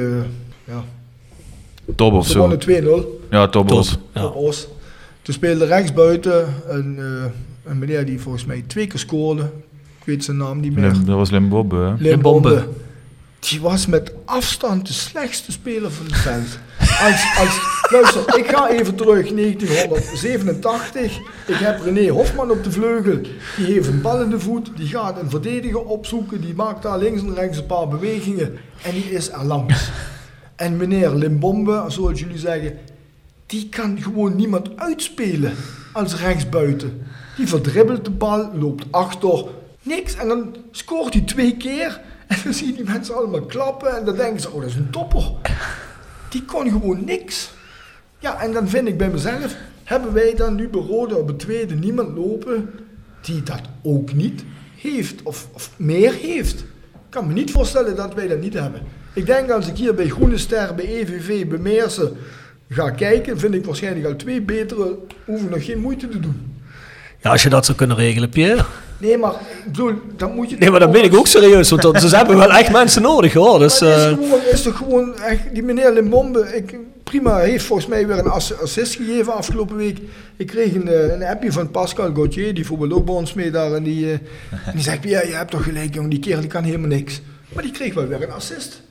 [0.68, 0.84] eh, ja,
[1.96, 2.40] Top of ze zo.
[2.40, 3.28] wonnen 2-0.
[3.30, 3.86] Ja, top.
[4.14, 4.26] Ja.
[4.26, 4.68] Os.
[5.22, 9.42] Toen speelde rechtsbuiten een, eh, een meneer die volgens mij twee keer scoorde.
[10.00, 10.92] Ik weet zijn naam niet meer.
[10.92, 11.36] Lim, dat was hè.
[11.36, 11.96] Limbombe.
[12.00, 12.68] Limbombe.
[13.40, 16.60] Die was met afstand de slechtste speler van het veld.
[16.80, 17.60] Als, als,
[17.92, 21.18] luister, ik ga even terug, 1987.
[21.48, 23.20] Ik heb René Hofman op de vleugel.
[23.58, 24.72] Die heeft een bal in de voet.
[24.76, 26.42] Die gaat een verdediger opzoeken.
[26.42, 28.58] Die maakt daar links en rechts een paar bewegingen.
[28.84, 29.90] En die is er langs.
[30.56, 32.78] En meneer Limbombe, zoals jullie zeggen,
[33.46, 35.54] die kan gewoon niemand uitspelen
[35.94, 37.02] als rechtsbuiten.
[37.36, 39.46] Die verdribbelt de bal, loopt achter,
[39.82, 40.16] niks.
[40.16, 42.02] En dan scoort hij twee keer.
[42.28, 43.98] En dan zie je die mensen allemaal klappen.
[43.98, 45.32] En dan denken ze, oh dat is een topper.
[46.30, 47.52] Die kon gewoon niks.
[48.20, 51.40] Ja, en dan vind ik bij mezelf, hebben wij dan nu bij Rode op het
[51.40, 52.70] tweede niemand lopen
[53.22, 54.44] die dat ook niet
[54.76, 56.60] heeft of, of meer heeft.
[56.60, 58.82] Ik kan me niet voorstellen dat wij dat niet hebben.
[59.14, 62.18] Ik denk als ik hier bij Groene Ster, bij EVV, bij Meersen
[62.70, 64.96] ga kijken, vind ik waarschijnlijk al twee betere,
[65.26, 66.52] hoeven nog geen moeite te doen.
[67.22, 68.64] Ja, als je dat zou kunnen regelen, Pierre.
[68.98, 70.58] Nee, maar ik bedoel, dan moet je...
[70.58, 73.34] Nee, maar dat ben ik ook serieus, want dat, ze hebben wel echt mensen nodig
[73.34, 73.60] hoor.
[73.60, 77.38] Dus, Maar het is, eh, gewoon, is toch gewoon echt, die meneer Limbombe, ik, prima,
[77.38, 79.98] heeft volgens mij weer een ass- assist gegeven afgelopen week.
[80.38, 83.52] Ik kreeg een, eh, een appje van Pascal Gauthier, die voetbal ook bij ons mee
[83.52, 83.74] daar.
[83.74, 84.18] En die, eh,
[84.74, 87.22] die zegt, ja, je hebt toch gelijk jongen, die kerel die kan helemaal niks.
[87.54, 88.82] Maar die kreeg wel weer een assist.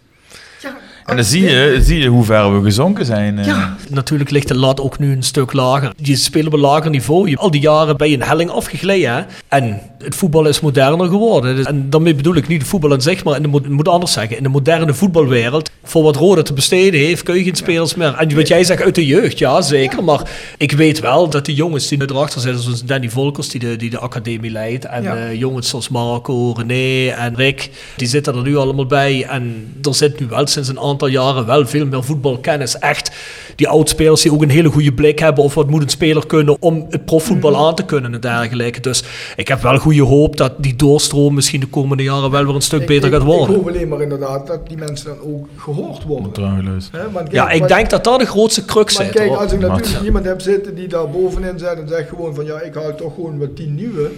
[0.62, 3.38] Ja, En dan zie je, zie je hoe ver we gezonken zijn.
[3.38, 3.46] eh.
[3.46, 5.92] Ja, Natuurlijk ligt de lat ook nu een stuk lager.
[5.96, 7.28] Je speelt op een lager niveau.
[7.30, 9.14] Je al die jaren bij een helling afgegleden.
[9.14, 9.20] Hè?
[9.48, 11.56] En het voetbal is moderner geworden.
[11.56, 13.88] Dus- En daarmee bedoel ik niet de voetbal aan zich, maar in de, ik moet
[13.88, 14.36] anders zeggen.
[14.36, 18.14] In de moderne voetbalwereld, voor wat Rode te besteden heeft, kun je geen spelers meer.
[18.14, 20.04] En wat jij zegt uit de jeugd, ja zeker.
[20.04, 20.20] Maar
[20.58, 23.90] ik weet wel dat die jongens die erachter zitten, zoals Danny Volkers, die de, die
[23.90, 24.84] de academie leidt.
[24.84, 25.16] En Ja.
[25.16, 29.24] eh, jongens zoals Marco, René en Rick, die zitten er nu allemaal bij.
[29.28, 32.78] En er zit nu wel sinds een aantal jaren wel veel meer voetbalkennis.
[32.78, 33.10] Echt
[33.56, 36.56] die oudspelers die ook een hele goede blik hebben of wat moet een speler kunnen
[36.60, 38.80] om het profvoetbal aan te kunnen en dergelijke.
[38.80, 39.02] Dus
[39.36, 42.60] ik heb wel goede hoop dat die doorstroom misschien de komende jaren wel weer een
[42.62, 43.54] stuk ik- beter ik- gaat Ik worden.
[43.56, 46.32] hoop alleen maar inderdaad dat die mensen dan ook gehoord worden.
[46.32, 49.14] Want kijk, Ja, ik denk dat daar de grootste crux Maar zit.
[49.14, 52.44] kijk, als ik natuurlijk iemand heb zitten die daar bovenin zit en zegt gewoon van
[52.44, 54.10] ja, ik haal toch gewoon wat tien nieuwe,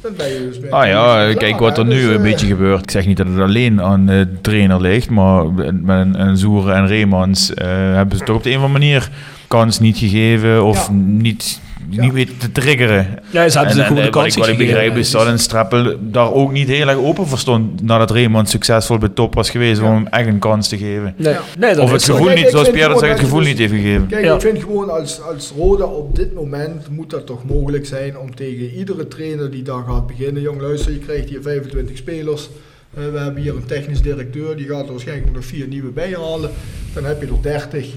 [0.00, 2.82] dan ben je dus Ah ja, kijk wat er nu Dus, een eh, beetje gebeurt.
[2.82, 6.86] Ik zeg niet dat het alleen aan de trainer ligt, maar met een, Zoeren en
[6.86, 9.10] Reemans eh, hebben ze toch op de een of andere manier
[9.52, 10.92] kans niet gegeven of Ja.
[10.92, 13.06] niet, niet weten te triggeren.
[13.30, 15.26] Ja, ze hebben ze gewoon de eh, wat kans ik, wat ik begrijp is dat
[15.26, 19.34] een Strappel daar ook niet heel erg open voor stond nadat Reemans succesvol bij top
[19.34, 21.14] was geweest om hem echt een kans te geven.
[21.16, 21.40] Nee, Ja.
[21.58, 22.12] nee, dat Of het is zo.
[22.12, 24.06] gevoel Kijk, niet, zoals Pierre zegt, het gevoel niet heeft gegeven.
[24.06, 24.34] Kijk, Ja.
[24.34, 28.34] ik vind gewoon als, als Roda op dit moment moet dat toch mogelijk zijn om
[28.34, 32.48] tegen iedere trainer die daar gaat beginnen, jong luister, je krijgt hier 25 spelers.
[32.94, 36.16] Eh, we hebben hier een technisch directeur, die gaat er waarschijnlijk nog vier nieuwe bij
[36.20, 36.50] halen.
[36.94, 37.88] Dan heb je er 30.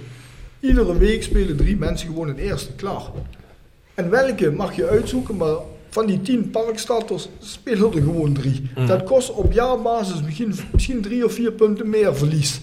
[0.67, 3.03] Iedere week spelen drie mensen gewoon het eerste klaar.
[3.93, 5.55] En welke mag je uitzoeken, maar
[5.89, 8.69] van die tien parkstarters spelen er gewoon drie.
[8.87, 12.61] Dat kost op jaarbasis misschien, misschien drie of vier punten meer verlies.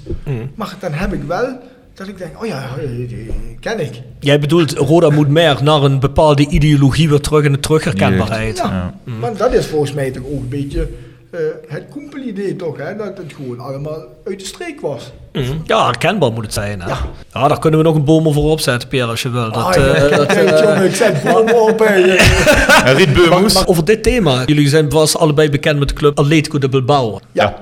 [0.54, 1.58] Maar dan heb ik wel
[1.94, 2.68] dat ik denk, oh ja,
[3.08, 3.30] die
[3.60, 4.02] ken ik.
[4.20, 8.56] Jij bedoelt, Roda moet meer naar een bepaalde ideologie weer terug in de terugherkenbaarheid.
[8.56, 10.88] Ja, maar dat is volgens mij toch ook een beetje
[11.32, 12.96] eh, het koempelidee toch, hè?
[12.96, 15.12] dat het gewoon allemaal uit de streek was.
[15.32, 15.52] Mhm.
[15.64, 16.80] Ja, herkenbaar moet het zijn.
[16.80, 16.88] Hè?
[16.88, 17.48] Ja.
[17.48, 19.52] daar kunnen we nog een boom over opzetten, Pierre, als je wil.
[19.52, 21.80] Dat, Ah, eh, ja, dat, kijk, jongen, ik zet bomen op.
[22.96, 27.20] Riet over dit thema, jullie zijn vast allebei bekend met de club Atletico de Bilbao.
[27.32, 27.54] Ja,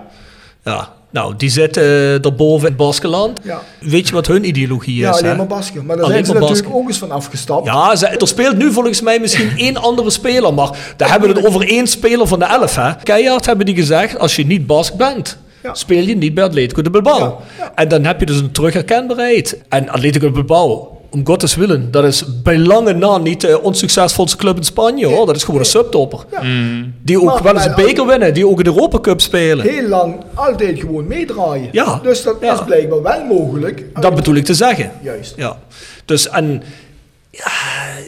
[0.65, 1.83] Ja, nou, die zitten
[2.15, 3.39] uh, daarboven in Baskeland.
[3.43, 3.61] ja.
[3.81, 5.17] Weet je wat hun ideologie ja is?
[5.17, 5.37] alleen hè?
[5.37, 5.87] maar Basken.
[5.87, 6.81] Maar daar Alleen zijn ze natuurlijk Basken.
[6.83, 7.67] ook eens van afgestapt.
[7.67, 11.37] Ja, ze, er speelt nu volgens mij misschien één andere speler, maar daar hebben we
[11.37, 12.77] het over één speler van de elf.
[12.77, 12.95] Hè.
[13.03, 15.75] Keihard hebben die gezegd, als je niet Bask bent, Ja.
[15.75, 17.19] speel je niet bij Atletico de Bilbao.
[17.19, 17.73] Ja, ja.
[17.75, 19.59] En dan heb je dus een terugherkenbaarheid.
[19.69, 24.37] En Atletico de Bilbao, om Gottes willen, dat is bij lange na niet de onsuccesvolste
[24.37, 25.27] club in Spanje hoor.
[25.27, 26.19] Dat is gewoon een subtopper.
[27.03, 29.67] Die ook Maar- wel eens een beker winnen, die ook in de Europa Cup spelen.
[29.69, 31.69] Heel lang altijd gewoon meedraaien.
[31.73, 32.01] Ja.
[32.03, 32.53] Dus dat Ja.
[32.55, 33.85] is blijkbaar wel mogelijk.
[34.01, 34.91] Dat bedoel ik te zeggen.
[35.03, 35.35] Juist.
[35.37, 35.59] Ja,
[36.05, 36.63] dus en
[37.31, 37.51] ja,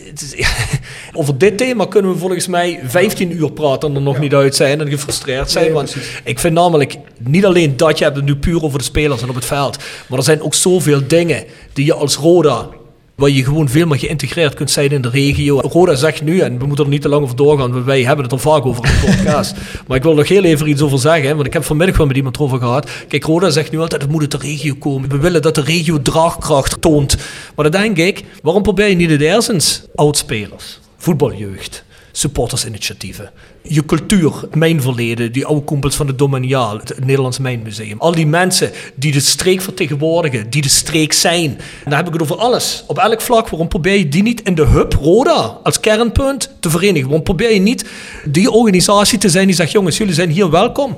[0.08, 0.46] het is,
[1.18, 4.54] over dit thema kunnen we volgens mij 15 uur praten en er nog niet uit
[4.56, 5.64] zijn en gefrustreerd zijn.
[5.64, 6.20] Nee, want precies.
[6.24, 9.28] ik vind namelijk niet alleen dat je hebt het nu puur over de spelers en
[9.28, 9.76] op het veld,
[10.08, 12.68] maar er zijn ook zoveel dingen die je als Roda
[13.14, 15.60] waar je gewoon veel meer geïntegreerd kunt zijn in de regio.
[15.60, 18.24] Roda zegt nu, en we moeten er niet te lang over doorgaan, want wij hebben
[18.24, 19.54] het er vaak over in de podcast.
[19.86, 22.16] maar ik wil nog heel even iets over zeggen, want ik heb vanmiddag wel met
[22.16, 22.90] iemand erover gehad.
[23.08, 25.08] Kijk, Roda zegt nu altijd, het moet uit de regio komen.
[25.08, 27.16] We willen dat de regio draagkracht toont.
[27.56, 33.30] Maar dan denk ik, waarom probeer je niet het eerst oudspelers, voetbaljeugd, supportersinitiatieven,
[33.62, 37.98] je cultuur, mijn verleden, die oude kumpels van de Domaniaal, het Nederlands Mijnmuseum.
[37.98, 41.50] Al die mensen die de streek vertegenwoordigen, die de streek zijn.
[41.50, 43.48] En dan heb ik het over alles, op elk vlak.
[43.48, 47.04] Waarom probeer je die niet in de hub Roda als kernpunt te verenigen?
[47.04, 47.84] Waarom probeer je niet
[48.24, 50.96] die organisatie te zijn die zegt, jongens, jullie zijn hier welkom.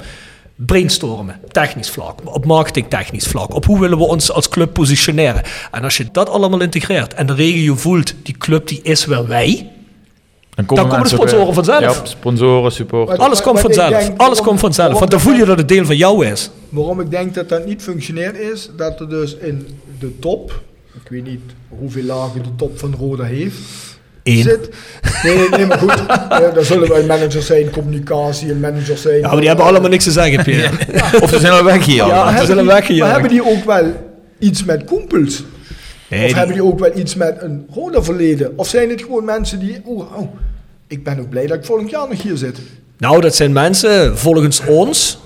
[0.56, 5.43] Brainstormen, technisch vlak, op marketingtechnisch vlak, op hoe willen we ons als club positioneren.
[5.70, 9.26] En als je dat allemaal integreert en de regio voelt, die club die is wel
[9.26, 9.70] wij,
[10.55, 11.81] Dan komen de ook, sponsoren eh, vanzelf.
[11.81, 13.18] Ja, sponsoren, support.
[13.18, 13.89] Alles komt vanzelf.
[13.89, 14.98] denk, Alles komt vanzelf.
[14.98, 16.51] Want dan voel je dat het deel van jou is.
[16.68, 19.66] Waarom ik denk dat dat niet functioneert is, dat er dus in
[19.98, 20.60] de top,
[21.05, 23.59] ik weet niet hoeveel lagen de top van Roda heeft,
[24.22, 24.43] Eén.
[24.43, 24.68] zit.
[25.22, 29.18] Nee, nee, nee maar goed, eh, daar zullen wij managers zijn, communicatie en managers zijn.
[29.18, 30.70] Ja, maar die hebben allemaal niks te zeggen, Pierre.
[31.20, 32.06] Of ze zijn al weg hier.
[32.06, 33.01] Ja, hebben weggejaagd.
[33.01, 33.93] Maar hebben die ook wel
[34.39, 35.43] iets met koempels?
[36.14, 38.52] Nee, of die- hebben die ook wel iets met een Roda verleden?
[38.58, 40.28] Of zijn het gewoon mensen die, oh, oh,
[40.86, 42.58] ik ben ook blij dat ik volgend jaar nog hier zit.
[42.98, 45.18] Nou, dat zijn mensen, volgens ons,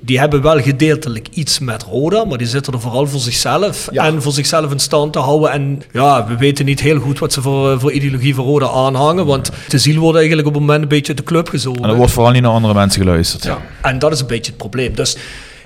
[0.00, 4.04] die hebben wel gedeeltelijk iets met Roda, maar die zitten er vooral voor zichzelf Ja.
[4.06, 5.50] en voor zichzelf in stand te houden.
[5.50, 9.26] En ja, we weten niet heel goed wat ze voor, voor ideologie voor Roda aanhangen,
[9.26, 11.82] want de ziel wordt eigenlijk op het moment een beetje de club gezogen.
[11.82, 13.44] En er wordt vooral niet naar andere mensen geluisterd.
[13.44, 13.58] Ja.
[13.82, 14.94] En dat is een beetje het probleem.
[14.94, 15.16] Dus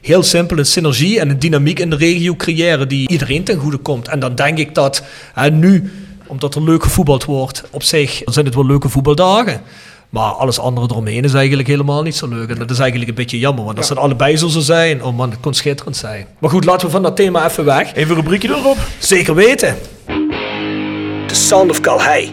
[0.09, 3.77] heel simpel een synergie en een dynamiek in de regio creëren die iedereen ten goede
[3.77, 4.09] komt.
[4.09, 5.03] En dan denk ik dat
[5.35, 5.93] hè, nu,
[6.27, 9.61] omdat er leuk gevoetbald wordt, op zich dan zijn het wel leuke voetbaldagen.
[10.11, 12.49] Maar alles andere eromheen is eigenlijk helemaal niet zo leuk.
[12.49, 15.17] En dat is eigenlijk een beetje jammer, want als het allebei zo zou zijn, oh
[15.17, 16.27] man, het kon schitterend zijn.
[16.39, 17.95] Maar goed, laten we van dat thema even weg.
[17.95, 18.77] Even een rubriekje erop.
[18.99, 19.77] Zeker weten.
[21.27, 22.33] The Sound of Calhei.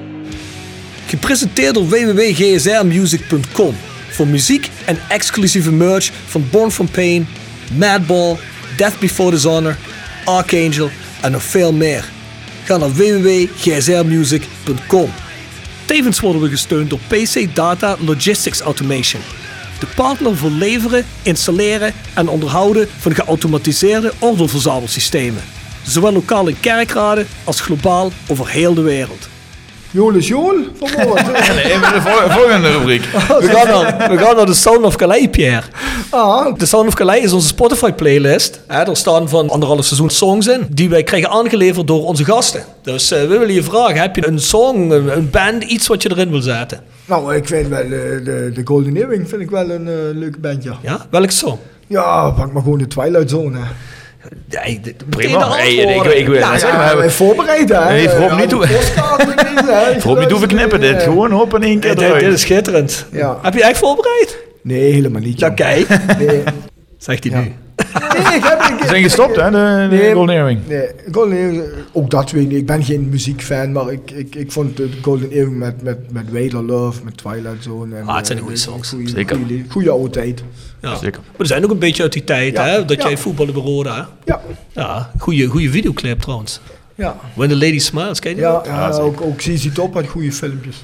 [1.08, 3.76] Gepresenteerd door www.gsrmusic.com.
[4.10, 7.28] Voor muziek en exclusieve merch van Born From Pain,
[7.74, 8.38] Madball,
[8.78, 9.78] Death Before Dishonor,
[10.26, 10.90] Archangel
[11.22, 12.10] en nog veel meer.
[12.64, 15.14] Ga naar www.gsrmusic.com.
[15.86, 19.22] Tevens worden we gesteund door PC Data Logistics Automation.
[19.80, 25.44] De partner voor leveren, installeren en onderhouden van geautomatiseerde ordeelverzamelsystemen.
[25.84, 29.28] Zowel lokaal in kerkraden als globaal over heel de wereld.
[29.96, 31.20] Jool is Jool, verwoord.
[31.20, 33.02] Even de vol- volgende rubriek.
[33.40, 35.62] We gaan, naar, we gaan naar de Sound of Calais, Pierre.
[36.10, 38.62] ah, De Sound of Calais is onze Spotify-playlist.
[38.68, 42.64] Er staan van anderhalf seizoen songs in, die wij krijgen aangeleverd door onze gasten.
[42.82, 46.02] Dus eh, we willen je vragen, heb je een song, een, een band, iets wat
[46.02, 46.80] je erin wil zetten?
[47.06, 50.40] nou, ik vind wel, eh, de, de Golden Earring vind ik wel een eh, leuke
[50.40, 50.72] bandje.
[50.82, 51.58] Ja, welk song?
[51.88, 53.58] Ja, pak maar gewoon de Twilight Zone.
[53.58, 53.64] hè.
[54.48, 55.52] De- Prima.
[55.52, 57.90] Hey, ik- ik wil- Ja, zeg maar, wij voorbereid hè.
[57.90, 58.66] Nee, voorop Ja, niet toe-.
[60.00, 61.04] Voorop niet hoeven knippen, dit.
[61.04, 63.06] Gewoon op in één keer Dit, is schitterend.
[63.12, 63.38] Ja.
[63.42, 64.38] Heb je echt voorbereid?
[64.62, 65.40] Nee, helemaal niet.
[65.40, 65.88] Ja, kijk.
[66.20, 66.44] Nee,
[66.98, 67.54] Zegt hij nu.
[68.00, 70.14] Nee, ik heb Ze zijn gestopt, hè, de, de Nee.
[70.14, 70.60] Golden Earring.
[70.68, 72.58] Nee, Golden Earring, ook dat weet ik niet.
[72.58, 76.26] Ik ben geen muziekfan, maar ik, ik, ik vond de Golden Earring met, met, met
[76.32, 77.96] Wader Love, met Twilight Zone.
[77.96, 78.90] En, Ah, het zijn eh, goede songs.
[78.90, 79.36] goeie- Zeker.
[79.38, 80.44] Goeie, goeie oude tijd.
[80.82, 80.96] Ja.
[80.96, 81.20] Zeker.
[81.22, 82.66] Maar we zijn ook een beetje uit die tijd, Ja.
[82.66, 82.86] hè?
[82.86, 83.08] Dat Ja.
[83.08, 84.10] jij voetbalde bij Roda.
[84.26, 84.42] Ja,
[84.72, 86.60] Ja, goede, goede videoclip trouwens.
[86.96, 87.16] ja.
[87.34, 88.66] When the Lady Smiles, ken je die Ja, nog?
[88.66, 90.84] ja, ook, ook ZZ Top had goede filmpjes.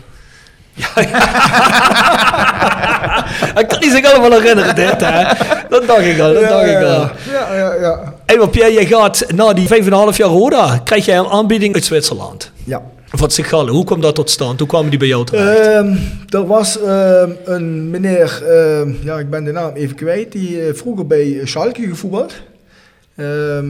[3.60, 5.24] Ik kan die zich allemaal herinneren, dit, hè?
[5.70, 6.82] Dat dacht ik al, dat dacht ik al.
[6.82, 8.14] ja, ja, ja, ja.
[8.26, 9.72] Hey, maar Pierre, jij gaat na die 5,5
[10.16, 12.52] jaar Roda, krijg jij een aanbieding uit Zwitserland.
[12.64, 12.82] ja.
[13.14, 14.60] Van Sigale, hoe kwam dat tot stand?
[14.60, 15.60] Hoe kwamen die bij jou terecht?
[15.68, 15.96] Ehm,
[16.30, 20.74] er was ehm, een meneer, ehm, ja, ik ben de naam even kwijt, die eh,
[20.74, 22.34] vroeger bij Schalke gevoetbald.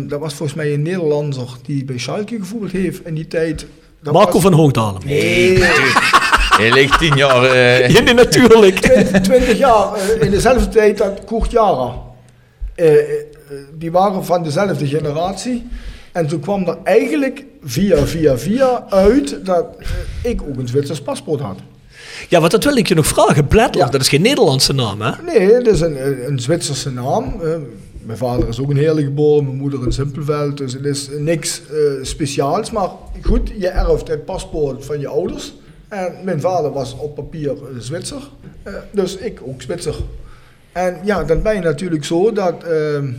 [0.07, 3.65] Dat was volgens mij een Nederlander die bij Schalke gevoetbald heeft in die tijd.
[4.01, 5.01] Marco was- van Hoogdalen.
[5.05, 5.63] Nee,
[6.61, 7.43] Hij ligt tien jaar...
[7.43, 8.75] eh, Ja, nee, natuurlijk.
[9.23, 11.93] 20 jaar eh, in dezelfde tijd dat Koert Jara.
[12.75, 12.87] Eh,
[13.77, 15.67] die waren van dezelfde generatie.
[16.11, 19.65] En toen kwam er eigenlijk via, via, via uit dat
[20.23, 21.57] ik ook een Zwitsers paspoort had.
[22.29, 23.47] Ja, want dat wil ik je nog vragen.
[23.47, 23.89] Bledler, Ja.
[23.91, 25.11] dat is geen Nederlandse naam, hè?
[25.25, 27.35] Nee, het is een, een, een Zwitserse naam.
[28.05, 30.57] Mijn vader is ook een heerlijk geboren, mijn moeder in Simpelveld.
[30.57, 32.71] Dus het is niks eh, speciaals.
[32.71, 32.89] Maar
[33.21, 35.53] goed, je erft het paspoort van je ouders.
[35.91, 38.21] En mijn vader was op papier eh, Zwitser.
[38.63, 39.95] Eh, dus ik ook Zwitser.
[40.71, 42.63] En ja, dan ben je natuurlijk zo dat...
[42.63, 43.11] ehm,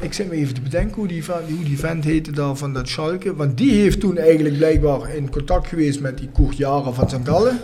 [0.00, 2.72] ik zit me even te bedenken hoe die, va- hoe die vent heette daar van
[2.72, 3.34] dat Schalke.
[3.36, 7.16] Want die heeft toen eigenlijk blijkbaar in contact geweest met die Koert Jara van St.
[7.24, 7.58] Gallen.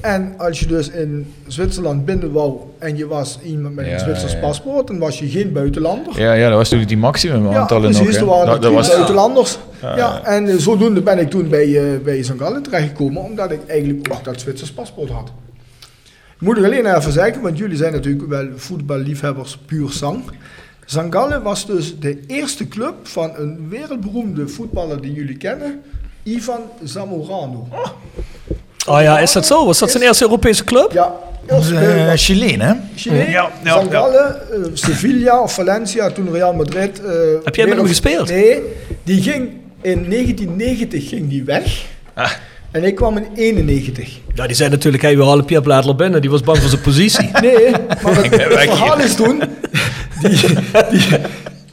[0.00, 3.98] En als je dus in Zwitserland binnen wou en je was iemand met een Ja,
[3.98, 4.38] Zwitsers ja.
[4.40, 6.20] paspoort, dan was je geen buitenlander.
[6.20, 8.02] Ja, ja, dat was natuurlijk die maximum aantallen nog.
[8.02, 9.58] precies, er waren Dat- was, buitenlanders.
[9.82, 12.32] Ja, Ja, en eh, zodoende ben ik toen bij, eh bij St.
[12.38, 15.32] Gallen terechtgekomen, omdat ik eigenlijk ook dat Zwitsers paspoort had.
[16.38, 20.22] Moet ik alleen even zeggen, want jullie zijn natuurlijk wel voetballiefhebbers puur zang.
[20.84, 21.00] St.
[21.10, 25.80] Gallen was dus de eerste club van een wereldberoemde voetballer die jullie kennen,
[26.22, 27.66] Ivan Zamorano.
[27.70, 27.86] Oh
[28.86, 29.66] ja, is dat zo?
[29.66, 30.92] Was dat zijn eerste Europese club?
[30.92, 31.12] Ja,
[32.16, 32.72] Chileen, hè?
[32.96, 33.90] Chile, Ja, ja, St.
[33.90, 37.00] Gallen, eh, Sevilla of Valencia, toen Real Madrid.
[37.04, 37.10] eh,
[37.44, 38.28] Heb jij met hem gespeeld?
[38.28, 38.60] Nee,
[39.02, 39.48] die ging
[39.80, 41.84] in 1990 ging die weg.
[42.14, 42.30] Ah.
[42.70, 44.18] En ik kwam in 91.
[44.34, 46.20] Ja, die zei natuurlijk, hey, we halen Pierre Bledler binnen.
[46.20, 47.30] Die was bang voor zijn positie.
[47.40, 47.70] Nee,
[48.02, 49.42] maar het, het verhaal is toen...
[50.20, 50.40] Die,
[50.90, 51.08] die,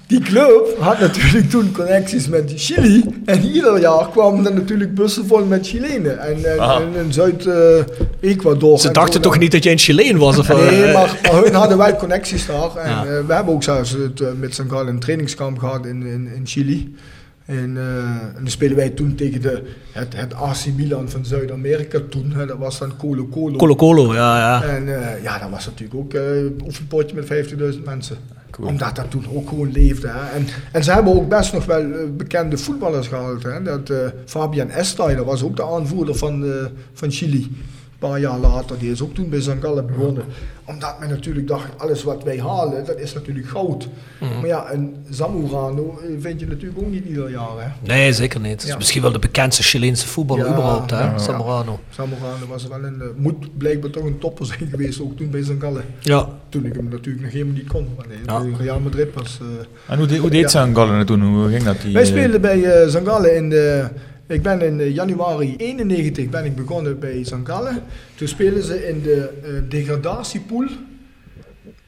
[0.09, 3.03] die club had natuurlijk toen connecties met Chili.
[3.25, 6.19] En ieder jaar kwamen er natuurlijk bussen vol met Chilenen.
[6.19, 8.79] En, en, en in Zuid-Ecuador.
[8.79, 10.37] Ze dachten toch niet dat jij een Chileen was?
[10.37, 12.75] Of, Nee, eh, maar, maar hun hadden wel connecties daar.
[12.75, 13.05] En Ja.
[13.05, 14.63] eh, we hebben ook zelfs het, eh, met St.
[14.67, 16.95] Gallen een trainingskamp gehad in, in, in Chili.
[17.45, 17.83] En, eh,
[18.35, 19.61] en dan spelen wij toen tegen de,
[19.91, 22.31] het, het AC Milan van Zuid-Amerika toen.
[22.35, 23.57] Hè, dat was dan Colo Colo.
[23.57, 24.63] Colo Colo, ja, ja.
[24.63, 24.85] En
[25.23, 27.25] ja, dat was natuurlijk ook eh, een oefenpotje met
[27.75, 28.17] 50.000 mensen.
[28.59, 30.07] Omdat dat toen ook gewoon leefde.
[30.07, 33.43] En, en ze hebben ook best nog wel eh, bekende voetballers gehaald.
[33.43, 33.61] Hè.
[33.61, 37.51] Dat, eh, Fabian Estay, dat was ook de aanvoerder van, eh, van Chili.
[37.99, 39.55] Een paar jaar later, die is ook toen bij St.
[39.61, 40.23] Gallen begonnen.
[40.65, 43.87] Omdat men natuurlijk dacht, alles wat wij halen, dat is natuurlijk goud.
[44.19, 47.49] Maar ja, een Zamorano eh, vind je natuurlijk ook niet ieder jaar.
[47.57, 47.67] Hè?
[47.93, 48.51] Nee, zeker niet.
[48.51, 48.77] Het is Ja.
[48.77, 50.99] misschien wel de bekendste Chileense voetballer Ja, überhaupt, hè?
[50.99, 51.17] ja.
[51.17, 51.79] Zamorano.
[51.89, 55.41] Zamorano was wel een, eh, moet blijkbaar toch een topper zijn geweest, ook toen bij
[55.43, 55.51] St.
[55.59, 55.83] Gallen.
[55.99, 56.27] Ja.
[56.49, 57.87] Toen ik hem natuurlijk nog helemaal niet kon.
[57.97, 58.05] Maar
[58.43, 59.39] nee, Real Madrid was...
[59.41, 61.21] eh, En hoe, de- hoe deed Gallen toen?
[61.23, 61.81] Hoe ging dat?
[61.81, 62.99] Die, Wij speelden bij St.
[63.05, 63.87] Gallen in de...
[64.29, 67.35] Ik ben in eh, januari 91 ben ik begonnen bij St.
[67.43, 67.83] Gallen.
[68.15, 70.67] Toen spelen ze in de eh, degradatiepool.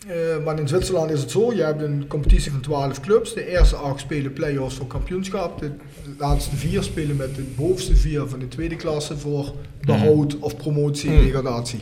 [0.08, 3.34] Eh, maar in Zwitserland is het zo, je hebt een competitie van 12 clubs.
[3.34, 5.60] De eerste acht spelen play-offs voor kampioenschap.
[5.60, 5.72] De
[6.18, 9.54] laatste vier spelen met de bovenste vier van de tweede klasse voor
[9.86, 11.24] behoud of promotie en Mm.
[11.24, 11.80] degradatie.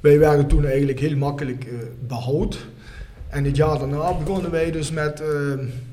[0.00, 1.72] Wij werden toen eigenlijk heel makkelijk eh,
[2.06, 2.66] behoud.
[3.28, 5.22] En het jaar daarna begonnen wij dus met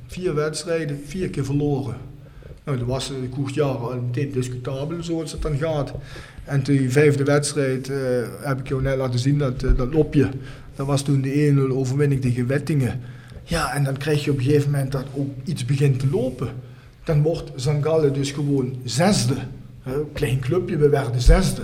[0.07, 1.95] vier wedstrijden, vier keer verloren.
[2.71, 5.93] Nou, dat was een goed jaar al meteen discutabel zoals het dan gaat.
[6.43, 7.97] En die vijfde wedstrijd eh,
[8.39, 10.29] heb ik jou net laten zien, dat, eh, dat lopje.
[10.75, 12.99] Dat was toen de 1-0 overwinning tegen Wettingen.
[13.43, 16.49] Ja, en dan krijg je op een gegeven moment dat ook iets begint te lopen.
[17.03, 19.35] Dan wordt Zangalle dus gewoon zesde.
[19.81, 21.61] Hè, klein clubje, we werden zesde.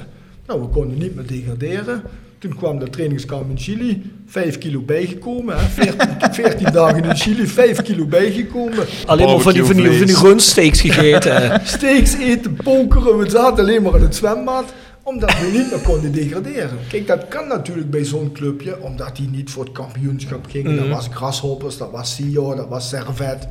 [0.48, 2.02] Nou, we konden niet meer degraderen.
[2.40, 5.56] Toen kwam de trainingskamp in Chili, 5 kilo bijgekomen.
[5.60, 5.66] Hè?
[5.68, 8.86] 14, 14 dagen in Chili, 5 kilo bijgekomen.
[9.06, 11.62] Alleen maar van die, van die, van die rundsteaks gegeten.
[11.64, 14.74] Steaks eten, pokeren, we zaten alleen maar in het zwembad.
[15.04, 16.78] Omdat we niet meer konden degraderen.
[16.90, 20.76] Kijk, dat kan natuurlijk bij zo'n clubje, omdat die niet voor het kampioenschap gingen.
[20.76, 20.94] Dat Mhm.
[20.94, 23.48] was Grasshoppers, dat was Sio, dat was Servet.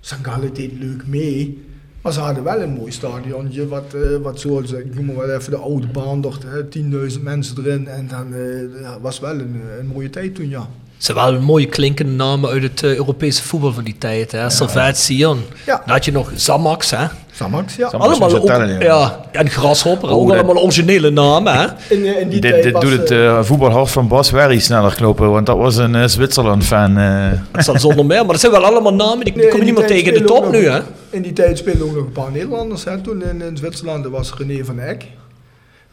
[0.00, 1.64] Sangalle deed leuk mee.
[2.00, 5.50] Maar ze hadden wel een mooi stadionnetje, wat, eh, wat ik noem maar wel even
[5.50, 7.88] de oude Baandort, hè, 10.000 mensen erin.
[7.88, 10.68] En dan eh, ja, was wel een, een mooie tijd toen, ja.
[11.00, 14.32] Het zijn wel mooie klinkende namen uit het eh, Europese voetbal van die tijd.
[14.32, 14.50] Hè?
[14.96, 15.42] Sion.
[15.66, 15.76] Ja.
[15.76, 17.06] Dan had je nog Zamax, hè?
[17.44, 17.88] Samax, ja.
[17.88, 18.10] Samax.
[18.20, 18.78] allemaal ook, tellen, ja.
[18.80, 19.20] ja.
[19.32, 21.66] En Grasshopper, ook Oh, dat- allemaal originele namen, hè?
[21.88, 24.30] In, eh, in die Dit, tijd dit was, doet het eh, eh, voetbalhart van Bas
[24.30, 26.98] Werry sneller kloppen, want dat was een Zwitserland-fan.
[26.98, 27.30] eh.
[27.50, 29.64] Dat staat zonder meer, maar dat zijn wel allemaal namen, die, die Nee, kom je
[29.66, 30.80] niet meer tegen de top nu, hè?
[31.10, 32.84] In die tijd speelden ook nog een paar Nederlanders.
[32.84, 33.00] Hè.
[33.00, 35.04] Toen in, in Zwitserland was René van Eck.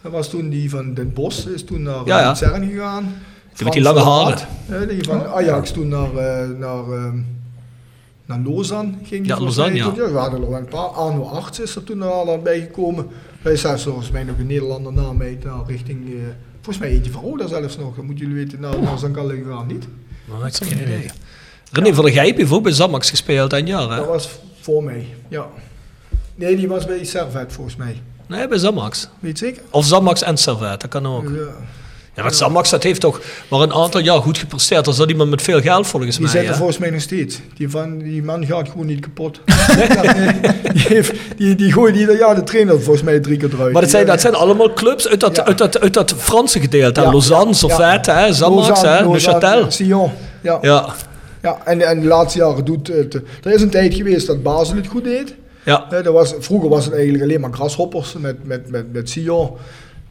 [0.02, 2.30] Dat was toen die van Den Bosch, is toen naar Ja, ja.
[2.30, 3.15] Luzern gegaan.
[3.56, 4.38] Die met die lange haren.
[4.88, 6.07] Die van Ajax toen naar,
[6.60, 7.18] naar, ehm,
[8.28, 9.24] naar Lausanne ging.
[9.24, 9.94] die Ja, Lausanne, ja.
[9.94, 10.88] we hadden er wel een paar.
[10.88, 13.08] Arno Arts is er toen al aan bijgekomen.
[13.41, 16.06] Wij zijn volgens mij nog een Nederlander na mij naar richting...
[16.06, 16.14] eh,
[16.56, 17.95] volgens mij eentje van Roda zelfs nog.
[17.95, 19.88] Dat moeten jullie weten, naar, naar Zangalle gegaan, niet?
[20.26, 21.10] Nou, ik heb geen idee.
[21.72, 23.95] René van der Gijp heeft ook bij Zamax gespeeld een jaar, hè?
[23.95, 24.30] Dat was
[24.60, 25.48] voor mij, ja.
[26.36, 28.02] Nee, die was bij Servet volgens mij.
[28.28, 29.10] Nee, bij Zamax.
[29.20, 29.62] Weet je zeker?
[29.70, 31.24] Of Zamax en Servet, dat kan ook.
[31.24, 31.48] Ja.
[32.18, 34.88] Ja, maar Zamax, dat heeft toch maar een aantal jaar goed gepresteerd.
[34.88, 37.39] Er zat iemand met veel geld volgens Die mij, zit er volgens mij nog steeds.
[37.56, 39.39] Die, van, die man gaat gewoon niet kapot.
[40.73, 43.72] Die, heeft, die, die gooit ieder jaar de trainer volgens mij drie keer eruit.
[43.73, 45.45] Maar dat zijn, Die- dat zijn allemaal clubs uit dat, Ja.
[45.45, 47.02] uit dat, uit dat Franse gedeelte.
[47.02, 48.34] Ja, Lausanne, ja, Servet, hè?
[48.34, 49.68] Zamax, Neuchâtel.
[49.68, 50.11] Sion.
[50.41, 50.57] Ja.
[50.61, 50.94] Ja,
[51.41, 53.14] Ja, en, en de laatste jaren doet het.
[53.44, 55.35] Er is een tijd geweest dat Basel het goed deed.
[55.64, 55.85] ja.
[55.89, 59.52] Hè, dat was, vroeger was het eigenlijk alleen maar grashoppers met, met, met, met Sion.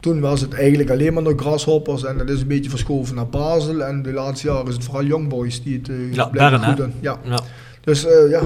[0.07, 3.27] Toen was het eigenlijk alleen maar nog grashoppers en dat is een beetje verschoven naar
[3.27, 3.83] Basel.
[3.83, 6.29] En de laatste jaren is het vooral Young Boys die het uh, Ja,
[6.59, 6.75] hè?
[6.75, 6.93] doen.
[6.99, 7.19] Ja.
[7.23, 7.39] ja.
[7.81, 8.41] Dus eh, ja,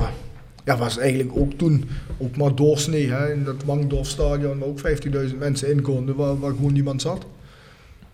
[0.66, 4.80] ja, was eigenlijk ook toen ook maar doorsnee hè, in dat Wangdorfstadion waar ook
[5.32, 7.26] 15.000 mensen in konden, waar, waar gewoon niemand zat.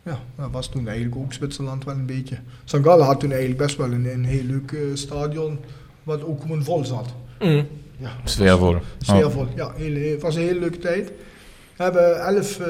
[0.04, 2.38] Ja, dat was toen eigenlijk ook Zwitserland wel een beetje.
[2.64, 2.78] St.
[2.84, 5.60] Gallen had toen eigenlijk best wel een, een heel leuk eh, stadion,
[6.04, 7.14] wat ook gewoon vol zat.
[7.40, 7.68] Mm.
[7.98, 8.76] Ja, Sfeervol.
[8.98, 9.72] Sfeervol, ja.
[9.76, 11.12] Heel, heel- het was een hele leuke tijd.
[11.78, 12.68] We hebben 11, eh,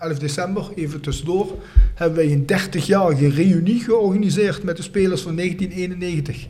[0.00, 1.58] 11 december, even tussendoor,
[1.94, 6.46] hebben wij een 30-jarige reunie georganiseerd met de spelers van 1991.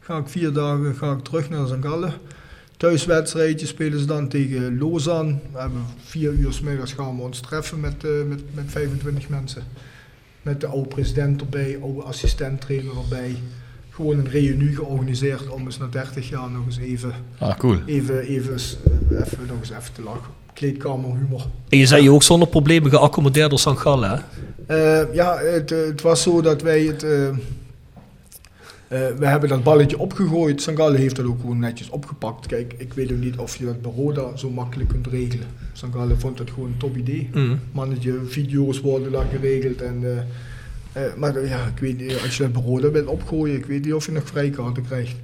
[0.00, 1.74] Ga ik vier dagen ga ik terug naar St.
[1.80, 2.12] Gallen.
[2.76, 5.36] Thuiswedstrijdje spelen ze dan tegen Lausanne.
[5.52, 9.28] We hebben vier uur 's middags gaan we ons treffen met, eh, met, met 25
[9.28, 9.62] mensen.
[10.42, 13.36] Met de oude president erbij, oude assistent-trainer erbij.
[13.90, 17.78] Gewoon een reunie georganiseerd om eens na 30 jaar nog eens even Ah, cool.
[17.86, 18.54] even, even,
[19.10, 20.32] even nog eens even te lachen.
[20.54, 21.46] Kleedkamerhumor.
[21.68, 23.68] En je zei je ook zonder problemen geaccommodeerd door St.
[23.68, 24.16] Gallen, hè?
[24.66, 27.02] Eh, ja, het, het was zo dat wij het...
[27.02, 27.34] eh, eh,
[28.88, 30.62] we hebben dat balletje opgegooid.
[30.62, 32.46] Sangalle heeft dat ook gewoon netjes opgepakt.
[32.46, 35.46] Kijk, ik weet ook niet of je dat bij Roda zo makkelijk kunt regelen.
[35.72, 37.30] Sangalle vond het gewoon een top idee.
[37.32, 37.60] Mm.
[37.72, 39.82] Mannetje, video's worden daar geregeld.
[39.82, 40.04] En,
[41.16, 43.94] maar ja, ik weet niet, als je dat bij Roda wilt opgooien, ik weet niet
[43.94, 45.14] of je nog vrijkaarten krijgt.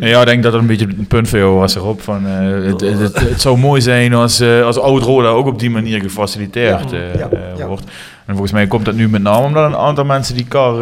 [0.00, 2.00] Ja, ik denk dat dat een beetje een punt voor jou was erop.
[2.02, 5.58] Van, eh, het, het, het, het zou mooi zijn als, eh als Oud-Roda ook op
[5.58, 7.66] die manier gefaciliteerd Ja, ja, ja.
[7.66, 7.84] wordt.
[8.26, 10.74] En volgens mij komt dat nu met name omdat een aantal mensen die kar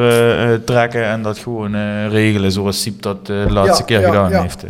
[0.64, 4.30] trekken en dat gewoon eh, regelen zoals Siep dat de laatste Ja, keer ja, gedaan
[4.30, 4.42] ja.
[4.42, 4.64] heeft.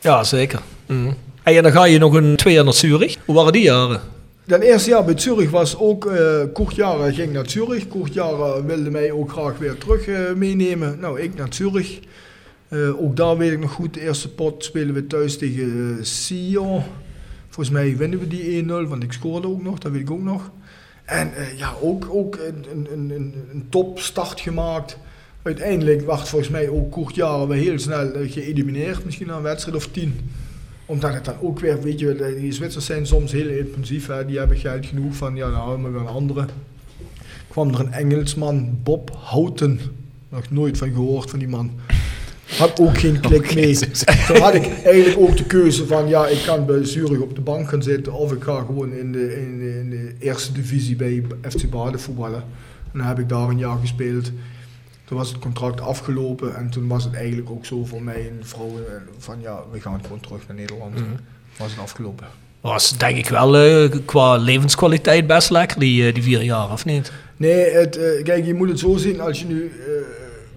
[0.00, 0.58] Ja, zeker.
[0.86, 1.14] Mm.
[1.42, 3.16] En dan ga je nog een twee jaar naar Zurich.
[3.24, 4.00] Hoe waren die jaren?
[4.44, 6.20] Dat eerste jaar bij Zurich was ook, eh
[6.52, 7.88] Kurt Jara ging naar Zurich.
[7.88, 10.96] Kurt Jara wilde mij ook graag weer terug eh, meenemen.
[11.00, 11.98] Nou, ik naar Zurich.
[12.68, 16.04] Eh, ook daar weet ik nog goed, de eerste pot spelen we thuis tegen uh,
[16.04, 16.82] Sion.
[17.48, 20.22] Volgens mij winnen we die 1-0, want ik scoorde ook nog, dat weet ik ook
[20.22, 20.50] nog.
[21.04, 24.98] En eh, ja, ook, ook een, een, een, een, topstart gemaakt.
[25.42, 29.42] Uiteindelijk werd volgens mij ook Kurt Jara weer heel snel eh, geëlimineerd, misschien na een
[29.42, 30.20] wedstrijd of tien
[30.88, 34.06] omdat het dan ook weer, weet je, die Zwitsers zijn soms heel impulsief.
[34.06, 34.26] Hè.
[34.26, 36.46] Die hebben geld genoeg van, ja, nou halen we weer een andere.
[37.48, 39.80] kwam er een Engelsman, Bob Houghton.
[40.28, 41.70] Nog nooit van gehoord van die man.
[42.56, 43.78] Had ook geen klik mee.
[44.26, 47.40] Toen had ik eigenlijk ook de keuze van, ja, ik kan bij Zurich op de
[47.40, 48.12] bank gaan zitten.
[48.12, 52.00] Of ik ga gewoon in de, in de, in de eerste divisie bij FC Baden
[52.00, 52.42] voetballen.
[52.92, 54.30] En dan heb ik daar een jaar gespeeld.
[55.04, 58.38] Toen was het contract afgelopen en toen was het eigenlijk ook zo voor mij en
[58.40, 60.94] vrouw eh, van ja, we gaan gewoon terug naar Nederland.
[61.56, 62.26] Was het afgelopen.
[62.60, 66.84] Was denk ik wel eh, qua levenskwaliteit best lekker, die, eh, die vier jaar, of
[66.84, 67.12] niet?
[67.36, 69.72] Nee, het, eh, kijk, je moet het zo zien als je nu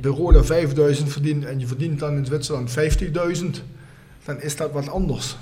[0.02, 3.46] eh bij Roda 5000 verdient en je verdient dan in Zwitserland 50.000,
[4.26, 5.38] dan is dat wat anders.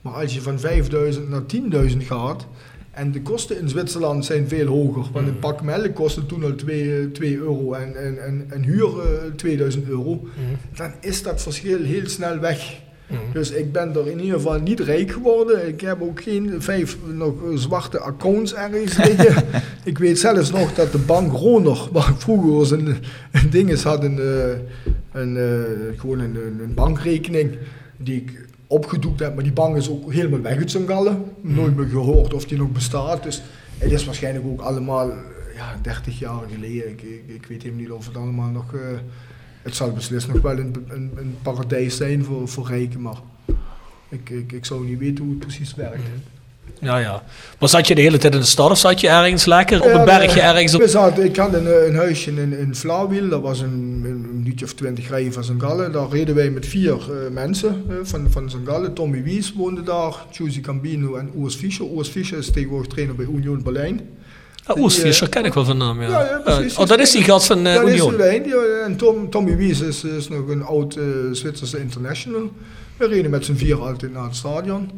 [0.00, 1.42] Maar als je van 5000 naar
[1.90, 2.46] 10.000 gaat
[2.90, 6.54] en de kosten in Zwitserland zijn veel hoger, want een pak melk kostte toen al
[6.54, 10.28] 2, 2 euro en, en, en, en huur eh, 2000 euro,
[10.76, 12.82] dan is dat verschil heel snel weg.
[13.32, 15.68] Dus ik ben er in ieder geval niet rijk geworden.
[15.68, 19.44] Ik heb ook geen vijf nog zwarte accounts ergens liggen.
[19.84, 22.96] ik weet zelfs nog dat de bank Roner, waar ik vroeger eens een,
[23.32, 24.58] een ding is had, een, eh,
[25.12, 27.56] een, eh, gewoon een, een, bankrekening
[27.96, 29.34] die ik opgedoekt heb.
[29.34, 31.24] Maar die bank is ook helemaal weg uit zijn gallen.
[31.40, 33.22] Nooit meer gehoord of die nog bestaat.
[33.22, 33.42] Dus
[33.78, 35.12] het is waarschijnlijk ook allemaal
[35.54, 36.90] ja, 30 jaar geleden.
[36.90, 38.74] Ik, ik, ik weet even niet of het allemaal nog...
[38.74, 38.80] eh,
[39.64, 43.18] het zal beslist nog wel een, een, een paradijs zijn voor, voor rijken, maar
[44.08, 46.02] ik, ik, ik zou niet weten hoe het precies werkt.
[46.80, 47.22] Ja, ja.
[47.58, 49.88] Maar zat je de hele tijd in de stad of zat je ergens lekker op
[49.88, 50.74] Ja, een bergje nee, ergens?
[50.74, 50.80] Op...
[50.80, 54.36] We zaten, ik had een, eh, een huisje in, in Vlaarwiel, dat was een, een
[54.36, 55.52] minuutje of twintig rijden van St.
[55.58, 55.92] Gallen.
[55.92, 58.56] Daar reden wij met vier eh, mensen eh, van, van St.
[58.64, 58.94] Gallen.
[58.94, 61.86] Tommy Wies woonde daar, Giusy Cambino en Urs Fischer.
[61.96, 64.00] Urs Fischer is tegenwoordig trainer bij Union Berlijn.
[64.64, 66.08] Ah, Oes Fischer ken ik wel van naam, ja.
[66.08, 66.74] Ja, ja, precies.
[66.74, 68.10] Eh, oh, dat is die gast van eh dat is Union.
[68.10, 68.42] de lijn.
[68.42, 72.50] Die, eh, en Tom, Tommy Wies is, is nog een oud eh, Zwitserse international.
[72.96, 74.90] We reden met z'n vier altijd naar het stadion.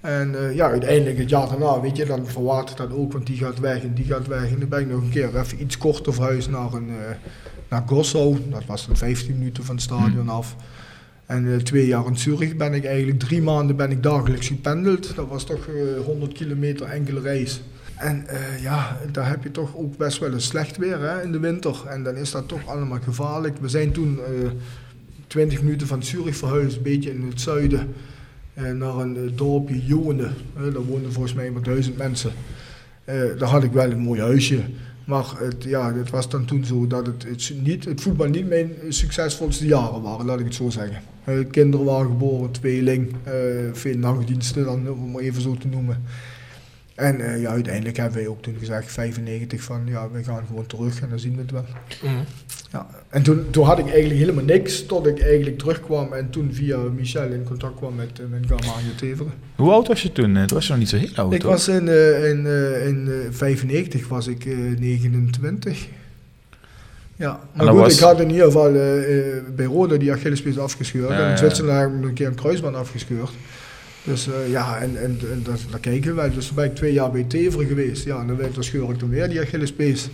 [0.00, 3.36] En eh, ja, uiteindelijk het jaar daarna, weet je, dan verwatert dat ook, want die
[3.36, 4.50] gaat weg en die gaat weg.
[4.50, 7.16] En dan ben ik nog een keer even iets korter verhuisd naar, een, eh,
[7.68, 8.38] naar Gossau.
[8.50, 10.56] Dat was dan 15 minuten van het stadion af.
[11.26, 15.16] En eh, twee jaar in Zurich ben ik eigenlijk, drie maanden ben ik dagelijks gependeld.
[15.16, 17.60] Dat was toch eh 100 kilometer enkele reis.
[18.00, 21.32] En eh, ja, daar heb je toch ook best wel een slecht weer hè, in
[21.32, 21.86] de winter.
[21.86, 23.56] En dan is dat toch allemaal gevaarlijk.
[23.60, 24.50] We zijn toen eh
[25.26, 27.94] 20 minuten van Zurich verhuisd, een beetje in het zuiden,
[28.54, 30.22] eh, naar een dorpje Jone.
[30.22, 32.32] Eh, daar woonden volgens mij maar duizend mensen.
[33.38, 34.60] Daar had ik wel een mooi huisje.
[35.04, 38.48] Maar het, ja, het was dan toen zo dat het, het, niet, het voetbal niet
[38.48, 41.02] mijn succesvolste jaren waren, laat ik het zo zeggen.
[41.50, 43.14] Kinderen waren geboren, tweeling,
[43.72, 46.02] veel nachtdiensten, dan, om maar even zo te noemen.
[47.00, 50.66] En eh, ja, uiteindelijk hebben wij ook toen gezegd, 95, van ja, we gaan gewoon
[50.66, 51.64] terug en dan zien we het wel.
[52.02, 52.14] Mhm.
[52.72, 52.86] Ja.
[53.08, 56.76] En toen, toen had ik eigenlijk helemaal niks, tot ik eigenlijk terugkwam en toen via
[56.78, 59.32] Michel in contact kwam met, uh, met Gamanje Teveren.
[59.56, 60.36] Hoe oud was je toen?
[60.36, 61.50] Eh, Toen was je nog niet zo heel oud, Ik toch?
[61.50, 65.86] was in, eh, in, eh, in eh, 95 was ik eh, 29.
[67.16, 70.58] Ja, maar goed, was- ik had in ieder geval eh, eh, bij Roda die Achillespees
[70.58, 71.08] afgescheurd.
[71.10, 73.30] Ja, en in Zwitserland heb ik een keer een kruisband afgescheurd.
[74.04, 76.30] Dus eh, ja, en, en, en dat, daar kijken wij.
[76.30, 78.04] Dus toen ben ik twee jaar bij Teveren geweest.
[78.04, 80.08] Ja, en dan, werd- dan scheur ik dan weer die Achillespees.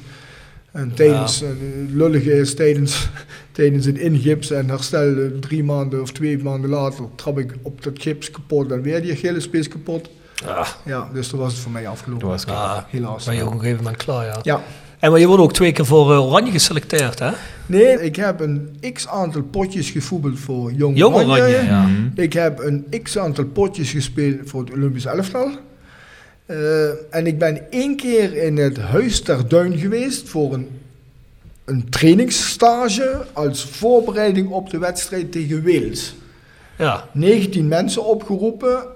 [0.72, 3.08] En tijdens, eh, het lullige is, tijdens,
[3.52, 7.82] tijdens het ingips en herstel eh, drie maanden of twee maanden later, trap ik op
[7.82, 10.08] dat gips kapot en weer die Achillespees kapot.
[10.46, 12.20] Ah, Ja, dus toen was het voor mij afgelopen.
[12.22, 13.24] Toen was het ah, Helaas.
[13.24, 14.38] ben je op een gegeven moment klaar, ja.
[14.42, 14.62] Ja.
[15.06, 17.30] En maar je wordt ook twee keer voor eh, Oranje geselecteerd, hè?
[17.66, 21.42] Nee, ik heb een x aantal potjes gevoetbald voor Jong, Jong Oranje.
[21.42, 21.86] Oranje, ja.
[21.86, 22.20] Mhm.
[22.20, 25.50] Ik heb een x aantal potjes gespeeld voor het Olympisch elftal.
[26.46, 30.68] Eh, en ik ben één keer in het Huis ter Duin geweest voor een,
[31.64, 36.14] een trainingsstage als voorbereiding op de wedstrijd tegen Wales.
[36.78, 37.08] Ja.
[37.12, 38.86] 19 mensen opgeroepen.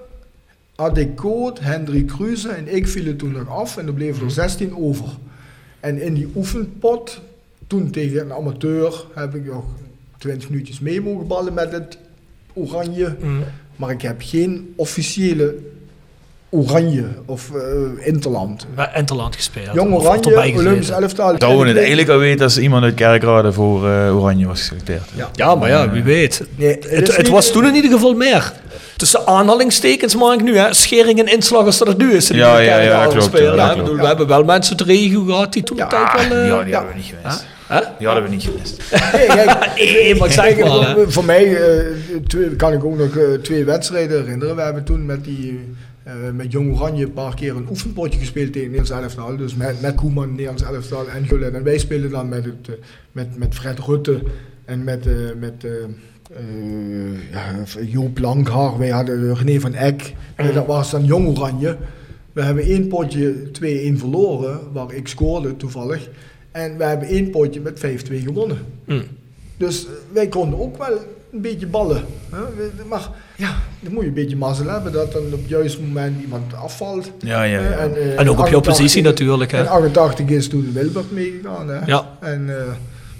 [0.75, 4.75] Adek Koot, Hendrik Kruse en ik vielen toen nog af en er bleven er 16
[4.77, 5.07] over.
[5.81, 7.21] En in die oefenpot,
[7.67, 9.65] toen tegen een amateur, heb ik nog
[10.17, 11.97] 20 minuutjes mee mogen ballen met het
[12.53, 13.15] oranje.
[13.19, 13.41] Mhm.
[13.75, 15.55] Maar ik heb geen officiële
[16.53, 18.65] Oranje of eh, Interland.
[18.75, 19.73] Bij Enterland gespeeld.
[19.73, 20.35] Jong Oranje.
[20.57, 21.37] Olympisch elftal.
[21.37, 25.01] Dat we het eigenlijk al weten als iemand uit Kerkrade voor eh, Oranje was geselecteerd.
[25.15, 25.29] Ja.
[25.33, 26.43] Ja, maar ja, wie weet.
[26.55, 28.51] Nee, het Het, is het niet- was toen in ieder geval meer.
[28.97, 30.73] Tussen aanhalingstekens maak ik nu, hè.
[30.73, 32.29] Schering en inslag als dat het nu is.
[32.31, 35.23] in Ja, ja, ja, Kerkrade klopt, spelen, ja, We hebben wel mensen uit de regio
[35.23, 36.37] gehad die toen de tijd wel...
[36.37, 37.45] eh, ja, die hadden we niet gemist.
[37.67, 37.79] Hè?
[37.97, 38.77] Die hadden we niet gemist.
[39.13, 41.85] Nee, kijk, Nee, maar ik zeg maar, voor mij eh,
[42.27, 44.55] twee, kan ik ook nog eh, twee wedstrijden herinneren.
[44.55, 45.73] We hebben toen met, die,
[46.03, 49.37] eh, met Jong Oranje een paar keer een oefenpotje gespeeld tegen Nederlands elftal.
[49.37, 51.53] Dus met, met Koeman, Nederlands elftal en Gullit.
[51.53, 52.73] En wij spelen dan met, het, eh,
[53.11, 54.21] met, met Fred Rutte
[54.65, 55.65] en met, eh, met
[57.31, 58.77] ja, Joop Langhaar.
[58.77, 60.13] Wij hadden René van Eck.
[60.35, 61.77] En dat was dan Jong Oranje.
[62.33, 66.09] We hebben één potje 2-1 verloren, waar ik scoorde toevallig.
[66.51, 68.57] En we hebben één potje met 5-2 gewonnen.
[68.85, 69.01] Hm.
[69.57, 70.99] Dus wij konden ook wel
[71.31, 72.05] een beetje ballen.
[72.29, 72.39] Hè?
[72.87, 76.21] Maar ja, dan moet je een beetje mazzel hebben dat dan op het juiste moment
[76.21, 77.11] iemand afvalt.
[77.19, 77.69] Ja, ja, ja.
[77.69, 79.57] Eh, eh, En ook op jouw 88 positie natuurlijk, hè.
[79.57, 81.67] En 88 is toen Wilbert meegegaan.
[81.69, 81.85] Hè?
[81.85, 82.17] Ja.
[82.19, 82.65] En eh,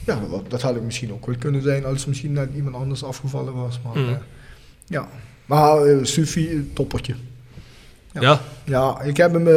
[0.06, 3.04] ja, dat, dat had ik misschien ook wel kunnen zijn als misschien net iemand anders
[3.04, 3.80] afgevallen was.
[3.84, 4.18] Maar Mm.
[4.86, 5.08] ja,
[5.46, 7.14] maar Sufi, toppertje.
[8.12, 8.40] Ja.
[8.66, 9.48] Ja, ik heb hem.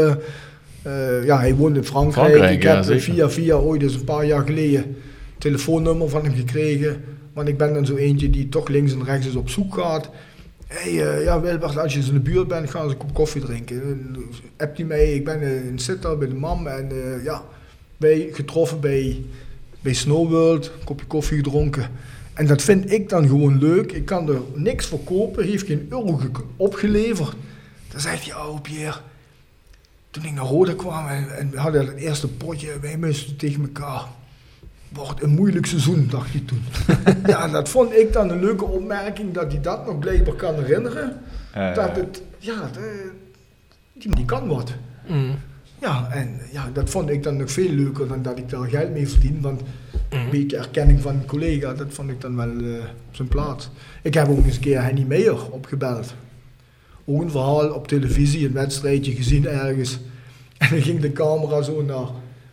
[1.24, 2.26] ja, hij woont in Frankrijk.
[2.26, 4.97] Frankrijk, ik heb via via ooit eens een paar jaar geleden
[5.39, 7.05] telefoonnummer van hem gekregen.
[7.35, 10.11] Want ik ben dan zo eentje die toch links en rechts eens op zoek gaat.
[10.66, 13.15] Hé, hey, eh, ja, Wilbert, als je in de buurt bent, ga eens een kop
[13.15, 13.82] koffie drinken.
[13.82, 14.16] En,
[14.56, 17.43] Heb die mij, ik ben eh, in Sittard bij de mam en eh, ja,
[17.97, 19.23] wij getroffen bij,
[19.81, 21.90] bij Snow World, een kopje koffie gedronken.
[22.35, 23.93] En dat vind ik dan gewoon leuk.
[23.93, 27.35] Ik kan er niks voor kopen, heeft geen euro ge- opgeleverd.
[27.89, 28.98] Dan zegt hij, oh Pierre,
[30.11, 33.62] toen ik naar Rode kwam en, en we hadden het eerste potje, wij moesten tegen
[33.62, 34.05] elkaar.
[34.94, 36.62] Wordt een moeilijk seizoen, dacht hij toen.
[37.32, 41.20] ja, dat vond ik dan een leuke opmerking, dat hij dat nog blijkbaar kan herinneren.
[41.52, 43.10] Eh, dat het, ja, de-
[43.92, 44.72] die, die kan wat.
[45.06, 45.34] Mm.
[45.80, 48.90] Ja, en ja, dat vond ik dan nog veel leuker dan dat ik daar geld
[48.92, 49.40] mee verdien.
[49.40, 49.60] Want
[50.08, 53.70] een beetje erkenning van een collega, dat vond ik dan wel eh, op zijn plaats.
[54.02, 56.14] Ik heb ook eens een keer Henny Meijer opgebeld.
[57.04, 59.98] Ook een verhaal op televisie, een wedstrijdje gezien ergens.
[60.58, 62.06] En dan ging de camera zo naar.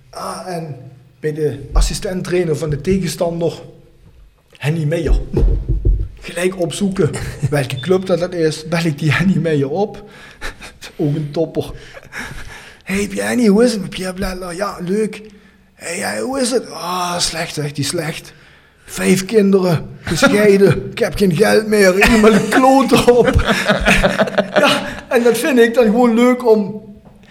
[0.09, 0.75] Ah, en
[1.21, 3.61] bij de assistent-trainer van de tegenstander,
[4.57, 5.19] Henny Meijer.
[6.19, 7.09] Gelijk opzoeken
[7.49, 8.67] welke club dat, dat is.
[8.67, 10.09] Bel ik die Henny Meijer op.
[10.97, 11.71] ook een topper.
[12.83, 14.55] Hey Jenny, hoe is het met Pierre Bledler?
[14.55, 15.21] Ja, leuk.
[15.73, 16.69] Hey, hey, hoe is het?
[16.69, 18.33] Ah, slecht, zegt hij, slecht.
[18.85, 23.41] Vijf kinderen, gescheiden, ik heb geen geld meer, ik moet mijn kloot op.
[24.53, 26.81] ja, en dat vind ik dan gewoon leuk om,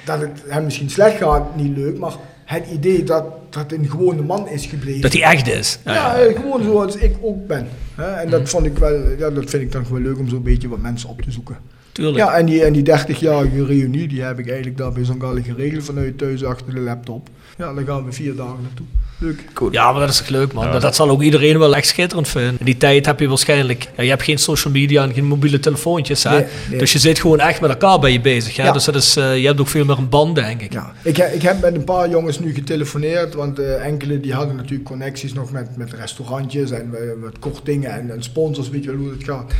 [0.04, 2.12] dat het hem misschien slecht gaat, niet leuk, maar
[2.50, 5.00] het idee dat dat een gewone man is gebleven.
[5.00, 5.78] Dat hij echt is.
[5.84, 6.24] Ja, Ja, ja.
[6.26, 7.66] eh, gewoon zoals ik ook ben.
[7.94, 8.10] Hè?
[8.10, 10.68] En dat vond ik wel, ja, dat vind ik dan gewoon leuk om zo'n beetje
[10.68, 11.56] wat mensen op te zoeken.
[11.92, 12.16] Tuurlijk.
[12.16, 15.84] Ja, en die, en die 30-jarige reunie, die heb ik eigenlijk daar bij zo'n geregeld
[15.84, 17.28] vanuit thuis achter de laptop.
[17.58, 18.86] Ja, daar gaan we vier dagen naartoe.
[19.18, 19.44] Leuk.
[19.70, 20.72] Ja, maar dat is toch leuk, man.
[20.72, 22.56] Dat, dat zal ook iedereen wel echt schitterend vinden.
[22.58, 23.88] In die tijd heb je waarschijnlijk...
[23.96, 26.30] Ja, je hebt geen social media en geen mobiele telefoontjes, hè.
[26.30, 26.78] Nee, nee.
[26.78, 28.62] Dus je zit gewoon echt met elkaar bij je bezig, hè.
[28.64, 28.72] Ja.
[28.72, 30.72] Dus dat is, eh, je hebt ook veel meer een band, denk ik.
[30.72, 34.56] Ja, ik, ik heb met een paar jongens nu getelefoneerd, want eh, enkele die hadden
[34.56, 38.90] natuurlijk connecties nog met, met restaurantjes en eh, met kortingen en, en sponsors, weet je
[38.90, 39.52] wel hoe het gaat.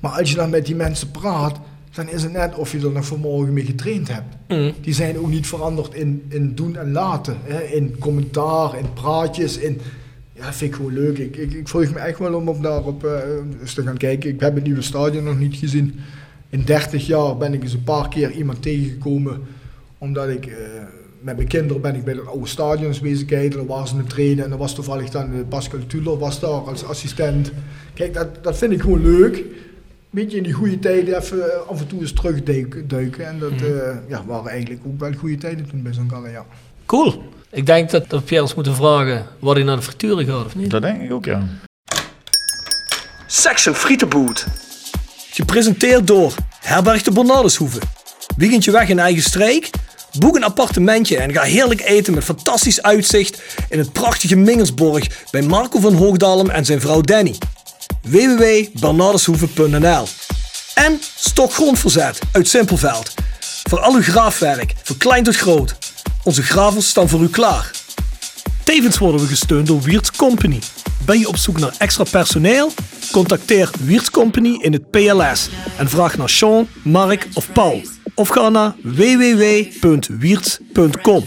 [0.00, 1.58] Maar als je dan met die mensen praat,
[1.92, 4.36] dan is het net of je er nog vanmorgen mee getraind hebt.
[4.48, 4.72] Mm.
[4.80, 7.36] Die zijn ook niet veranderd in, in doen en laten.
[7.42, 7.62] Hè?
[7.62, 9.80] In commentaar, in praatjes, in...
[10.32, 11.18] Ja, dat vind ik gewoon leuk.
[11.18, 13.18] Ik, ik, ik vroeg me echt wel om op daarop eh,
[13.60, 14.30] eens te gaan kijken.
[14.30, 15.94] Ik heb het nieuwe stadion nog niet gezien.
[16.50, 19.40] In 30 jaar ben ik eens een paar keer iemand tegengekomen.
[19.98, 20.46] Omdat ik...
[20.46, 20.54] eh,
[21.22, 23.58] met mijn kinderen ben ik bij het oude stadion bezig kijken.
[23.58, 24.44] Daar waren ze aan het trainen.
[24.44, 27.52] En dan was toevallig dan eh, Pascal Tuller was daar als assistent.
[27.94, 29.44] Kijk, dat, dat vind ik gewoon leuk.
[30.14, 32.88] Beetje in die goede tijden even eh, af en toe eens terugduiken.
[32.88, 33.26] duiken.
[33.26, 36.46] En dat eh, ja, waren eigenlijk ook wel goede tijden toen bij zo'n ja.
[36.86, 37.22] Cool.
[37.50, 40.44] Ik denk dat, dat we Pierre eens moeten vragen wat hij naar de frituren gaat,
[40.44, 40.70] of niet?
[40.70, 41.42] Dat denk ik ook, ja.
[43.26, 44.46] Section Frietenboot.
[45.30, 47.80] Gepresenteerd door Herberg de Bernardeshoeve.
[48.36, 49.70] Weekendje weg in eigen streek?
[50.18, 55.42] Boek een appartementje en ga heerlijk eten met fantastisch uitzicht in het prachtige Mingersborg bij
[55.42, 57.34] Marco van Hoogdalem en zijn vrouw Danny.
[58.02, 60.06] www.bernardeshoeve.nl
[60.74, 63.14] En Stokgrondverzet uit Simpelveld.
[63.68, 65.76] Voor al uw graafwerk, van klein tot groot.
[66.24, 67.70] Onze gravels staan voor u klaar.
[68.64, 70.58] Tevens worden we gesteund door Wiert's Company.
[71.04, 72.72] Ben je op zoek naar extra personeel?
[73.12, 75.48] Contacteer Wiert's Company in het PLS
[75.78, 77.82] en vraag naar Sean, Mark of Paul.
[78.14, 81.24] Of ga naar www.wierts.com.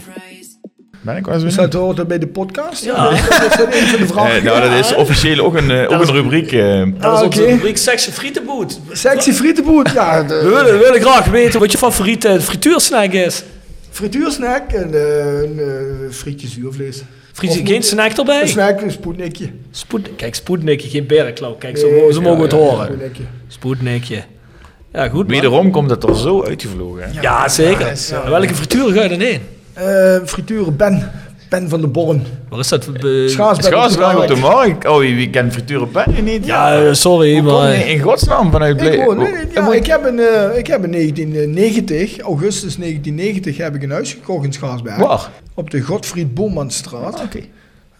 [1.06, 2.84] Ben ik wel eens dat hoort bij de podcast?
[2.84, 3.10] Ja.
[3.10, 4.36] Dat is een van de vragen.
[4.36, 6.52] Eh, nou, dat is officieel ook een, eh, ook een rubriek.
[6.52, 6.78] eh.
[6.78, 7.50] Dat is Ah, onze oké.
[7.50, 8.80] rubriek Sexy Frietenboot.
[8.92, 9.90] Sexy frietenboot.
[9.90, 13.42] Ja, de We willen, we willen graag weten wat je favoriete frituursnack is.
[13.90, 15.60] frituursnack en een
[16.12, 17.02] frietje zuurvlees.
[17.32, 18.46] Friet, Of geen snack Een erbij?
[18.46, 19.50] snack, een spoednikje.
[19.70, 21.54] Spoed, kijk, spoednikje, geen berenklauw.
[21.54, 22.84] Kijk, zo, zo mogen we het horen.
[22.86, 23.22] spoednikje.
[23.48, 24.22] Spoednikje.
[24.92, 25.26] Ja, goed.
[25.30, 27.02] Wederom komt het er zo uitgevlogen.
[27.02, 27.20] hè.
[27.20, 27.92] Ja, zeker.
[28.28, 29.40] Welke frituur ga je dan heen?
[29.76, 31.10] Eh, frituren Ben.
[31.48, 32.22] Ben van de Born.
[32.48, 32.92] Waar is dat?
[33.00, 34.86] Be- Schaarsberg op de Schaarsberg op de Markt.
[34.88, 36.46] Oh, wie kent frituren ben niet?
[36.46, 37.78] Ja, eh, sorry, Hoe kom maar...
[37.78, 40.84] je in godsnaam vanuit Ik, Ble- woon, Hoe- ja, ik, heb in, eh, ik heb
[40.84, 44.96] in 1990, augustus 1990, heb ik een huis gekocht in Schaarsberg.
[44.96, 45.30] Waar?
[45.54, 47.14] Op de Godfried Boemanstraat.
[47.14, 47.40] Ah, Oké.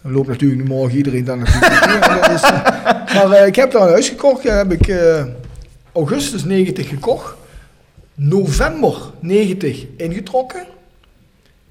[0.03, 2.27] Dan loopt natuurlijk nu morgen iedereen dan natuurlijk.
[2.35, 2.41] is,
[3.13, 4.43] maar ik heb daar een huis gekocht.
[4.43, 5.23] Heb ik eh,
[5.93, 7.33] augustus 90 gekocht.
[8.15, 10.65] November 90 ingetrokken.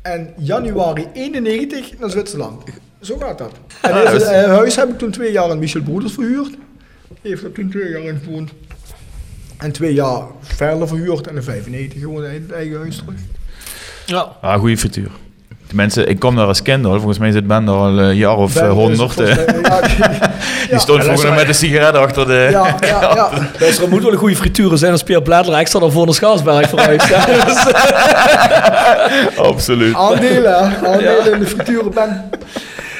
[0.06, 2.62] En januari 91 naar Zwitserland.
[3.00, 3.52] Zo gaat dat.
[3.82, 6.50] En Ah, is- eh, huis heb ik toen twee jaar aan Michel Broeders verhuurd.
[7.08, 8.50] Die heeft er toen twee jaar in gewoond.
[9.56, 11.26] En twee jaar verder verhuurd.
[11.26, 13.20] En in 95 gewoon in het eigen huis terug.
[14.06, 14.20] Ja.
[14.40, 15.10] Ah, goede frituur.
[15.76, 16.92] De mensen, ik kom daar als kind al.
[16.94, 19.20] Volgens mij zit Ben daar al een jaar of eh, is honderd.
[19.20, 19.36] eh.
[19.62, 19.80] ja,
[20.70, 22.48] Die stond vroeger met een sigaret achter de...
[22.50, 23.28] ja, ja, ja.
[23.58, 26.14] Dus er moet wel een goede frituur zijn als Pierre Bladler extra dan voor naar
[26.14, 27.08] Schaarsberg verhuisd.
[27.14, 27.64] Ja, dus-
[29.36, 29.94] Absoluut.
[29.94, 32.30] Aandelen, aandelen in de frituren Ben.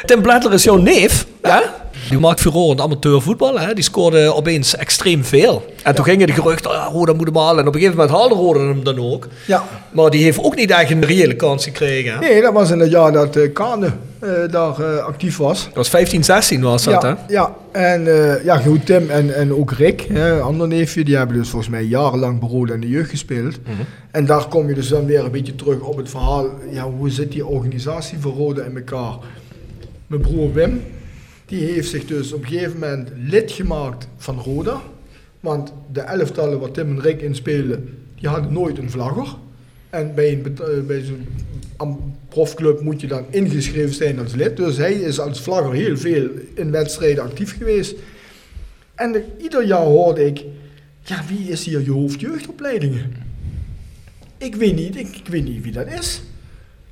[0.05, 1.27] Tim Bladler is jouw neef.
[1.43, 1.63] Ja?
[2.09, 3.59] Die maakt furore in het amateurvoetbal.
[3.59, 3.75] Hè?
[3.75, 5.75] Die scoorde opeens extreem veel.
[5.83, 7.61] En toen gingen de geruchten, ah, Roda moet hem halen.
[7.61, 9.29] En op een gegeven moment haalde Roda hem dan ook.
[9.47, 9.65] Ja.
[9.93, 12.13] Maar die heeft ook niet echt een reële kans gekregen.
[12.13, 12.19] Hè?
[12.19, 13.93] Nee, dat was in het jaar dat uh, Kane
[14.23, 15.65] uh, daar uh, actief was.
[15.65, 17.33] Dat was 15, 16 was dat, ja, hè?
[17.33, 21.37] Ja, en uh, ja, goed, Tim en, en ook Rick, hè, ander neefje, die hebben
[21.37, 23.59] dus volgens mij jarenlang bij Roda in de jeugd gespeeld.
[23.63, 23.73] Mhm.
[24.11, 27.11] En daar kom je dus dan weer een beetje terug op het verhaal, ja, hoe
[27.11, 29.15] zit die organisatie van Roda in elkaar?
[30.07, 30.83] Mijn broer Wim,
[31.47, 34.83] die heeft zich dus op een gegeven moment lid gemaakt van Roda.
[35.41, 39.37] Want de elftallen waar Tim en Rick in spelen, die hadden nooit een vlagger.
[39.91, 44.57] En bij, een, bet- bij zo'n profclub moet je dan ingeschreven zijn als lid.
[44.57, 47.95] Dus hij is als vlagger heel veel in wedstrijden actief geweest.
[48.95, 50.45] En de- ieder jaar hoorde ik,
[51.03, 53.13] ja, wie is hier je hoofdjeugdopleidingen?
[54.39, 56.23] Ik weet niet, ik, ik weet niet wie dat is.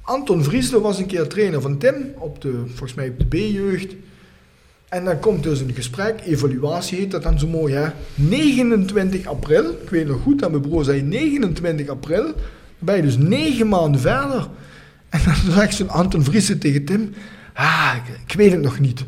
[0.01, 3.95] Anton Vriesler was een keer trainer van Tim, op de, volgens mij op de B-jeugd.
[4.95, 7.87] En dan komt dus een gesprek, evaluatie heet dat dan zo mooi hè.
[8.15, 12.23] 29 april, ik weet nog goed dat mijn broer zei 29 april.
[12.23, 12.35] Dan
[12.79, 14.49] ben je dus negen maanden verder.
[15.09, 17.15] En dan zegt zo'n Anton Vriesler tegen Tim,
[17.55, 19.05] ah, ik, ik weet het nog niet.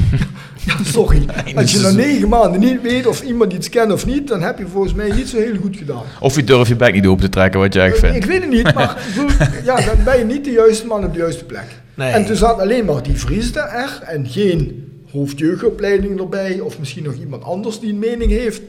[0.66, 1.26] ja, sorry.
[1.56, 4.58] Als je na negen maanden niet weet of iemand iets kent of niet, dan heb
[4.58, 6.02] je volgens mij niet zo heel goed gedaan.
[6.20, 8.26] Of je durft je bek niet open te trekken wat je Ik vindt.
[8.26, 11.18] weet het niet, maar ik ja, dan ben je niet de juiste man op de
[11.18, 11.66] juiste plek.
[11.94, 12.12] Nee.
[12.12, 17.14] En toen zat alleen maar die Vriesde er en geen hoofdjeugdopleiding erbij, of misschien nog
[17.14, 18.62] iemand anders die een mening heeft.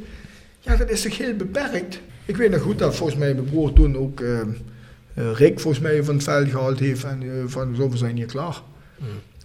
[0.59, 1.99] Ja, dat is toch heel beperkt.
[2.25, 4.21] Ik weet nog goed dat volgens mij mijn broer toen ook
[5.19, 8.15] eh, Rick volgens mij van het veld gehaald heeft en eh, van zo, we zijn
[8.15, 8.61] hier klaar.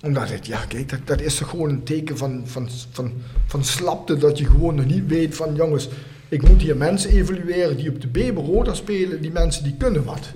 [0.03, 3.13] Omdat het, ja kijk, dat, dat is toch gewoon een teken van, van, van,
[3.47, 5.89] van slapte, dat je gewoon nog niet weet van jongens,
[6.29, 10.05] ik moet hier mensen evalueren die op de B Roda spelen, die mensen die kunnen
[10.05, 10.33] wat.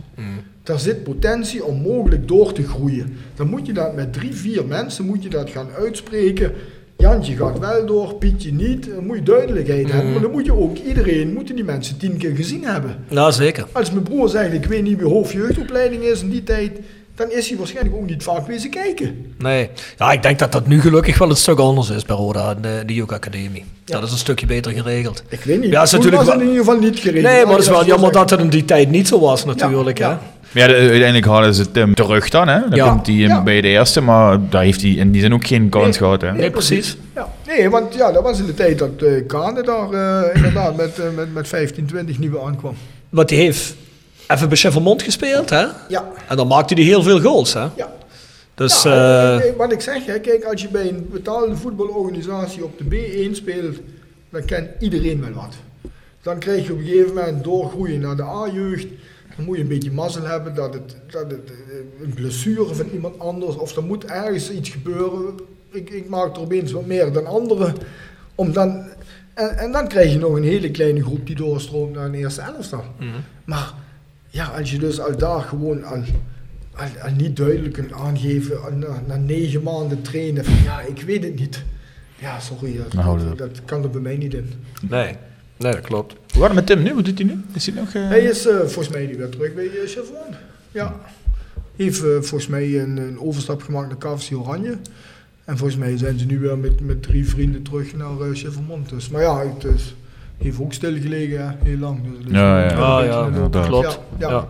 [0.68, 3.16] Daar zit potentie om mogelijk door te groeien.
[3.34, 6.52] Dan moet je dat met drie, vier mensen moet je dat gaan uitspreken.
[6.96, 8.88] Jantje gaat wel door, Pietje niet.
[8.94, 10.12] Dan moet je duidelijkheid hebben.
[10.12, 12.96] Maar dan moet je ook iedereen, moeten die mensen tien keer gezien hebben.
[13.08, 13.66] Ja, zeker.
[13.72, 16.70] Als mijn broer zegt, ik weet niet wie hoofdjeugdopleiding is in die tijd,
[17.14, 19.34] dan is hij waarschijnlijk ook niet vaak wezen kijken.
[19.38, 19.70] Nee.
[19.98, 22.82] Ja, ik denk dat dat nu gelukkig wel een stuk anders is bij Roda, de,
[22.86, 23.64] de jeugdacademie.
[23.84, 25.22] Dat is een stukje beter geregeld.
[25.28, 25.70] Ik weet niet.
[25.70, 27.32] Ja, is natuurlijk was wel- in ieder geval niet geregeld.
[27.32, 29.98] Nee, maar het is wel jammer dat het in die tijd niet zo was natuurlijk.
[29.98, 30.12] Ja, hè?
[30.12, 30.20] ja.
[30.52, 32.60] Ja, de- uiteindelijk halen ze Tim terug dan, hè?
[32.60, 32.90] Dan Ja.
[32.90, 33.42] komt hij Ja.
[33.42, 35.92] bij de eerste, maar daar heeft hij in die zin ook geen kans Nee.
[35.94, 36.32] gehad, hè?
[36.32, 36.96] Nee, precies.
[37.14, 40.76] Ja, nee, want ja, dat was in de tijd dat uh, Kane daar eh, inderdaad
[40.76, 42.74] met, eh, met, met 15, 20 nieuwe aankwam.
[43.08, 43.74] Want die heeft
[44.28, 45.66] even bij Chevermont gespeeld, hè?
[45.88, 47.66] Ja, En dan maakte hij heel veel goals, hè?
[47.76, 47.92] ja.
[48.54, 48.90] Dus, Ja,
[49.38, 52.84] eh, eh, wat ik zeg, hè, kijk, als je bij een betaalde voetbalorganisatie op de
[52.84, 53.76] B1 speelt,
[54.30, 55.54] dan kent iedereen wel wat.
[56.22, 58.86] Dan krijg je op een gegeven moment doorgroeien naar de A-jeugd.
[59.38, 62.86] Dan moet je een beetje mazzel hebben dat het, dat het eh, een blessure van
[62.92, 65.34] iemand anders, of er moet ergens iets gebeuren.
[65.70, 67.74] Ik, ik maak er opeens wat meer dan anderen.
[68.34, 68.86] Om dan,
[69.34, 72.40] en, en dan krijg je nog een hele kleine groep die doorstroomt naar een eerste
[72.40, 72.84] elftal.
[73.44, 73.72] Maar
[74.28, 76.02] ja, als je dus al daar gewoon al,
[76.74, 81.02] al, al niet duidelijk kunt aangeven, al na, na negen maanden trainen, van ja, ik
[81.02, 81.62] weet het niet.
[82.18, 84.52] Ja, sorry, dat, Nou, dat, dat- dat kan er bij mij niet in.
[84.88, 85.14] nee.
[85.56, 86.14] Nee, dat klopt.
[86.38, 86.94] Hoe gaat het met Tim nu?
[86.94, 87.40] Wat doet hij nu?
[87.52, 87.92] Is hij nog...
[87.94, 90.34] eh, Hij is eh, volgens mij weer terug bij uh, Chevron.
[90.72, 90.94] Ja.
[91.76, 94.76] heeft eh, volgens mij een, een overstap gemaakt naar KVC Oranje.
[95.44, 98.88] En volgens mij zijn ze nu weer met, met drie vrienden terug naar uh, Chevermont.
[98.88, 99.94] Dus, maar ja, het is,
[100.38, 102.00] heeft ook stilgelegen, heel lang.
[102.02, 102.76] Dus, is Ja, ja.
[102.76, 103.66] Ah, ja, een- inderdaad.
[103.66, 104.00] klopt.
[104.18, 104.30] Ja, ja.
[104.30, 104.46] Ja.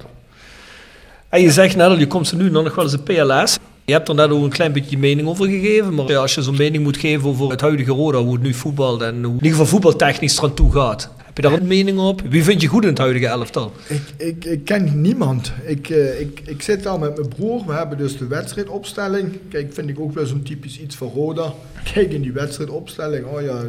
[1.29, 3.59] En je zegt net al, je komt ze nu nog wel eens een PLS.
[3.89, 5.95] Je hebt er net ook een klein beetje je mening over gegeven.
[5.95, 9.03] Maar als je zo'n mening moet geven over het huidige Roda, hoe het nu voetbalt
[9.03, 11.11] en hoe in ieder geval voetbaltechnisch eraan toe gaat.
[11.25, 12.23] Heb je daar een mening op?
[12.29, 13.73] Wie vind je goed in het huidige elftal?
[13.89, 15.53] Ik, ik, ik ken niemand.
[15.67, 17.63] Ik, eh, ik, ik zit daar met mijn broer.
[17.67, 19.39] We hebben dus de wedstrijdopstelling.
[19.51, 21.53] Kijk, vind ik ook wel zo'n typisch iets van Roda.
[21.93, 23.27] Kijk in die wedstrijdopstelling.
[23.27, 23.63] Oh ja,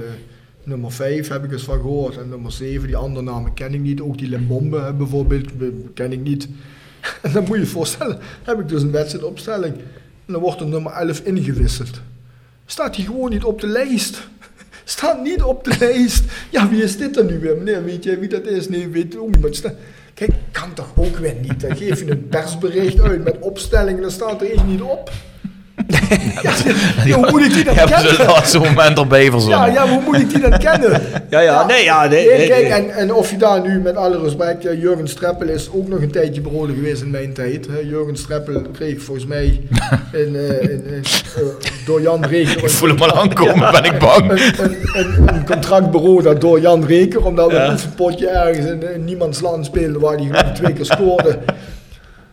[0.63, 2.17] nummer 5 heb ik eens van gehoord.
[2.17, 4.01] En nummer 7, die andere namen ken ik niet.
[4.01, 6.47] Ook die Limbombe bijvoorbeeld be- ken ik niet.
[7.21, 9.73] En dan moet je je voorstellen, heb ik dus een wedstrijdopstelling.
[10.30, 12.01] En dan wordt er nummer 11 ingewisseld.
[12.65, 14.27] Staat hij gewoon niet op de lijst.
[14.84, 16.23] Staat niet op de lijst.
[16.49, 17.57] Ja, wie is dit dan nu weer?
[17.57, 18.69] Meneer, weet jij wie dat is?
[18.69, 19.73] Nee, weet ook niet.
[20.14, 21.61] Kijk, kan toch ook weer niet.
[21.61, 25.11] Dan geef je een persbericht uit met opstellingen, dan staat er één niet op.
[26.41, 26.51] ja,
[27.05, 28.35] ja, hoe moet ik die dan Hebben ze het kennen?
[28.35, 28.99] laatste moment
[29.31, 29.59] verzonnen.
[29.59, 31.01] Ja, ja, hoe moet ik die dan kennen?
[31.29, 32.71] Ja, ja, nee, ja, nee, Nee, nee, kijk, nee.
[32.71, 36.01] En, en of je daar nu, met alle respect, ja, Jurgen Streppel is ook nog
[36.01, 37.67] een tijdje beroden geweest in mijn tijd.
[37.67, 37.79] Hè.
[37.79, 39.43] Jurgen Streppel kreeg volgens mij
[40.23, 41.03] in, eh, in, in,
[41.35, 41.41] eh,
[41.85, 42.63] door Jan Reker...
[42.63, 44.31] Ik voel hem al aankomen, ben ik bang.
[44.31, 48.93] Een, een, een, een contract beroden door Jan Reker, omdat we een oefenpotje ergens in,
[48.93, 51.39] in niemands land speelden waar hij gewoon twee keer scoorde.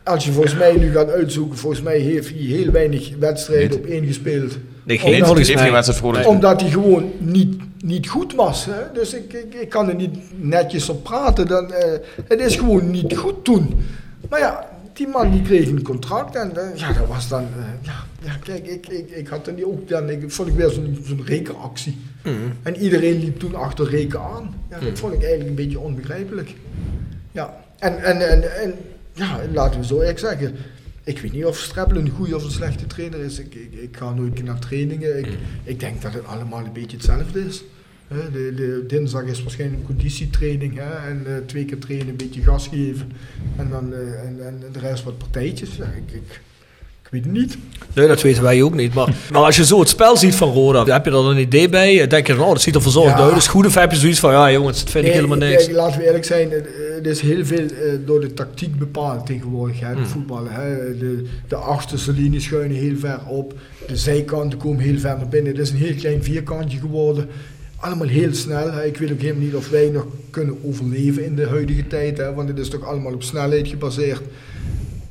[0.06, 3.84] Als je volgens mij nu gaat uitzoeken, volgens mij heeft hij heel weinig wedstrijden op
[3.84, 4.58] één gespeeld.
[4.82, 5.70] Nee, geen het volgens mij.
[5.70, 8.64] wedstrijd Omdat hij gewoon niet, niet goed was.
[8.64, 8.92] Hè?
[8.92, 11.46] Dus ik, ik, ik kan er niet netjes op praten.
[11.46, 13.74] Dan, eh, het is gewoon niet goed toen.
[14.28, 17.42] Maar ja, die man die kreeg een contract en eh, ja, dat was dan...
[17.42, 19.88] eh, ja, ja, kijk, ik, ik, ik had niet ook...
[19.88, 21.96] Dan ik, vond ik weer zo'n zo'n rekenactie.
[22.62, 24.54] En iedereen liep toen achter reken aan.
[24.70, 26.54] Ja, dat vond ik eigenlijk een beetje onbegrijpelijk.
[27.32, 28.74] Ja, en, en, en, en
[29.16, 30.54] ja, laten we zo eerlijk zeggen.
[31.04, 33.38] Ik weet niet of Streppel een goede of een slechte trainer is.
[33.38, 35.18] Ik, ik, ik ga nooit naar trainingen.
[35.18, 35.28] Ik,
[35.64, 37.64] ik denk dat het allemaal een beetje hetzelfde is.
[38.08, 40.76] De, de, dinsdag is waarschijnlijk een conditietraining.
[40.76, 43.12] Hè, en eh, twee keer trainen, een beetje gas geven.
[43.56, 45.76] En dan eh, en, en de rest wat partijtjes.
[45.76, 46.40] Ja, ik, ik,
[47.06, 47.56] ik weet het niet.
[47.94, 48.94] Nee, dat weten wij ook niet.
[48.94, 51.38] Maar, maar als je zo het spel ziet van Roda, heb je er dan een
[51.38, 52.06] idee bij?
[52.06, 53.24] Denk je van, oh, dat ziet er verzorgd Ja.
[53.24, 53.36] uit.
[53.36, 53.66] Is goed.
[53.66, 55.70] Of heb je zoiets van, ja jongens, dat vind ik helemaal niks.
[55.70, 59.80] laten we eerlijk zijn, het, het is heel veel eh, door de tactiek bepaald tegenwoordig,
[59.80, 60.52] hè, de voetballen.
[60.52, 60.96] Hè.
[60.98, 63.54] De, de achterste linie schuinen heel ver op,
[63.86, 65.52] de zijkanten komen heel ver naar binnen.
[65.52, 67.28] Het is een heel klein vierkantje geworden.
[67.76, 68.82] Allemaal heel snel.
[68.84, 72.34] Ik weet ook helemaal niet of wij nog kunnen overleven in de huidige tijd, hè,
[72.34, 74.22] want het is toch allemaal op snelheid gebaseerd.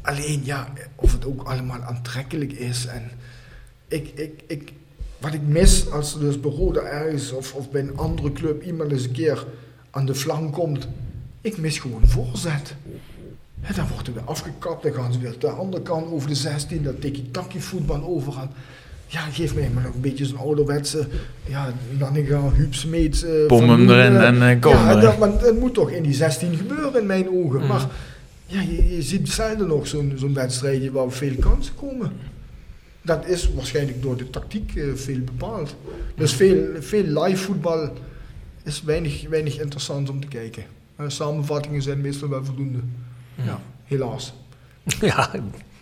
[0.06, 2.86] Alleen ja, of het ook allemaal aantrekkelijk is.
[2.86, 3.11] En
[3.88, 4.73] ik, ik, ik,
[5.19, 8.64] wat ik mis als er dus bij Roda ergens of, of bij een andere club
[8.64, 9.45] iemand eens een keer
[9.91, 10.88] aan de flank komt,
[11.41, 12.76] ik mis gewoon voorzet.
[13.61, 16.36] Hè, dan wordt er weer afgekapt, dan gaan ze weer de andere kant over de
[16.36, 18.49] 16, dat tiki-taki voetbal overgaan.
[19.07, 21.07] Ja, geef mij maar nog een beetje zo'n ouderwetse,
[21.45, 23.23] ja, Nanninga, Huub Smeets.
[23.23, 26.03] eh, Pom hem erin eh, en, eh, kom Ja, dat, want het moet toch in
[26.03, 27.68] die 16 gebeuren in mijn ogen.
[27.68, 27.86] Maar
[28.45, 32.11] ja, je, je ziet zelden nog zo'n zo'n wedstrijdje waar veel kansen komen.
[33.01, 35.76] Dat is waarschijnlijk door de tactiek eh, veel bepaald.
[36.15, 37.93] Dus veel, veel live voetbal
[38.63, 40.63] is weinig, weinig interessant om te kijken.
[40.95, 42.80] Eh, samenvattingen zijn meestal wel voldoende.
[43.45, 44.34] Ja, helaas.
[45.01, 45.30] Ja,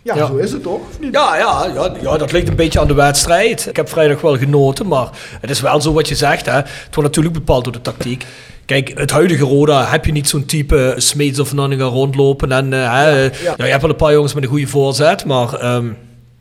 [0.02, 0.26] Ja, Ja.
[0.26, 0.80] zo is het toch?
[0.80, 1.12] Of niet?
[1.14, 3.66] Ja, ja, ja, ja, dat ligt een beetje aan de wedstrijd.
[3.66, 5.08] Ik heb vrijdag wel genoten, maar
[5.40, 6.46] het is wel zo wat je zegt.
[6.46, 6.52] Hè.
[6.52, 8.26] Het wordt natuurlijk bepaald door de tactiek.
[8.66, 12.52] Kijk, het huidige Roda heb je niet zo'n type Smeets of Nanninga rondlopen.
[12.52, 13.54] En, eh, ja.
[13.56, 15.54] ja, je hebt wel een paar jongens met een goede voorzet, maar...
[15.54, 15.86] ehm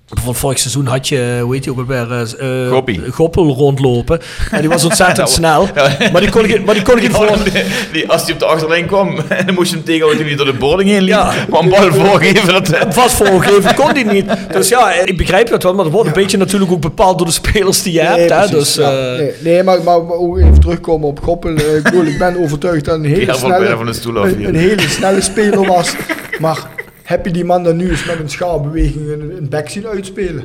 [0.08, 3.02] Bijvoorbeeld vorig seizoen had je, hoe heet je ook alweer, eh, eh, Goppie.
[3.12, 4.20] Goppel rondlopen.
[4.52, 5.68] En die was ontzettend snel.
[6.12, 7.38] Maar die kon ik, maar die kon ik Die, in voor...
[7.44, 9.16] die, die- als hij op de achterlijn kwam,
[9.46, 11.14] dan moest je hem tegenhouden toen hij door de boarding heen liep.
[11.14, 11.34] Ja.
[11.50, 12.70] Maar een bal voorgeven, dat...
[12.90, 14.26] Vast voorgegeven kon die niet.
[14.52, 17.28] Dus ja, ik begrijp dat wel, maar dat wordt een beetje natuurlijk ook bepaald door
[17.28, 18.30] de spelers die je hebt.
[18.30, 18.48] Hè?
[18.58, 18.92] Dus, ja.
[18.92, 21.56] eh, nee, nee, maar, maar, ook even terugkomen op Goppel.
[21.56, 24.48] Eh, ik, ben overtuigd dat een hele, snelle, van de stoel af een, hier.
[24.48, 25.94] een hele snelle speler was.
[26.40, 26.58] Maar
[27.04, 30.44] heb je die man dan nu eens met een schaalbeweging een, een back zien uitspelen?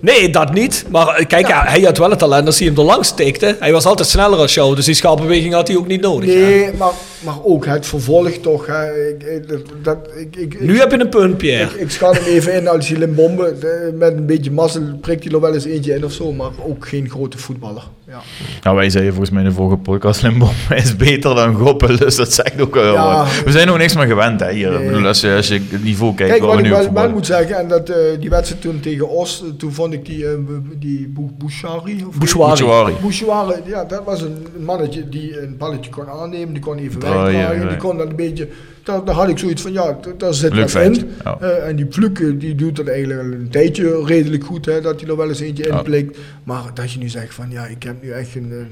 [0.00, 0.84] Nee, dat niet.
[0.90, 3.56] Maar eh, kijk, ja, hij had wel het talent als hij hem er langs tikte.
[3.58, 6.34] Hij was altijd sneller als jou, dus die schaalbeweging had hij ook niet nodig.
[6.34, 6.40] hè.
[6.40, 8.66] Nee, maar, maar ook het vervolg toch.
[8.66, 9.08] Hè.
[9.08, 9.48] Ik,
[9.82, 11.64] dat, ik, ik, Nu heb je een punt, Pierre.
[11.64, 13.54] ik, ik schat hem even in als hij Limbombe,
[13.94, 16.88] met een beetje mazzel prikt hij er wel eens eentje in of zo, maar ook
[16.88, 17.82] geen grote voetballer.
[18.12, 18.20] Ja.
[18.62, 20.50] Nou, wij zeiden volgens mij in de vorige podcast, Limbom
[20.84, 23.16] is beter dan Goppel, dus dat zegt ook wel Ja.
[23.16, 23.42] wat.
[23.44, 24.70] We zijn nog niks meer gewend, hè, hier.
[24.70, 24.80] Nee.
[24.82, 26.74] Ik bedoel, als je, als je het niveau kijkt Kijk, waar wat we ik nu
[26.76, 27.10] wel, voetballen.
[27.12, 30.26] moet zeggen, en dat, eh, die wedstrijd toen tegen Os, eh, toen vond ik die,
[30.26, 30.32] eh,
[30.78, 32.92] die Bou- Bouchari, of Bouchouari.
[33.00, 33.60] Bouchouari.
[33.66, 37.68] Ja, dat was een mannetje die een balletje kon aannemen, die kon even wegdraaien, ja.
[37.68, 38.48] die kon dan een beetje
[38.84, 41.10] daar had ik zoiets van, ja, daar zit wat feitje, in.
[41.40, 45.00] Eh, en die Fluke, die doet het eigenlijk al een tijdje redelijk goed, hè, dat
[45.00, 45.76] hij er wel eens eentje Ja.
[45.78, 46.18] inblikt.
[46.44, 48.50] Maar dat je nu zegt van, ja, ik heb nu echt een...
[48.52, 48.66] eh, eh,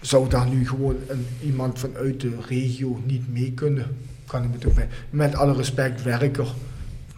[0.00, 3.86] zou daar nu gewoon een, iemand vanuit de regio niet mee kunnen?
[4.26, 4.86] Kan ik me toch mee.
[5.10, 6.46] Met alle respect, werker.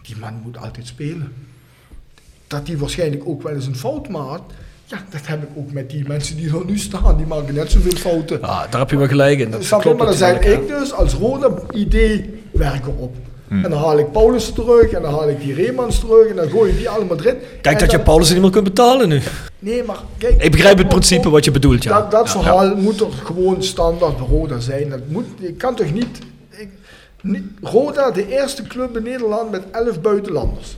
[0.01, 1.31] Die man moet altijd spelen.
[2.47, 4.53] Dat hij waarschijnlijk ook wel eens een fout maakt.
[4.89, 7.17] Ja, dat heb ik ook met die mensen die er nu staan.
[7.17, 8.39] Die maken net zoveel fouten.
[8.41, 9.51] Ja, daar heb je wel gelijk in.
[9.51, 13.15] Dat Snap klopt Maar dan zijn ik dus als rode idee werker op.
[13.47, 13.63] Hmm.
[13.63, 16.49] En dan haal ik Paulus terug en dan haal ik die Reemans terug en dan
[16.49, 17.37] gooi ik die allemaal erin.
[17.61, 19.21] Kijk dat je Paulus niet meer kunt betalen nu.
[19.59, 20.43] Nee, maar kijk.
[20.43, 21.99] Ik begrijp het principe wat je bedoelt, ja.
[21.99, 24.89] Dat, dat Ja, verhaal moet er gewoon standaard Roda zijn.
[24.89, 26.19] Dat moet, je kan toch niet,
[26.49, 26.69] ik,
[27.21, 27.43] niet...
[27.61, 30.77] Roda, de eerste club in Nederland met 11 buitenlanders.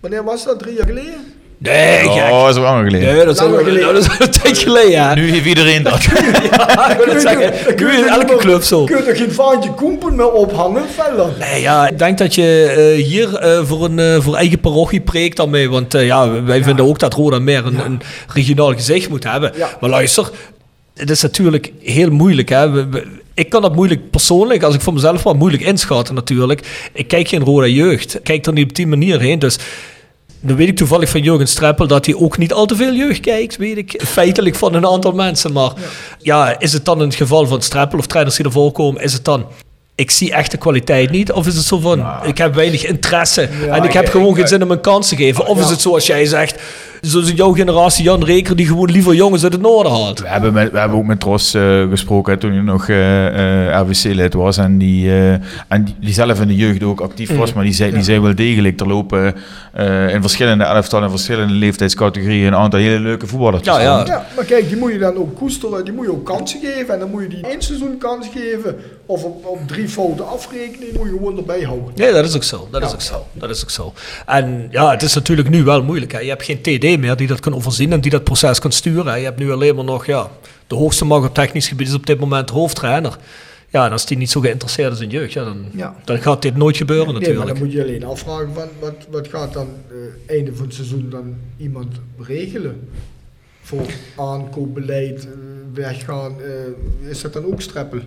[0.00, 0.58] Wanneer was dat?
[0.58, 1.33] Drie jaar geleden?
[1.58, 2.30] Nee, gek.
[2.32, 3.14] Oh, dat is langer geleden.
[3.14, 3.94] Nee, dat is, Langer al- geleden.
[3.94, 5.14] dat is een tijd geleden, ja.
[5.14, 6.02] Nu heeft iedereen dat.
[6.50, 8.84] Ja, ik wil het zeggen, nu is elke club zo.
[8.84, 10.82] Kun je er geen vaantje koempen meer ophangen?
[10.94, 11.26] Verder.
[11.38, 15.00] Nee, ja, ik denk dat je eh, hier eh, voor, een, eh, voor eigen parochie
[15.00, 15.70] preekt dan mee.
[15.70, 18.00] Want eh, ja, wij vinden ook dat Roda meer een, een
[18.34, 19.52] regionaal gezicht moet hebben.
[19.56, 19.68] Ja.
[19.80, 20.30] Maar luister,
[20.94, 22.48] het is natuurlijk heel moeilijk.
[22.48, 22.70] Hè?
[22.70, 26.60] We- we- ik kan dat moeilijk persoonlijk, als ik voor mezelf maar moeilijk inschatten natuurlijk.
[26.92, 28.14] Ik kijk geen Roda jeugd.
[28.14, 29.38] Ik kijk er niet op die manier heen.
[29.38, 29.58] Dus
[30.46, 33.20] dan weet ik toevallig van Jurgen Streppel dat hij ook niet al te veel jeugd
[33.20, 34.02] kijkt, weet ik.
[34.06, 35.52] Feitelijk van een aantal mensen.
[35.52, 35.72] Maar
[36.18, 39.12] ja, is het dan in het geval van Streppel of trainers die ervoor komen, is
[39.12, 39.46] het dan...
[39.96, 41.32] Ik zie echt de kwaliteit niet.
[41.32, 44.62] Of is het zo van, ik heb weinig interesse en ik heb gewoon geen zin
[44.62, 45.46] om een kans te geven.
[45.46, 46.62] Of is het zoals jij zegt,
[47.00, 50.20] zoals jouw generatie Jan Reker die gewoon liever jongens uit het noorden haalt.
[50.20, 53.80] We hebben, met, we hebben ook met Ros eh, gesproken toen hij nog eh, eh,
[53.80, 54.56] RWC-lid was.
[54.56, 55.32] En, die, eh,
[55.68, 57.52] en die, die zelf in de jeugd ook actief was.
[57.52, 59.34] Maar die zei, die zei wel degelijk, er lopen
[59.72, 63.64] eh, in verschillende elftallen, in verschillende leeftijdscategorieën een aantal hele leuke voetballers.
[63.64, 64.04] Ja, ja.
[64.06, 66.94] Ja, maar kijk, die moet je dan ook koesteren, die moet je ook kansen geven.
[66.94, 68.76] En dan moet je die één seizoen kans geven.
[69.06, 71.92] Of op, op drie fouten afrekenen, die moet je gewoon erbij houden.
[71.94, 72.68] Nee, dat is ook zo.
[72.70, 73.26] Dat is ook zo.
[73.32, 73.92] Dat is ook zo.
[74.26, 76.12] En ja, het is natuurlijk nu wel moeilijk.
[76.12, 76.18] Hè.
[76.18, 79.06] Je hebt geen TD meer die dat kan overzien en die dat proces kan sturen.
[79.06, 79.14] hè.
[79.14, 80.30] Je hebt nu alleen maar nog, ja,
[80.66, 83.16] de hoogste macht op technisch gebied is op dit moment hoofdtrainer.
[83.70, 85.94] Ja, en als die niet zo geïnteresseerd is in jeugd, ja, dan, Ja.
[86.04, 87.48] dan gaat dit nooit gebeuren Nee, maar natuurlijk.
[87.58, 89.68] dan moet je alleen afvragen van wat, wat gaat dan
[90.26, 92.88] eh, einde van het seizoen dan iemand regelen?
[93.62, 93.86] Voor
[94.16, 95.30] aankoopbeleid, eh,
[95.74, 97.98] weggaan, eh, is dat dan ook streppel?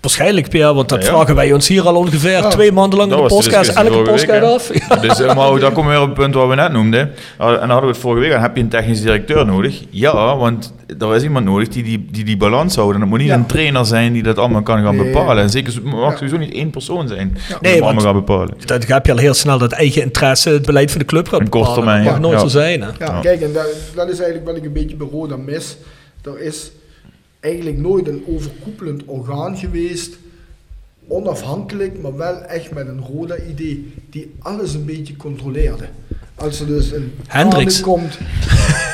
[0.00, 1.10] Waarschijnlijk, Pierre, want dat Ja, ja.
[1.16, 2.48] vragen wij ons hier al ongeveer Ja.
[2.48, 4.98] twee maanden lang in de Dat de podcast, discussie elke podcast af.
[5.00, 7.10] Dus, eh, maar komen we weer op het punt wat we net noemden.
[7.36, 8.42] Ah, En dan hadden we het vorige week aan.
[8.42, 9.80] Heb je een technisch directeur nodig?
[9.90, 12.94] Ja, want er is iemand nodig die die, die, die balans houdt.
[12.94, 13.34] En het moet niet Ja.
[13.34, 15.10] een trainer zijn die dat allemaal kan gaan Nee.
[15.12, 15.42] bepalen.
[15.42, 16.16] En zeker het mag Ja.
[16.16, 18.54] sowieso niet één persoon zijn die Nee, het allemaal gaat bepalen.
[18.66, 21.40] Dan heb je al heel snel dat eigen interesse het beleid van de club gaat
[21.40, 21.84] Een korte bepalen.
[21.84, 22.26] termijn, Dat mag ja.
[22.28, 22.48] nooit Ja.
[22.48, 22.80] zo zijn.
[22.82, 22.86] Hè.
[22.88, 23.20] Ja, Ja.
[23.20, 25.76] kijk, en dat, dat is eigenlijk wat ik een beetje bij Roda mis.
[26.24, 26.70] Er is
[27.40, 30.18] eigenlijk nooit een overkoepelend orgaan geweest,
[31.08, 35.88] onafhankelijk, maar wel echt met een Roda-idee, die alles een beetje controleerde.
[36.34, 38.18] Als er dus een kader komt...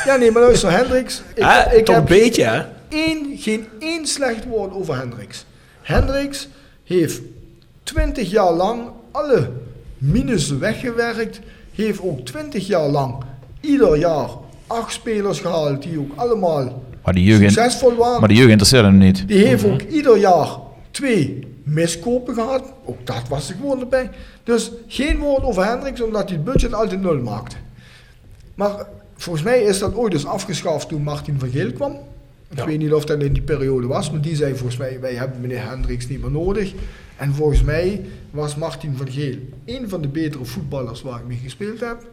[0.05, 1.23] Ja, nee, maar luister, Hendricks...
[1.35, 2.62] Ik, toch een beetje, hè?
[2.89, 5.44] één, geen één slecht woord over Hendricks.
[5.82, 6.48] Hendricks
[6.85, 7.20] heeft
[7.82, 9.51] 20 jaar lang alle
[9.98, 11.40] minussen weggewerkt.
[11.74, 13.14] Heeft ook 20 jaar lang
[13.60, 14.28] ieder jaar
[14.66, 18.20] acht spelers gehaald die ook allemaal Maar die jeugd, succesvol waren.
[18.20, 19.28] maar die jeugd interesseert hem niet.
[19.28, 20.49] Die heeft ook ieder jaar
[20.91, 22.73] twee miskopen gehad.
[22.85, 24.11] Ook dat was er gewoon erbij.
[24.45, 27.57] Dus geen woord over Hendricks, omdat hij het budget altijd nul maakte.
[28.55, 31.97] Maar volgens mij is dat ooit dus afgeschaft toen Martin van Geel kwam.
[32.51, 35.15] Ik weet niet of dat in die periode was, maar die zei volgens mij, wij
[35.15, 36.73] hebben meneer Hendricks niet meer nodig.
[37.16, 41.41] En volgens mij was Martin van Geel een van de betere voetballers waar ik mee
[41.43, 42.07] gespeeld heb.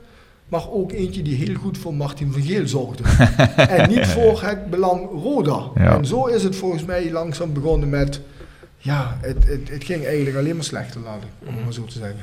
[0.53, 3.03] Maar ook eentje die heel goed voor Martin van Geel zorgde.
[3.77, 5.63] en niet voor het belang Roda.
[5.75, 5.97] Ja.
[5.97, 8.21] En zo is het volgens mij langzaam begonnen met...
[8.77, 11.97] Ja, het, het, het ging eigenlijk alleen maar slechter laten, om het maar zo te
[11.97, 12.21] zeggen.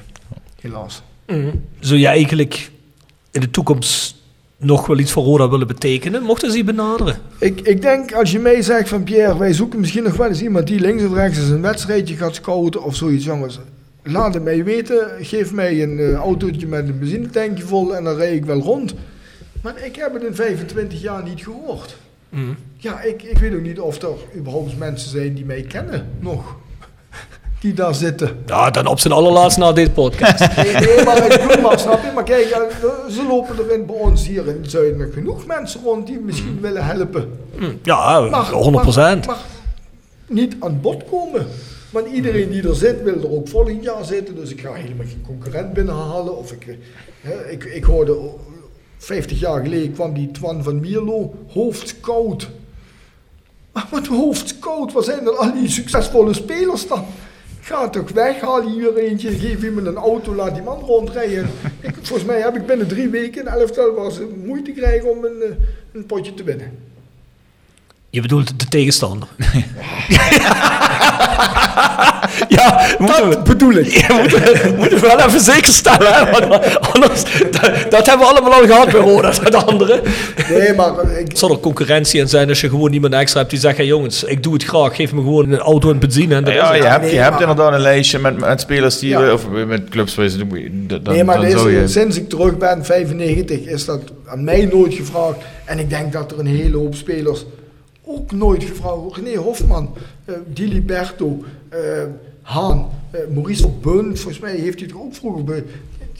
[0.61, 1.03] Helaas.
[1.81, 2.71] Zou je eigenlijk
[3.31, 4.15] in de toekomst
[4.57, 6.23] nog wel iets voor Roda willen betekenen?
[6.23, 7.19] Mochten ze je benaderen?
[7.39, 10.43] Ik, ik denk als je mij zegt van Pierre, wij zoeken misschien nog wel eens
[10.43, 13.59] iemand die links of rechts eens een wedstrijdje gaat scouten of zoiets, jongens.
[14.03, 15.09] Laat het mij weten.
[15.21, 18.95] Geef mij een eh, autootje met een benzinetankje vol en dan rijd ik wel rond.
[19.63, 21.97] Maar ik heb het in 25 jaar niet gehoord.
[22.77, 26.57] Ja, ik, ik weet ook niet of er überhaupt mensen zijn die mij kennen nog.
[27.61, 28.37] Die daar zitten.
[28.47, 30.39] Ja, dan op zijn allerlaatst na deze podcast.
[30.57, 32.11] Nee, nee, maar ik bedoel maar, snap je?
[32.15, 32.61] Maar kijk, eh,
[33.11, 34.65] ze lopen er in bij ons hier in
[34.97, 37.31] nog genoeg mensen rond die misschien willen helpen.
[37.83, 39.37] ja, Maar- 100 Maar, maar
[40.29, 41.47] niet aan bod komen.
[41.91, 44.35] Want iedereen die er zit, wil er ook volgend jaar zitten.
[44.35, 46.37] Dus ik ga helemaal geen concurrent binnenhalen.
[46.37, 46.79] Of ik,
[47.21, 48.41] hè, ik, ik hoorde, oh,
[48.99, 52.49] 50 jaar geleden kwam die Twan van Mierlo, hoofdscout.
[53.73, 54.93] Maar wat hoofdscout?
[54.93, 57.05] Waar zijn dan al die succesvolle spelers dan?
[57.61, 61.51] Ga toch weg, haal hier eentje, geef iemand een auto, laat die man rondrijden.
[61.81, 65.43] ik, volgens mij heb ik binnen drie weken een elftal was moeite krijgen om een,
[65.43, 65.57] eh,
[65.93, 66.79] een potje te winnen.
[68.11, 69.29] Je bedoelt de tegenstander.
[70.09, 70.55] ja,
[72.99, 73.87] moeten we, bedoel ik.
[73.87, 76.13] Ja, moeten, moeten we wel even zeker stellen.
[76.15, 76.31] Hè?
[76.31, 80.01] Want anders, dat, dat hebben we allemaal al gehad bij Roda, dat andere.
[80.51, 83.61] Nee, maar ik, Zal er concurrentie in zijn als je gewoon iemand extra hebt die
[83.61, 83.77] zegt...
[83.77, 86.35] Hey, jongens, ik doe het graag, geef me gewoon een auto en benzine.
[86.35, 88.61] En dat Ja, is je hebt, nee, je hebt maar- inderdaad een lijstje met, met
[88.61, 89.11] spelers die...
[89.11, 89.33] Ja.
[89.33, 90.15] Of met clubs.
[90.15, 90.29] Dan,
[91.03, 91.89] nee, maar dan deze, zou je...
[91.89, 95.37] sinds ik terug ben, 95, is dat aan mij nooit gevraagd.
[95.65, 97.45] En ik denk dat er een hele hoop spelers
[98.11, 99.17] ook nooit gevraagd.
[99.17, 101.81] René Hofman, eh Di Liberto, eh,
[102.43, 105.65] Haan, eh, Maurice Verbeun, volgens mij heeft hij toch ook vroeger bij.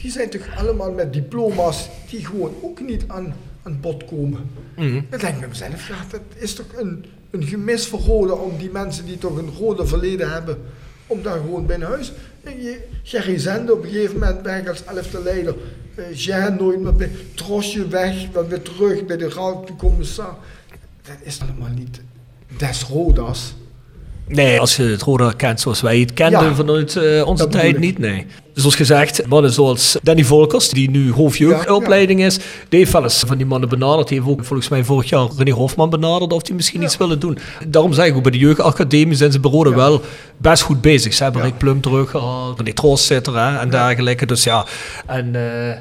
[0.01, 4.49] Die zijn toch allemaal met diploma's die gewoon ook niet aan, aan bod komen.
[4.75, 5.01] Mhm.
[5.09, 8.57] Dan denk ik bij mezelf, ja, dat is toch een, een gemis voor Roda om
[8.57, 10.57] die mensen die toch een rode verleden hebben,
[11.07, 12.11] om daar gewoon binnen huis.
[13.03, 15.55] Gerry Zende op een gegeven moment weg als elfde leider.
[15.95, 17.11] Uh, Jean nooit meer bij.
[17.35, 20.35] Trosje weg, dan weer terug bij de raad commissaris.
[21.03, 22.01] Dat is allemaal niet
[22.57, 23.53] des Rodas.
[24.27, 27.79] Nee, als je het Roda kent zoals wij het kenden Ja, vanuit eh, onze tijd
[27.79, 28.25] niet, nee.
[28.53, 32.37] Dus zoals gezegd, mannen zoals Danny Volkers, die nu hoofdjeugdopleiding is,
[32.69, 34.07] die heeft wel eens van die mannen benaderd.
[34.07, 37.19] Die heeft ook volgens mij vorig jaar René Hofman benaderd of die misschien iets willen
[37.19, 37.37] doen.
[37.67, 40.01] Daarom zeg ik ook, bij de jeugdacademie zijn ze bij Roda wel
[40.37, 41.13] best goed bezig.
[41.13, 44.25] Ze hebben Rick Plum teruggehaald, René Troost zit er hè, en dergelijke.
[44.25, 44.65] Dus ja,
[45.05, 45.35] en...
[45.35, 45.77] eh,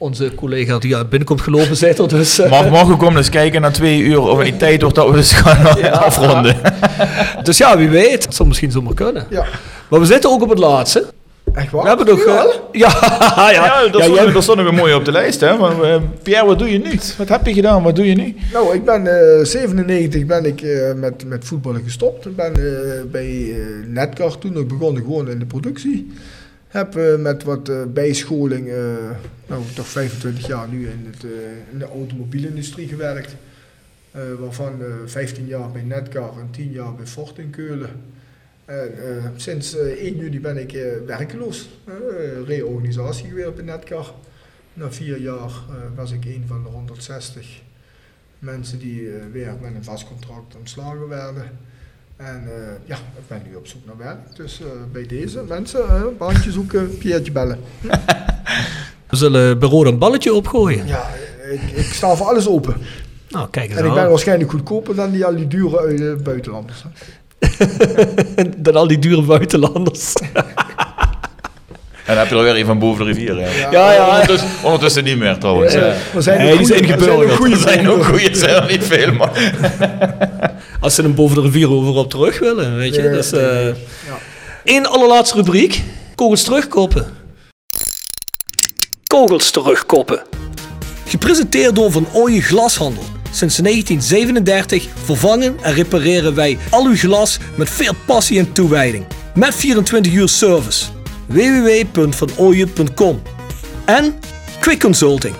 [0.00, 2.38] onze collega die aan binnenkomt gelopen zit er dus...
[2.38, 5.14] eh, Mag morgen komen eens kijken na twee uur of die tijd wordt dat we
[5.16, 6.56] dus gaan afronden.
[7.42, 8.24] dus ja, wie weet.
[8.24, 9.26] Het zou misschien zomaar kunnen.
[9.30, 9.44] Ja.
[9.88, 11.06] Maar we zitten ook op het laatste.
[11.54, 11.82] Echt waar?
[11.82, 12.16] We hebben nog...
[12.18, 12.90] Nu eh, ja,
[13.50, 15.40] ja, Ja, dat, ja, stond, stond nog weer mooi op de lijst.
[15.40, 15.56] Hè?
[15.56, 16.98] Maar, eh, Pierre, wat doe je nu?
[17.18, 17.82] Wat heb je gedaan?
[17.82, 18.36] Wat doe je nu?
[18.52, 19.06] Nou, ik ben
[19.38, 22.26] eh 97 ben ik eh, met, met voetballen gestopt.
[22.26, 23.56] Ik ben eh, bij eh
[23.86, 26.12] Netcar toen nog begonnen gewoon in de productie.
[26.70, 29.10] Heb eh, met wat eh, bijscholing, eh,
[29.46, 31.24] nou toch 25 jaar nu in, het,
[31.72, 33.36] in de automobielindustrie gewerkt.
[34.38, 37.90] Waarvan eh 15 jaar bij Netcar en 10 jaar bij Ford in Keulen.
[38.64, 40.72] En sinds eh, 1 juli ben ik
[41.06, 41.68] werkeloos.
[42.46, 44.14] Reorganisatie geweest bij Netcar.
[44.74, 45.52] Na vier jaar
[45.94, 47.60] was ik een van de 160
[48.38, 51.58] mensen die weer met een vast contract ontslagen werden.
[52.20, 54.36] En eh, ja, ik ben nu op zoek naar werk.
[54.36, 57.58] Dus eh, bij deze mensen, baantje zoeken, Piertje bellen.
[59.10, 60.86] We zullen Roda een balletje opgooien.
[60.86, 61.08] Ja,
[61.50, 62.76] ik, ik sta voor alles open.
[63.28, 66.84] Nou, kijk eens En ik ben waarschijnlijk goedkoper dan die al die dure buitenlanders.
[68.56, 70.12] Dan al die dure buitenlanders.
[72.10, 73.36] En dan heb je er weer een van boven de rivier.
[73.70, 74.08] Ja, ja.
[74.10, 75.72] Ondertussen, ondertussen niet meer trouwens.
[75.72, 75.80] Ja,
[76.14, 78.34] er zijn Nee, ook die goeie- zijn er zijn ook goeie Er zijn ook goeie,
[78.36, 79.30] zijn er niet veel, maar...
[80.80, 83.02] Als ze hem boven de rivier over op terug willen, weet je.
[83.02, 83.72] Dus, nee.
[84.64, 85.82] Eén allerlaatste rubriek.
[86.14, 87.06] Kogels terugkoppen.
[89.06, 90.22] Kogels terugkoppen.
[91.06, 93.02] Gepresenteerd door Van Ooyen Glashandel.
[93.32, 99.04] Sinds 1937 vervangen en repareren wij al uw glas met veel passie en toewijding.
[99.34, 100.84] Met 24 uur service.
[101.30, 103.22] www.vanooyen.com
[103.84, 104.14] En
[104.60, 105.34] Quick Consulting.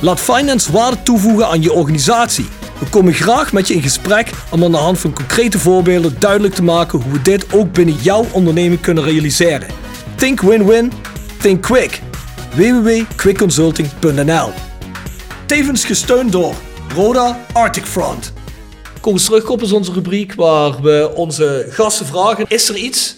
[0.00, 2.46] Laat finance waarde toevoegen aan je organisatie.
[2.78, 6.54] We komen graag met je in gesprek om aan de hand van concrete voorbeelden duidelijk
[6.54, 9.68] te maken hoe we dit ook binnen jouw onderneming kunnen realiseren.
[10.14, 10.92] Think win-win,
[11.40, 12.00] think quick.
[12.54, 14.50] www.quickconsulting.nl
[15.46, 16.54] Tevens gesteund door
[16.94, 18.32] Roda Arctic Front.
[19.00, 23.16] Kom eens terugkomen is onze rubriek waar we onze gasten vragen: is er iets,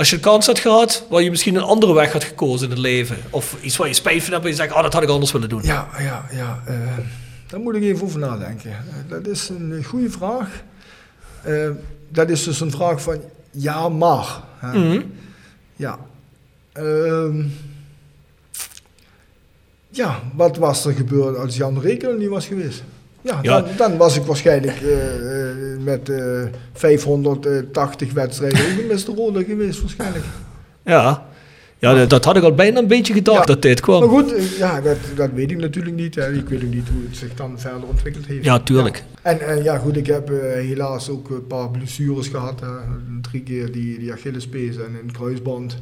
[0.00, 2.70] als je de kans had gehad, waar je misschien een andere weg had gekozen in
[2.70, 3.16] het leven?
[3.30, 5.32] Of iets waar je spijt van hebt en je zegt: oh, dat had ik anders
[5.32, 5.62] willen doen?
[5.62, 6.62] Ja, ja, ja.
[6.66, 6.98] eh,
[7.46, 8.70] daar moet ik even over nadenken.
[8.70, 8.76] Eh,
[9.08, 10.62] dat is een eh, goede vraag.
[12.08, 13.20] Dat is dus een vraag van
[13.50, 14.42] ja, maar.
[14.62, 15.00] Mhm.
[15.76, 15.98] Ja.
[16.72, 17.42] Ehm,
[19.90, 22.82] ja, wat was er gebeurd als Jan Rekel niet was geweest?
[23.22, 23.60] Ja, Ja.
[23.60, 26.42] Dan, dan was ik waarschijnlijk eh, eh, met eh
[26.72, 29.14] 580 wedstrijden ook een Mr.
[29.16, 30.24] Rode geweest, waarschijnlijk.
[30.84, 31.26] Ja,
[31.78, 33.44] ja dat, dat had ik al bijna een beetje gedacht Ja.
[33.44, 34.00] dat dit kwam.
[34.00, 36.14] Maar goed, eh, ja, dat, dat weet ik natuurlijk niet.
[36.14, 36.32] Hè.
[36.32, 38.44] Ik weet ook niet hoe het zich dan verder ontwikkeld heeft.
[38.44, 39.04] Ja, tuurlijk.
[39.22, 42.60] En, en ja, goed, ik heb eh, helaas ook een paar blessures gehad.
[42.60, 42.66] Hè.
[43.20, 45.76] Drie keer die, die Achillespees en een kruisband.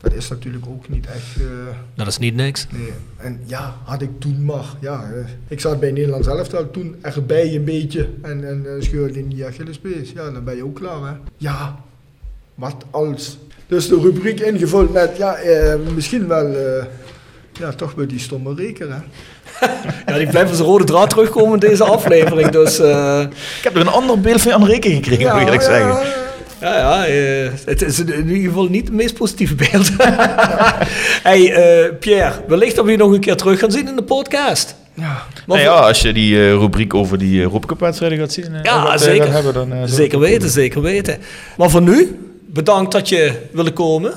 [0.00, 1.36] Dat is natuurlijk ook niet echt...
[1.36, 1.42] eh,
[1.94, 2.66] Dat is niet niks.
[2.70, 2.92] nee.
[3.16, 4.64] En ja, had ik toen maar...
[4.80, 8.08] Ja, eh, ik zat bij Nederland zelf al toen erbij een beetje.
[8.22, 10.12] En, en eh, scheurde in die Achillespees.
[10.12, 11.12] Ja, dan ben je ook klaar, hè.
[11.36, 11.76] Ja,
[12.54, 13.38] wat als...
[13.66, 16.54] Dus de rubriek ingevuld met, ja, eh, misschien wel...
[16.54, 16.84] eh,
[17.52, 18.98] ja, toch wel die stomme reker, hè.
[20.06, 22.48] Ja, die blijft als een rode draad terugkomen in deze aflevering.
[22.50, 23.20] Dus eh,
[23.58, 26.19] Ik heb er een ander beeld van Jan Reken gekregen, moet ik eerlijk zeggen.
[26.60, 29.90] Ja, ja eh, het is in ieder geval niet het meest positieve beeld.
[31.28, 34.02] hey, eh, Pierre, wellicht dat we je nog een keer terug gaan zien in de
[34.02, 34.74] podcast.
[34.94, 38.84] Ja, Nou ja, als je die eh, rubriek over die uh, Roepcup-wedstrijden gaat zien, Ja,
[38.84, 39.24] gaat, zeker.
[39.24, 41.18] gaat hebben, dan, zeker weten, zeker weten.
[41.56, 44.12] Maar voor nu, bedankt dat je wilde komen.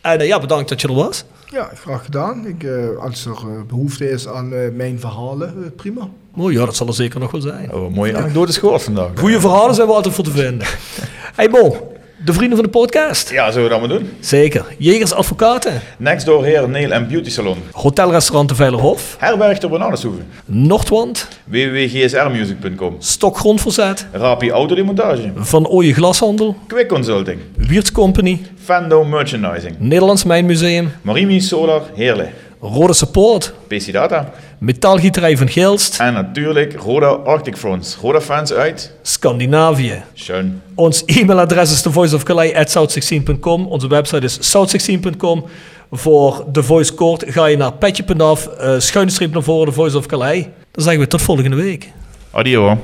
[0.00, 1.24] En ja, bedankt dat je er was.
[1.52, 2.46] Ja graag gedaan.
[2.46, 6.08] Ik, eh, als er eh, behoefte is aan eh, mijn verhalen, prima.
[6.34, 7.72] Mooi, ja, dat zal er zeker nog wel zijn.
[7.72, 9.10] Oh, mooie anekdotes gehoord vandaag.
[9.14, 10.66] Goede verhalen zijn we altijd voor te vinden.
[11.38, 11.91] hey Mo,
[12.24, 13.30] de vrienden van de podcast.
[13.30, 14.10] Ja, zullen we dat maar doen?
[14.20, 14.64] Zeker.
[14.78, 15.80] Jegers Advocaten.
[15.98, 17.56] Next door Heer Nail en Beauty Salon.
[17.72, 19.16] Hotelrestaurant de Veilerhof.
[19.18, 20.26] Herberg de Bananenstoeven.
[20.44, 21.28] Noordwand.
[21.44, 22.96] www.gsrmusic.com.
[22.98, 24.06] Stokgrondverzet.
[24.12, 25.32] Rapi Autodemontage.
[25.36, 26.56] Van Ooije Glashandel.
[26.66, 27.38] Quick Consulting.
[27.56, 28.40] Wiertz Company.
[28.64, 29.74] Fando Merchandising.
[29.78, 30.92] Nederlands Mijnmuseum.
[31.02, 32.28] Marimi Solar Heerle.
[32.64, 33.54] Rode Support.
[33.66, 34.32] PC Data.
[34.58, 36.00] Metaalgieterij van Geelst.
[36.00, 37.96] En natuurlijk Roda Arctic Fronts.
[37.96, 38.92] Roda fans uit.
[39.02, 40.02] Scandinavië.
[40.14, 40.62] Schön.
[40.74, 43.66] Ons e-mailadres is thevoiceofcalais.south16.com.
[43.66, 45.44] Onze website is south16.com.
[45.90, 49.96] Voor The Voice Court ga je naar petje.af, uh, schuine streep naar voren, The Voice
[49.96, 50.44] of Calais.
[50.70, 51.92] Dan zeggen we tot volgende week.
[52.30, 52.78] Adio.